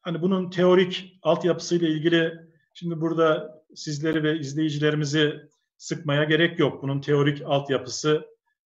[0.02, 2.34] hani bunun teorik altyapısıyla ilgili
[2.74, 5.42] şimdi burada sizleri ve izleyicilerimizi
[5.78, 6.84] sıkmaya gerek yok.
[6.84, 8.26] Bunun teorik altyapısı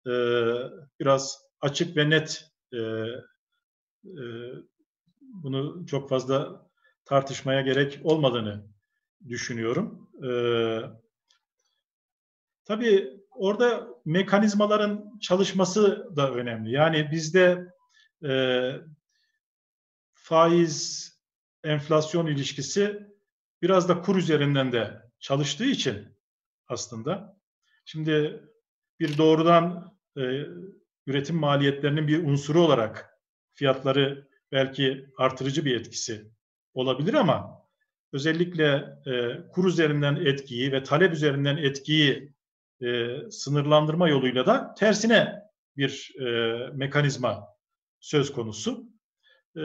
[0.07, 0.11] e,
[0.99, 2.45] biraz açık ve net.
[2.73, 2.77] E,
[4.05, 4.23] e,
[5.19, 6.67] bunu çok fazla
[7.05, 8.67] tartışmaya gerek olmadığını
[9.29, 10.09] düşünüyorum.
[10.23, 10.31] E,
[12.65, 16.71] tabii orada mekanizmaların çalışması da önemli.
[16.71, 17.73] Yani bizde
[18.25, 18.71] e,
[20.13, 21.09] faiz
[21.63, 23.12] enflasyon ilişkisi
[23.63, 26.17] biraz da kur üzerinden de çalıştığı için
[26.67, 27.37] aslında
[27.85, 28.43] şimdi
[28.99, 30.21] bir doğrudan e,
[31.07, 33.09] üretim maliyetlerinin bir unsuru olarak
[33.53, 36.31] fiyatları belki artırıcı bir etkisi
[36.73, 37.63] olabilir ama
[38.13, 42.33] özellikle e, kur üzerinden etkiyi ve talep üzerinden etkiyi
[42.81, 45.43] e, sınırlandırma yoluyla da tersine
[45.77, 47.47] bir e, mekanizma
[47.99, 48.89] söz konusu.
[49.57, 49.61] E,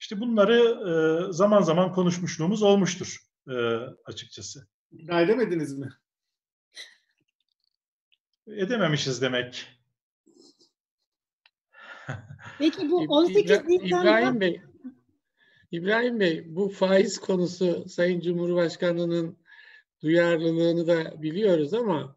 [0.00, 3.18] işte bunları e, zaman zaman konuşmuşluğumuz olmuştur
[3.48, 3.54] e,
[4.04, 4.66] açıkçası.
[4.92, 5.88] İkna edemediniz mi?
[8.46, 9.66] Edememişiz demek.
[12.58, 14.02] Peki bu 18 Nisan'da...
[14.02, 14.60] İbrahim Bey,
[15.72, 19.36] İbrahim Bey bu faiz konusu Sayın Cumhurbaşkanı'nın
[20.02, 22.16] duyarlılığını da biliyoruz ama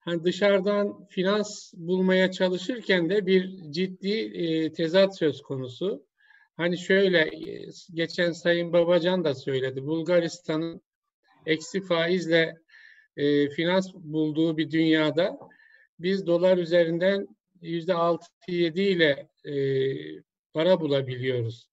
[0.00, 6.06] hani dışarıdan finans bulmaya çalışırken de bir ciddi e, tezat söz konusu.
[6.62, 9.86] Hani şöyle e, geçen Sayın Babacan da söyledi.
[9.86, 10.82] Bulgaristan'ın
[11.46, 12.54] eksi faizle
[13.16, 15.38] e, finans bulduğu bir dünyada
[15.98, 17.26] biz dolar üzerinden
[17.60, 19.54] yüzde altı yedi ile e,
[20.52, 21.68] para bulabiliyoruz.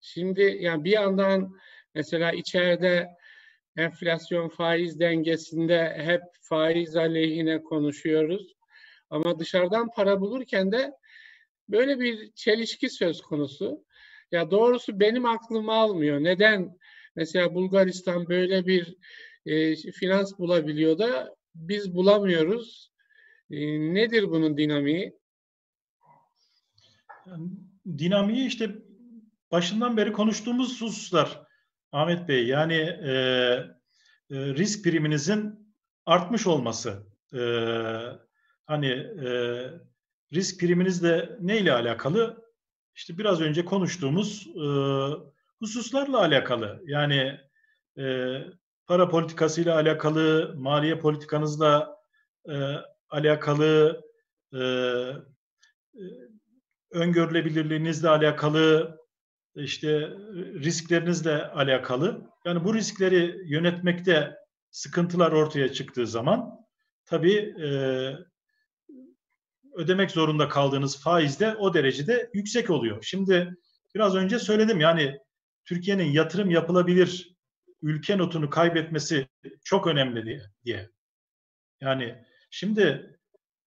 [0.00, 1.56] Şimdi yani bir yandan
[1.94, 3.08] mesela içeride
[3.76, 8.54] enflasyon faiz dengesinde hep faiz aleyhine konuşuyoruz.
[9.10, 10.92] Ama dışarıdan para bulurken de
[11.68, 13.87] böyle bir çelişki söz konusu.
[14.32, 16.24] Ya doğrusu benim aklım almıyor.
[16.24, 16.78] Neden
[17.16, 18.96] mesela Bulgaristan böyle bir
[19.46, 22.92] e, finans bulabiliyor da biz bulamıyoruz?
[23.50, 23.58] E,
[23.94, 25.18] nedir bunun dinamiği?
[27.98, 28.70] Dinamiği işte
[29.52, 31.42] başından beri konuştuğumuz hususlar
[31.92, 32.46] Ahmet Bey.
[32.46, 33.12] Yani e,
[34.30, 35.74] e, risk priminizin
[36.06, 37.06] artmış olması.
[37.34, 37.40] E,
[38.66, 38.86] hani
[39.26, 39.30] e,
[40.32, 42.47] risk priminizle ne ile alakalı?
[42.98, 44.66] İşte biraz önce konuştuğumuz e,
[45.58, 46.82] hususlarla alakalı.
[46.86, 47.40] Yani
[47.98, 48.34] e,
[48.86, 51.96] para politikasıyla alakalı, maliye politikanızla
[52.48, 52.54] e,
[53.10, 54.02] alakalı,
[54.52, 56.04] e, e,
[56.90, 58.98] öngörülebilirliğinizle alakalı,
[59.54, 60.00] işte
[60.54, 62.30] risklerinizle alakalı.
[62.44, 64.36] Yani bu riskleri yönetmekte
[64.70, 66.50] sıkıntılar ortaya çıktığı zaman
[67.06, 67.68] tabii e,
[69.78, 73.02] ödemek zorunda kaldığınız faiz de o derecede yüksek oluyor.
[73.02, 73.56] Şimdi
[73.94, 75.18] biraz önce söyledim yani
[75.64, 77.36] Türkiye'nin yatırım yapılabilir
[77.82, 79.28] ülke notunu kaybetmesi
[79.64, 80.90] çok önemli diye.
[81.80, 83.16] Yani şimdi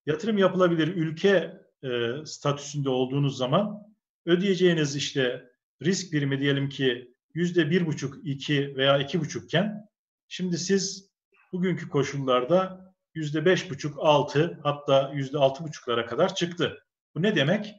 [0.06, 3.94] yatırım yapılabilir ülke e, statüsünde olduğunuz zaman
[4.26, 5.50] ödeyeceğiniz işte
[5.82, 9.90] risk birimi diyelim ki yüzde bir buçuk, iki veya iki buçukken
[10.28, 11.12] şimdi siz
[11.54, 16.86] bugünkü koşullarda yüzde beş buçuk, altı hatta yüzde altı buçuklara kadar çıktı.
[17.16, 17.76] Bu ne demek?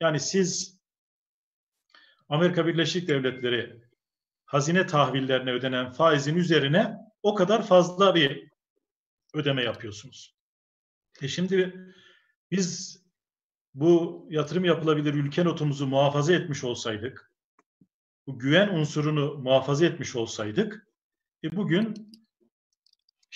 [0.00, 0.80] Yani siz
[2.28, 3.82] Amerika Birleşik Devletleri
[4.44, 8.50] hazine tahvillerine ödenen faizin üzerine o kadar fazla bir
[9.34, 10.36] ödeme yapıyorsunuz.
[11.22, 11.74] E şimdi
[12.50, 13.02] biz
[13.74, 17.32] bu yatırım yapılabilir ülke notumuzu muhafaza etmiş olsaydık,
[18.26, 20.88] bu güven unsurunu muhafaza etmiş olsaydık,
[21.44, 22.12] e bugün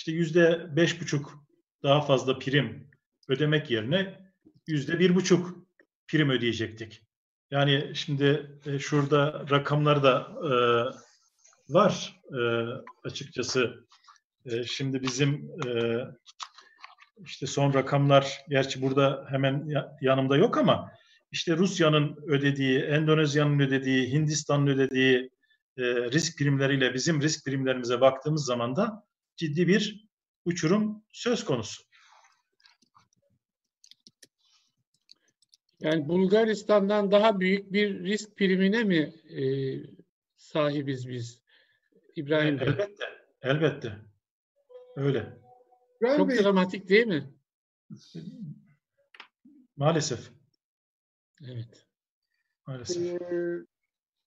[0.00, 1.44] işte yüzde beş buçuk
[1.82, 2.90] daha fazla prim
[3.28, 4.20] ödemek yerine
[4.66, 5.66] yüzde bir buçuk
[6.08, 7.02] prim ödeyecektik.
[7.50, 10.52] Yani şimdi e, şurada rakamlar da e,
[11.74, 12.40] var e,
[13.04, 13.86] açıkçası.
[14.46, 15.98] E, şimdi bizim e,
[17.24, 19.68] işte son rakamlar gerçi burada hemen
[20.00, 20.90] yanımda yok ama
[21.32, 25.30] işte Rusya'nın ödediği, Endonezya'nın ödediği, Hindistan'ın ödediği
[25.76, 29.09] e, risk primleriyle bizim risk primlerimize baktığımız zaman da
[29.40, 30.08] ciddi bir
[30.44, 31.82] uçurum söz konusu.
[35.80, 39.42] Yani Bulgaristan'dan daha büyük bir risk primine mi e,
[40.36, 41.42] sahibiz biz
[42.16, 42.68] İbrahim Bey?
[42.68, 43.04] Elbette,
[43.42, 43.98] elbette.
[44.96, 45.38] Öyle.
[46.00, 47.34] İbrahim Çok Bey, dramatik değil mi?
[49.76, 50.30] Maalesef.
[51.48, 51.86] Evet.
[52.66, 53.22] Maalesef.
[53.22, 53.66] Ee,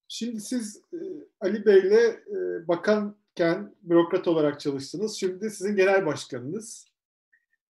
[0.08, 0.98] şimdi siz e,
[1.40, 2.68] Ali Bey'le e,
[3.38, 5.16] bakanken bürokrat olarak çalıştınız.
[5.16, 6.86] Şimdi sizin genel başkanınız.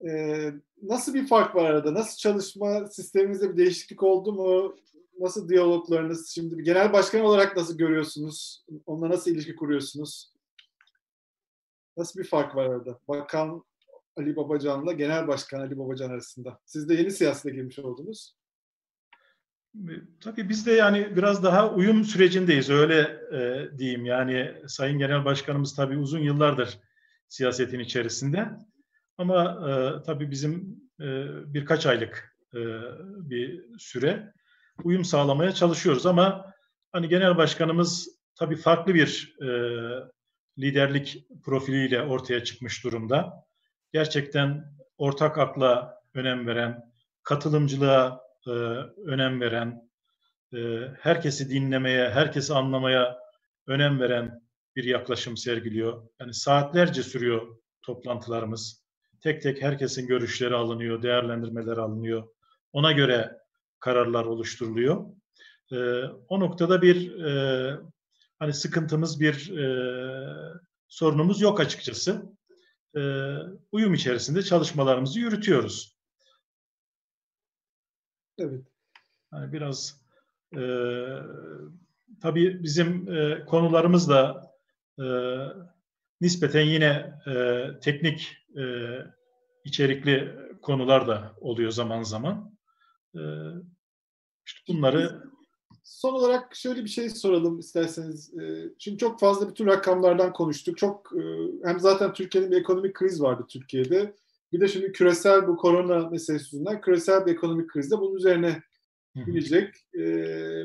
[0.08, 0.52] Ee,
[0.82, 1.94] nasıl bir fark var arada?
[1.94, 4.76] Nasıl çalışma sisteminizde bir değişiklik oldu mu?
[5.20, 6.28] Nasıl diyaloglarınız?
[6.28, 8.64] Şimdi bir genel başkan olarak nasıl görüyorsunuz?
[8.86, 10.32] Onunla nasıl ilişki kuruyorsunuz?
[11.96, 12.98] Nasıl bir fark var arada?
[13.08, 13.64] Bakan
[14.16, 16.58] Ali Babacan'la Genel Başkan Ali Babacan arasında.
[16.64, 18.35] Siz de yeni siyasete girmiş oldunuz.
[20.20, 23.00] Tabii biz de yani biraz daha uyum sürecindeyiz öyle
[23.32, 24.04] e, diyeyim.
[24.04, 26.78] Yani Sayın Genel Başkanımız tabii uzun yıllardır
[27.28, 28.48] siyasetin içerisinde.
[29.18, 32.58] Ama e, tabii bizim e, birkaç aylık e,
[33.30, 34.32] bir süre
[34.84, 36.06] uyum sağlamaya çalışıyoruz.
[36.06, 36.52] Ama
[36.92, 39.48] hani Genel Başkanımız tabii farklı bir e,
[40.58, 43.32] liderlik profiliyle ortaya çıkmış durumda.
[43.92, 44.64] Gerçekten
[44.98, 46.92] ortak akla önem veren,
[47.22, 48.50] katılımcılığa e,
[49.06, 49.90] önem veren,
[50.54, 50.58] e,
[51.00, 53.18] herkesi dinlemeye, herkesi anlamaya
[53.66, 54.42] önem veren
[54.76, 56.08] bir yaklaşım sergiliyor.
[56.20, 58.86] Yani saatlerce sürüyor toplantılarımız.
[59.20, 62.28] Tek tek herkesin görüşleri alınıyor, değerlendirmeler alınıyor.
[62.72, 63.38] Ona göre
[63.80, 65.06] kararlar oluşturuluyor.
[65.72, 65.76] E,
[66.28, 67.76] o noktada bir e,
[68.38, 69.66] hani sıkıntımız, bir e,
[70.88, 72.22] sorunumuz yok açıkçası.
[72.96, 73.00] E,
[73.72, 75.95] uyum içerisinde çalışmalarımızı yürütüyoruz.
[78.38, 78.64] Evet.
[79.32, 80.00] Yani biraz
[80.56, 80.60] e,
[82.22, 84.52] tabii bizim e, konularımız da
[84.98, 85.06] e,
[86.20, 88.62] nispeten yine e, teknik e,
[89.64, 92.56] içerikli konular da oluyor zaman zaman.
[93.14, 93.20] E,
[94.46, 95.22] işte bunları
[95.84, 98.32] Son olarak şöyle bir şey soralım isterseniz.
[98.78, 100.78] Şimdi çok fazla bütün rakamlardan konuştuk.
[100.78, 101.12] Çok
[101.64, 104.14] hem zaten Türkiye'nin bir ekonomik kriz vardı Türkiye'de.
[104.52, 108.62] Bir de şimdi küresel bu korona meselesi yüzünden küresel bir ekonomik kriz de bunun üzerine
[109.26, 109.74] gelecek.
[109.98, 110.62] Ee,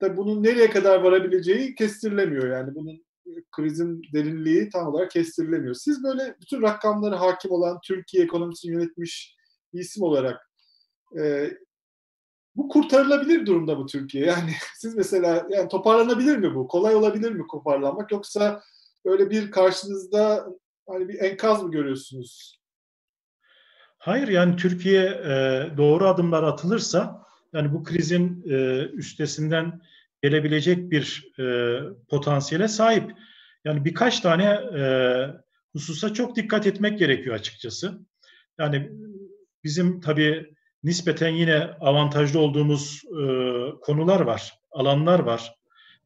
[0.00, 2.50] tabii bunun nereye kadar varabileceği kestirilemiyor.
[2.50, 3.06] Yani bunun
[3.52, 5.74] krizin derinliği tam olarak kestirilemiyor.
[5.74, 9.36] Siz böyle bütün rakamları hakim olan Türkiye ekonomisini yönetmiş
[9.74, 10.50] bir isim olarak
[11.18, 11.50] e,
[12.56, 14.26] bu kurtarılabilir durumda bu Türkiye.
[14.26, 16.68] Yani siz mesela yani toparlanabilir mi bu?
[16.68, 18.62] Kolay olabilir mi toparlanmak yoksa
[19.04, 20.46] öyle bir karşınızda
[20.88, 22.60] hani bir enkaz mı görüyorsunuz?
[24.06, 27.22] Hayır yani Türkiye e, doğru adımlar atılırsa
[27.52, 29.80] yani bu krizin e, üstesinden
[30.22, 31.78] gelebilecek bir e,
[32.08, 33.12] potansiyele sahip.
[33.64, 34.60] Yani birkaç tane
[35.72, 37.98] hususa çok dikkat etmek gerekiyor açıkçası.
[38.58, 38.90] Yani
[39.64, 43.02] bizim tabii nispeten yine avantajlı olduğumuz
[43.82, 45.54] konular var, alanlar var.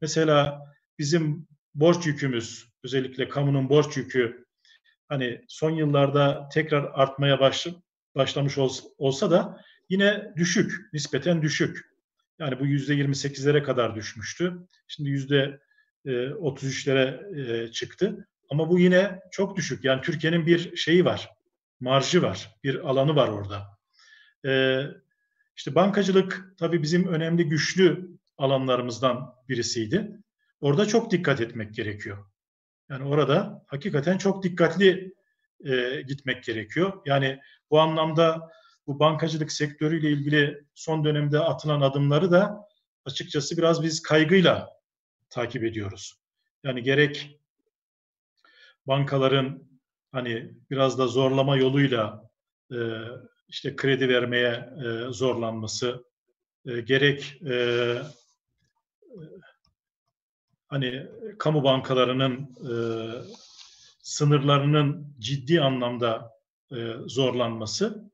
[0.01, 0.61] Mesela
[0.99, 4.45] bizim borç yükümüz, özellikle kamunun borç yükü
[5.09, 7.67] hani son yıllarda tekrar artmaya baş,
[8.15, 8.57] başlamış
[8.97, 11.91] olsa da yine düşük, nispeten düşük.
[12.39, 14.53] Yani bu yüzde 28'lere kadar düşmüştü.
[14.87, 15.59] Şimdi yüzde
[16.05, 18.27] 33'lere e, e, çıktı.
[18.49, 19.83] Ama bu yine çok düşük.
[19.83, 21.29] Yani Türkiye'nin bir şeyi var,
[21.79, 23.77] marjı var, bir alanı var orada.
[24.45, 24.81] E,
[25.57, 30.11] işte bankacılık tabii bizim önemli güçlü alanlarımızdan birisiydi.
[30.61, 32.17] Orada çok dikkat etmek gerekiyor.
[32.89, 35.13] Yani orada hakikaten çok dikkatli
[35.65, 37.01] e, gitmek gerekiyor.
[37.05, 37.39] Yani
[37.71, 38.49] bu anlamda
[38.87, 42.67] bu bankacılık sektörüyle ilgili son dönemde atılan adımları da
[43.05, 44.69] açıkçası biraz biz kaygıyla
[45.29, 46.13] takip ediyoruz.
[46.63, 47.39] Yani gerek
[48.87, 49.63] bankaların
[50.11, 52.29] hani biraz da zorlama yoluyla
[52.71, 52.77] e,
[53.47, 56.05] işte kredi vermeye e, zorlanması,
[56.65, 58.01] e, gerek e, e,
[60.67, 61.07] hani
[61.39, 62.73] kamu bankalarının e,
[64.01, 66.31] sınırlarının ciddi anlamda
[66.71, 66.75] e,
[67.05, 68.11] zorlanması,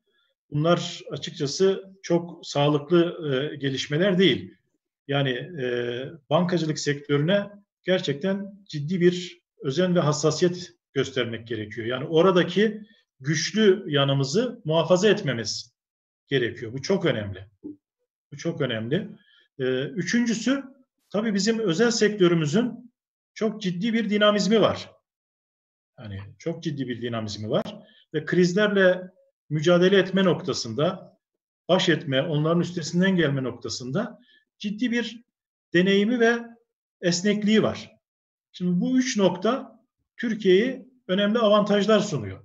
[0.51, 4.53] bunlar açıkçası çok sağlıklı e, gelişmeler değil.
[5.07, 5.65] Yani e,
[6.29, 7.49] bankacılık sektörüne
[7.83, 11.87] gerçekten ciddi bir özen ve hassasiyet göstermek gerekiyor.
[11.87, 12.81] Yani oradaki
[13.19, 15.73] güçlü yanımızı muhafaza etmemiz
[16.27, 16.73] gerekiyor.
[16.73, 17.45] Bu çok önemli.
[18.31, 19.09] Bu çok önemli.
[19.59, 20.63] Ee, üçüncüsü
[21.09, 22.91] tabii bizim özel sektörümüzün
[23.33, 24.96] çok ciddi bir dinamizmi var.
[25.99, 29.11] Yani çok ciddi bir dinamizmi var ve krizlerle
[29.49, 31.17] mücadele etme noktasında,
[31.69, 34.19] baş etme, onların üstesinden gelme noktasında
[34.59, 35.23] ciddi bir
[35.73, 36.39] deneyimi ve
[37.01, 37.97] esnekliği var.
[38.51, 39.79] Şimdi bu üç nokta
[40.17, 42.43] Türkiye'yi önemli avantajlar sunuyor.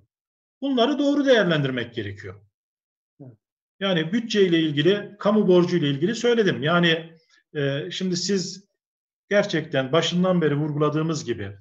[0.61, 2.41] Bunları doğru değerlendirmek gerekiyor.
[3.81, 6.63] Yani bütçe ile ilgili, kamu borcu ile ilgili söyledim.
[6.63, 7.13] Yani
[7.55, 8.65] e, şimdi siz
[9.29, 11.59] gerçekten başından beri vurguladığımız gibi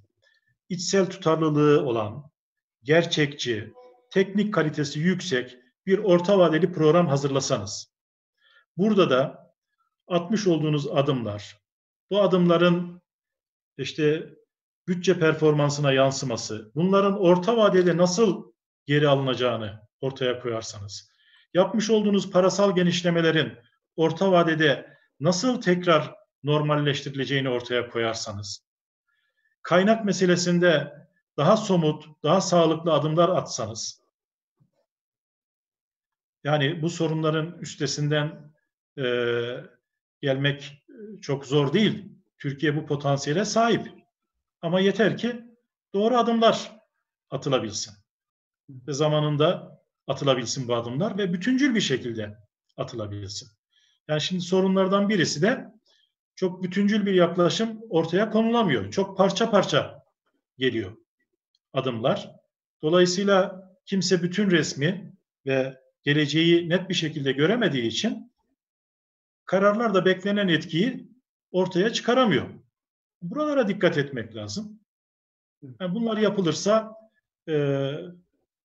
[0.72, 2.32] içsel tutarlılığı olan,
[2.84, 3.74] gerçekçi,
[4.10, 7.94] teknik kalitesi yüksek bir orta vadeli program hazırlasanız,
[8.78, 9.54] burada da
[10.08, 11.58] atmış olduğunuz adımlar,
[12.12, 13.02] bu adımların
[13.78, 14.30] işte
[14.88, 18.52] bütçe performansına yansıması, bunların orta vadede nasıl
[18.86, 21.12] geri alınacağını ortaya koyarsanız,
[21.54, 23.54] yapmış olduğunuz parasal genişlemelerin
[23.96, 28.71] orta vadede nasıl tekrar normalleştirileceğini ortaya koyarsanız,
[29.64, 31.02] kaynak meselesinde
[31.38, 34.02] daha somut, daha sağlıklı adımlar atsanız,
[36.44, 38.54] yani bu sorunların üstesinden
[38.98, 39.04] e,
[40.22, 40.84] gelmek
[41.22, 42.12] çok zor değil.
[42.38, 43.92] Türkiye bu potansiyele sahip.
[44.62, 45.46] Ama yeter ki
[45.94, 46.82] doğru adımlar
[47.30, 47.94] atılabilsin
[48.70, 52.38] ve zamanında atılabilsin bu adımlar ve bütüncül bir şekilde
[52.78, 53.50] atılabilsin.
[54.08, 55.74] Yani şimdi sorunlardan birisi de
[56.42, 58.92] çok bütüncül bir yaklaşım ortaya konulamıyor.
[58.92, 60.04] Çok parça parça
[60.58, 60.98] geliyor
[61.74, 62.32] adımlar.
[62.82, 65.14] Dolayısıyla kimse bütün resmi
[65.46, 68.32] ve geleceği net bir şekilde göremediği için
[69.46, 71.10] kararlar da beklenen etkiyi
[71.52, 72.50] ortaya çıkaramıyor.
[73.22, 74.80] Buralara dikkat etmek lazım.
[75.80, 76.96] Yani bunlar yapılırsa
[77.48, 77.54] e,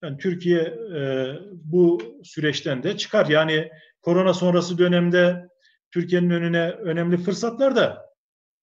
[0.03, 0.61] yani Türkiye
[0.97, 3.27] e, bu süreçten de çıkar.
[3.27, 3.71] Yani
[4.03, 5.49] korona sonrası dönemde
[5.97, 8.13] Türkiye'nin önüne önemli fırsatlar da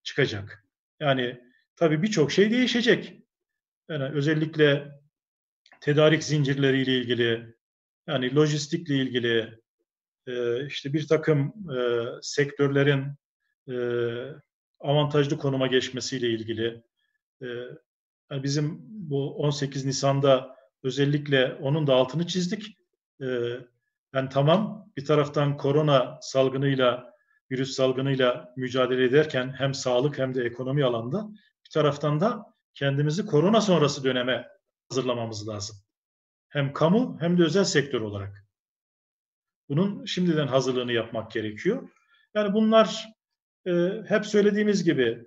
[0.04, 0.66] çıkacak.
[1.00, 1.42] Yani
[1.76, 3.22] tabii birçok şey değişecek.
[3.90, 4.92] Yani özellikle
[5.82, 7.56] tedarik zincirleriyle ilgili,
[8.08, 9.60] yani lojistikle ilgili,
[10.28, 13.06] e, işte bir takım e, sektörlerin
[13.70, 13.76] e,
[14.80, 16.84] avantajlı konuma geçmesiyle ilgili,
[18.32, 22.78] yani bizim bu 18 Nisan'da özellikle onun da altını çizdik.
[24.14, 27.13] yani tamam bir taraftan korona salgınıyla,
[27.54, 31.30] virüs salgınıyla mücadele ederken hem sağlık hem de ekonomi alanda
[31.66, 34.48] bir taraftan da kendimizi korona sonrası döneme
[34.90, 35.76] hazırlamamız lazım.
[36.50, 38.48] Hem kamu hem de özel sektör olarak.
[39.70, 41.90] Bunun şimdiden hazırlığını yapmak gerekiyor.
[42.36, 43.06] Yani bunlar
[43.68, 43.72] e,
[44.08, 45.26] hep söylediğimiz gibi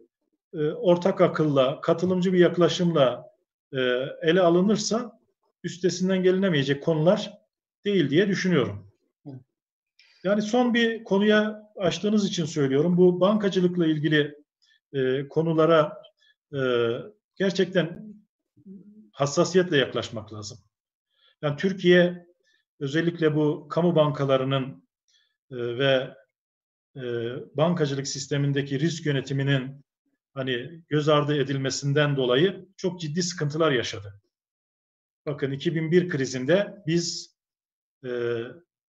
[0.54, 3.30] e, ortak akılla, katılımcı bir yaklaşımla
[3.72, 3.78] e,
[4.22, 5.20] ele alınırsa
[5.64, 7.32] üstesinden gelinemeyecek konular
[7.84, 8.85] değil diye düşünüyorum.
[10.26, 12.96] Yani son bir konuya açtığınız için söylüyorum.
[12.96, 14.34] Bu bankacılıkla ilgili
[14.92, 16.02] e, konulara
[16.52, 16.60] e,
[17.36, 18.14] gerçekten
[19.12, 20.58] hassasiyetle yaklaşmak lazım.
[21.42, 22.26] Yani Türkiye
[22.80, 24.88] özellikle bu kamu bankalarının
[25.50, 26.14] e, ve
[26.96, 27.02] e,
[27.56, 29.84] bankacılık sistemindeki risk yönetiminin
[30.34, 34.20] hani göz ardı edilmesinden dolayı çok ciddi sıkıntılar yaşadı.
[35.26, 37.36] Bakın 2001 krizinde biz
[38.04, 38.10] e,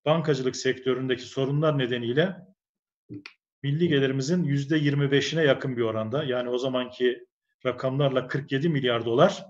[0.08, 2.36] bankacılık sektöründeki sorunlar nedeniyle
[3.62, 7.26] milli gelirimizin yüzde 25'ine yakın bir oranda yani o zamanki
[7.66, 9.44] rakamlarla 47 milyar dolar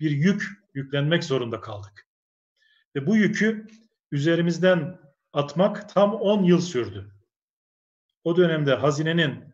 [0.00, 0.42] bir yük
[0.74, 2.08] yüklenmek zorunda kaldık.
[2.96, 3.66] Ve bu yükü
[4.12, 4.98] üzerimizden
[5.32, 7.12] atmak tam 10 yıl sürdü.
[8.24, 9.44] O dönemde hazinenin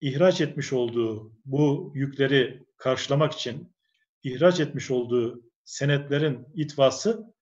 [0.00, 3.74] ihraç etmiş olduğu bu yükleri karşılamak için
[4.22, 7.34] ihraç etmiş olduğu senetlerin itvası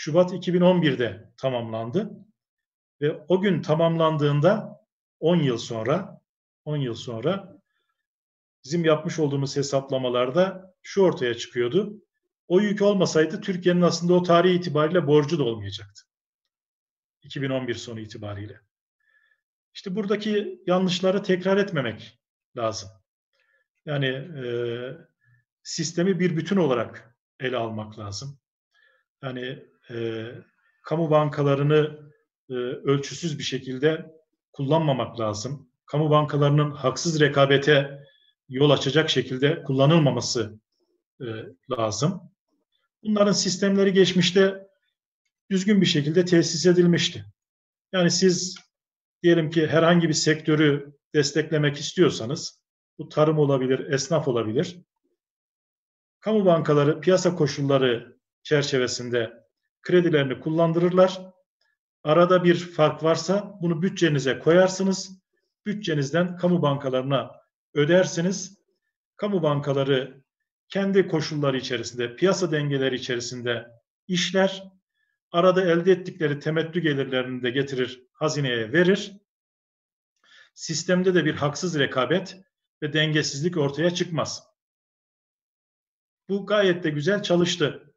[0.00, 2.10] Şubat 2011'de tamamlandı.
[3.00, 4.80] Ve o gün tamamlandığında
[5.20, 6.22] 10 yıl sonra
[6.64, 7.60] 10 yıl sonra
[8.64, 12.02] bizim yapmış olduğumuz hesaplamalarda şu ortaya çıkıyordu.
[12.48, 16.02] O yük olmasaydı Türkiye'nin aslında o tarih itibariyle borcu da olmayacaktı.
[17.22, 18.60] 2011 sonu itibariyle.
[19.74, 22.20] İşte buradaki yanlışları tekrar etmemek
[22.56, 22.90] lazım.
[23.86, 24.46] Yani e,
[25.62, 28.38] sistemi bir bütün olarak ele almak lazım.
[29.22, 30.26] Yani e,
[30.82, 32.10] kamu bankalarını
[32.50, 34.06] e, ölçüsüz bir şekilde
[34.52, 35.68] kullanmamak lazım.
[35.86, 38.04] Kamu bankalarının haksız rekabete
[38.48, 40.60] yol açacak şekilde kullanılmaması
[41.20, 41.26] e,
[41.70, 42.20] lazım.
[43.02, 44.68] Bunların sistemleri geçmişte
[45.50, 47.24] düzgün bir şekilde tesis edilmişti.
[47.92, 48.56] Yani siz
[49.22, 52.62] diyelim ki herhangi bir sektörü desteklemek istiyorsanız
[52.98, 54.78] bu tarım olabilir, esnaf olabilir.
[56.20, 59.47] Kamu bankaları piyasa koşulları çerçevesinde
[59.88, 61.20] kredilerini kullandırırlar.
[62.04, 65.22] Arada bir fark varsa bunu bütçenize koyarsınız.
[65.66, 67.40] Bütçenizden kamu bankalarına
[67.74, 68.58] ödersiniz.
[69.16, 70.24] Kamu bankaları
[70.68, 73.66] kendi koşulları içerisinde, piyasa dengeleri içerisinde
[74.06, 74.64] işler.
[75.32, 79.12] Arada elde ettikleri temettü gelirlerini de getirir, hazineye verir.
[80.54, 82.36] Sistemde de bir haksız rekabet
[82.82, 84.42] ve dengesizlik ortaya çıkmaz.
[86.28, 87.87] Bu gayet de güzel çalıştı.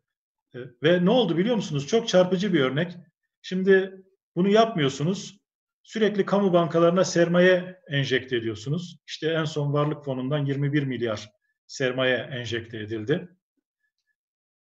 [0.56, 1.88] E, ve ne oldu biliyor musunuz?
[1.88, 2.98] Çok çarpıcı bir örnek.
[3.42, 4.04] Şimdi
[4.36, 5.42] bunu yapmıyorsunuz.
[5.84, 8.98] Sürekli kamu bankalarına sermaye enjekte ediyorsunuz.
[9.08, 11.30] İşte en son varlık fonundan 21 milyar
[11.68, 13.30] sermaye enjekte edildi.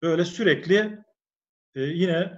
[0.01, 0.99] Böyle sürekli
[1.75, 2.33] e, yine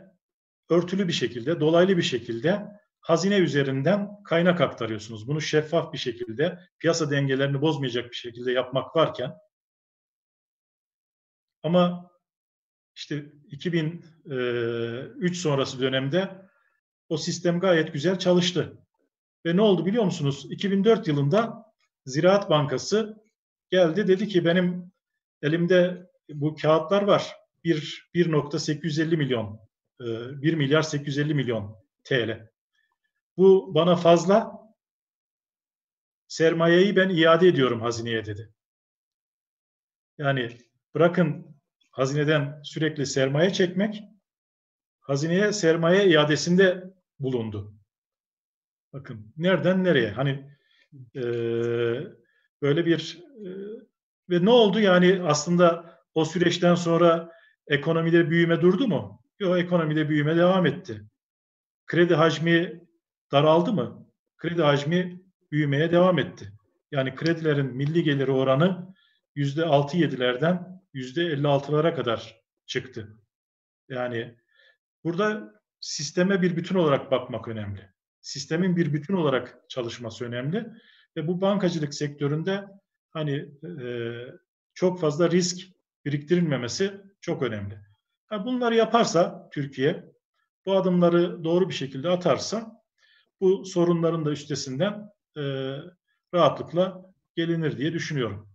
[0.70, 2.68] örtülü bir şekilde, dolaylı bir şekilde
[3.02, 5.28] hazine üzerinden kaynak aktarıyorsunuz.
[5.28, 9.34] Bunu şeffaf bir şekilde, piyasa dengelerini bozmayacak bir şekilde yapmak varken
[11.64, 12.11] ama
[12.96, 16.50] işte 2003 sonrası dönemde
[17.10, 18.78] o sistem gayet güzel çalıştı.
[19.46, 20.48] Ve ne oldu biliyor musunuz?
[20.50, 21.66] 2004 yılında
[22.06, 23.24] Ziraat Bankası
[23.70, 24.92] geldi dedi ki benim
[25.42, 27.36] elimde bu kağıtlar var.
[27.66, 29.60] 1.850 milyon
[30.00, 32.50] 1 milyar 850 milyon TL.
[33.38, 34.62] Bu bana fazla.
[36.28, 38.54] Sermayeyi ben iade ediyorum hazineye dedi.
[40.18, 40.58] Yani
[40.96, 41.56] bırakın
[41.92, 44.04] hazineden sürekli sermaye çekmek,
[45.00, 46.84] hazineye sermaye iadesinde
[47.20, 47.74] bulundu.
[48.94, 50.12] Bakın nereden nereye?
[50.12, 50.52] Hani
[51.16, 51.22] e,
[52.62, 53.50] böyle bir e,
[54.30, 57.32] ve ne oldu yani aslında o süreçten sonra
[57.68, 59.22] ekonomide büyüme durdu mu?
[59.40, 61.02] Yok ekonomide büyüme devam etti.
[61.86, 62.82] Kredi hacmi
[63.32, 64.08] daraldı mı?
[64.38, 66.52] Kredi hacmi büyümeye devam etti.
[66.92, 68.94] Yani kredilerin milli geliri oranı
[69.36, 73.18] yüzde altı yedilerden yüzde elli altılara kadar çıktı.
[73.90, 74.36] Yani
[75.04, 77.90] burada sisteme bir bütün olarak bakmak önemli.
[78.22, 80.68] Sistemin bir bütün olarak çalışması önemli.
[81.18, 82.66] Ve bu bankacılık sektöründe
[83.10, 83.36] hani
[83.82, 83.88] e,
[84.74, 85.68] çok fazla risk
[86.06, 87.80] biriktirilmemesi çok önemli.
[88.32, 90.12] Yani bunları yaparsa Türkiye,
[90.66, 92.82] bu adımları doğru bir şekilde atarsa
[93.42, 95.42] bu sorunların da üstesinden e,
[96.34, 98.51] rahatlıkla gelinir diye düşünüyorum.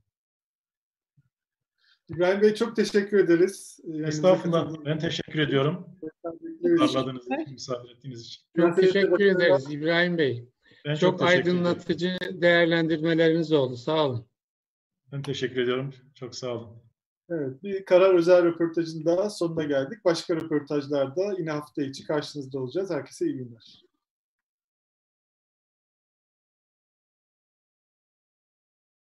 [2.08, 3.80] İbrahim Bey çok teşekkür ederiz.
[4.04, 4.84] Estağfurullah.
[4.84, 5.86] Ben teşekkür ediyorum.
[6.80, 8.42] ağırladığınız için, misafir ettiğiniz için.
[8.56, 10.48] Çok teşekkür ederiz İbrahim Bey.
[10.84, 12.42] Ben çok, çok aydınlatıcı ederim.
[12.42, 13.76] değerlendirmeleriniz oldu.
[13.76, 14.26] Sağ olun.
[15.12, 15.94] Ben teşekkür ediyorum.
[16.14, 16.68] Çok sağ olun.
[17.30, 20.04] Evet, bir karar özel röportajın daha sonuna geldik.
[20.04, 22.90] Başka röportajlarda yine hafta içi karşınızda olacağız.
[22.90, 23.85] Herkese iyi günler.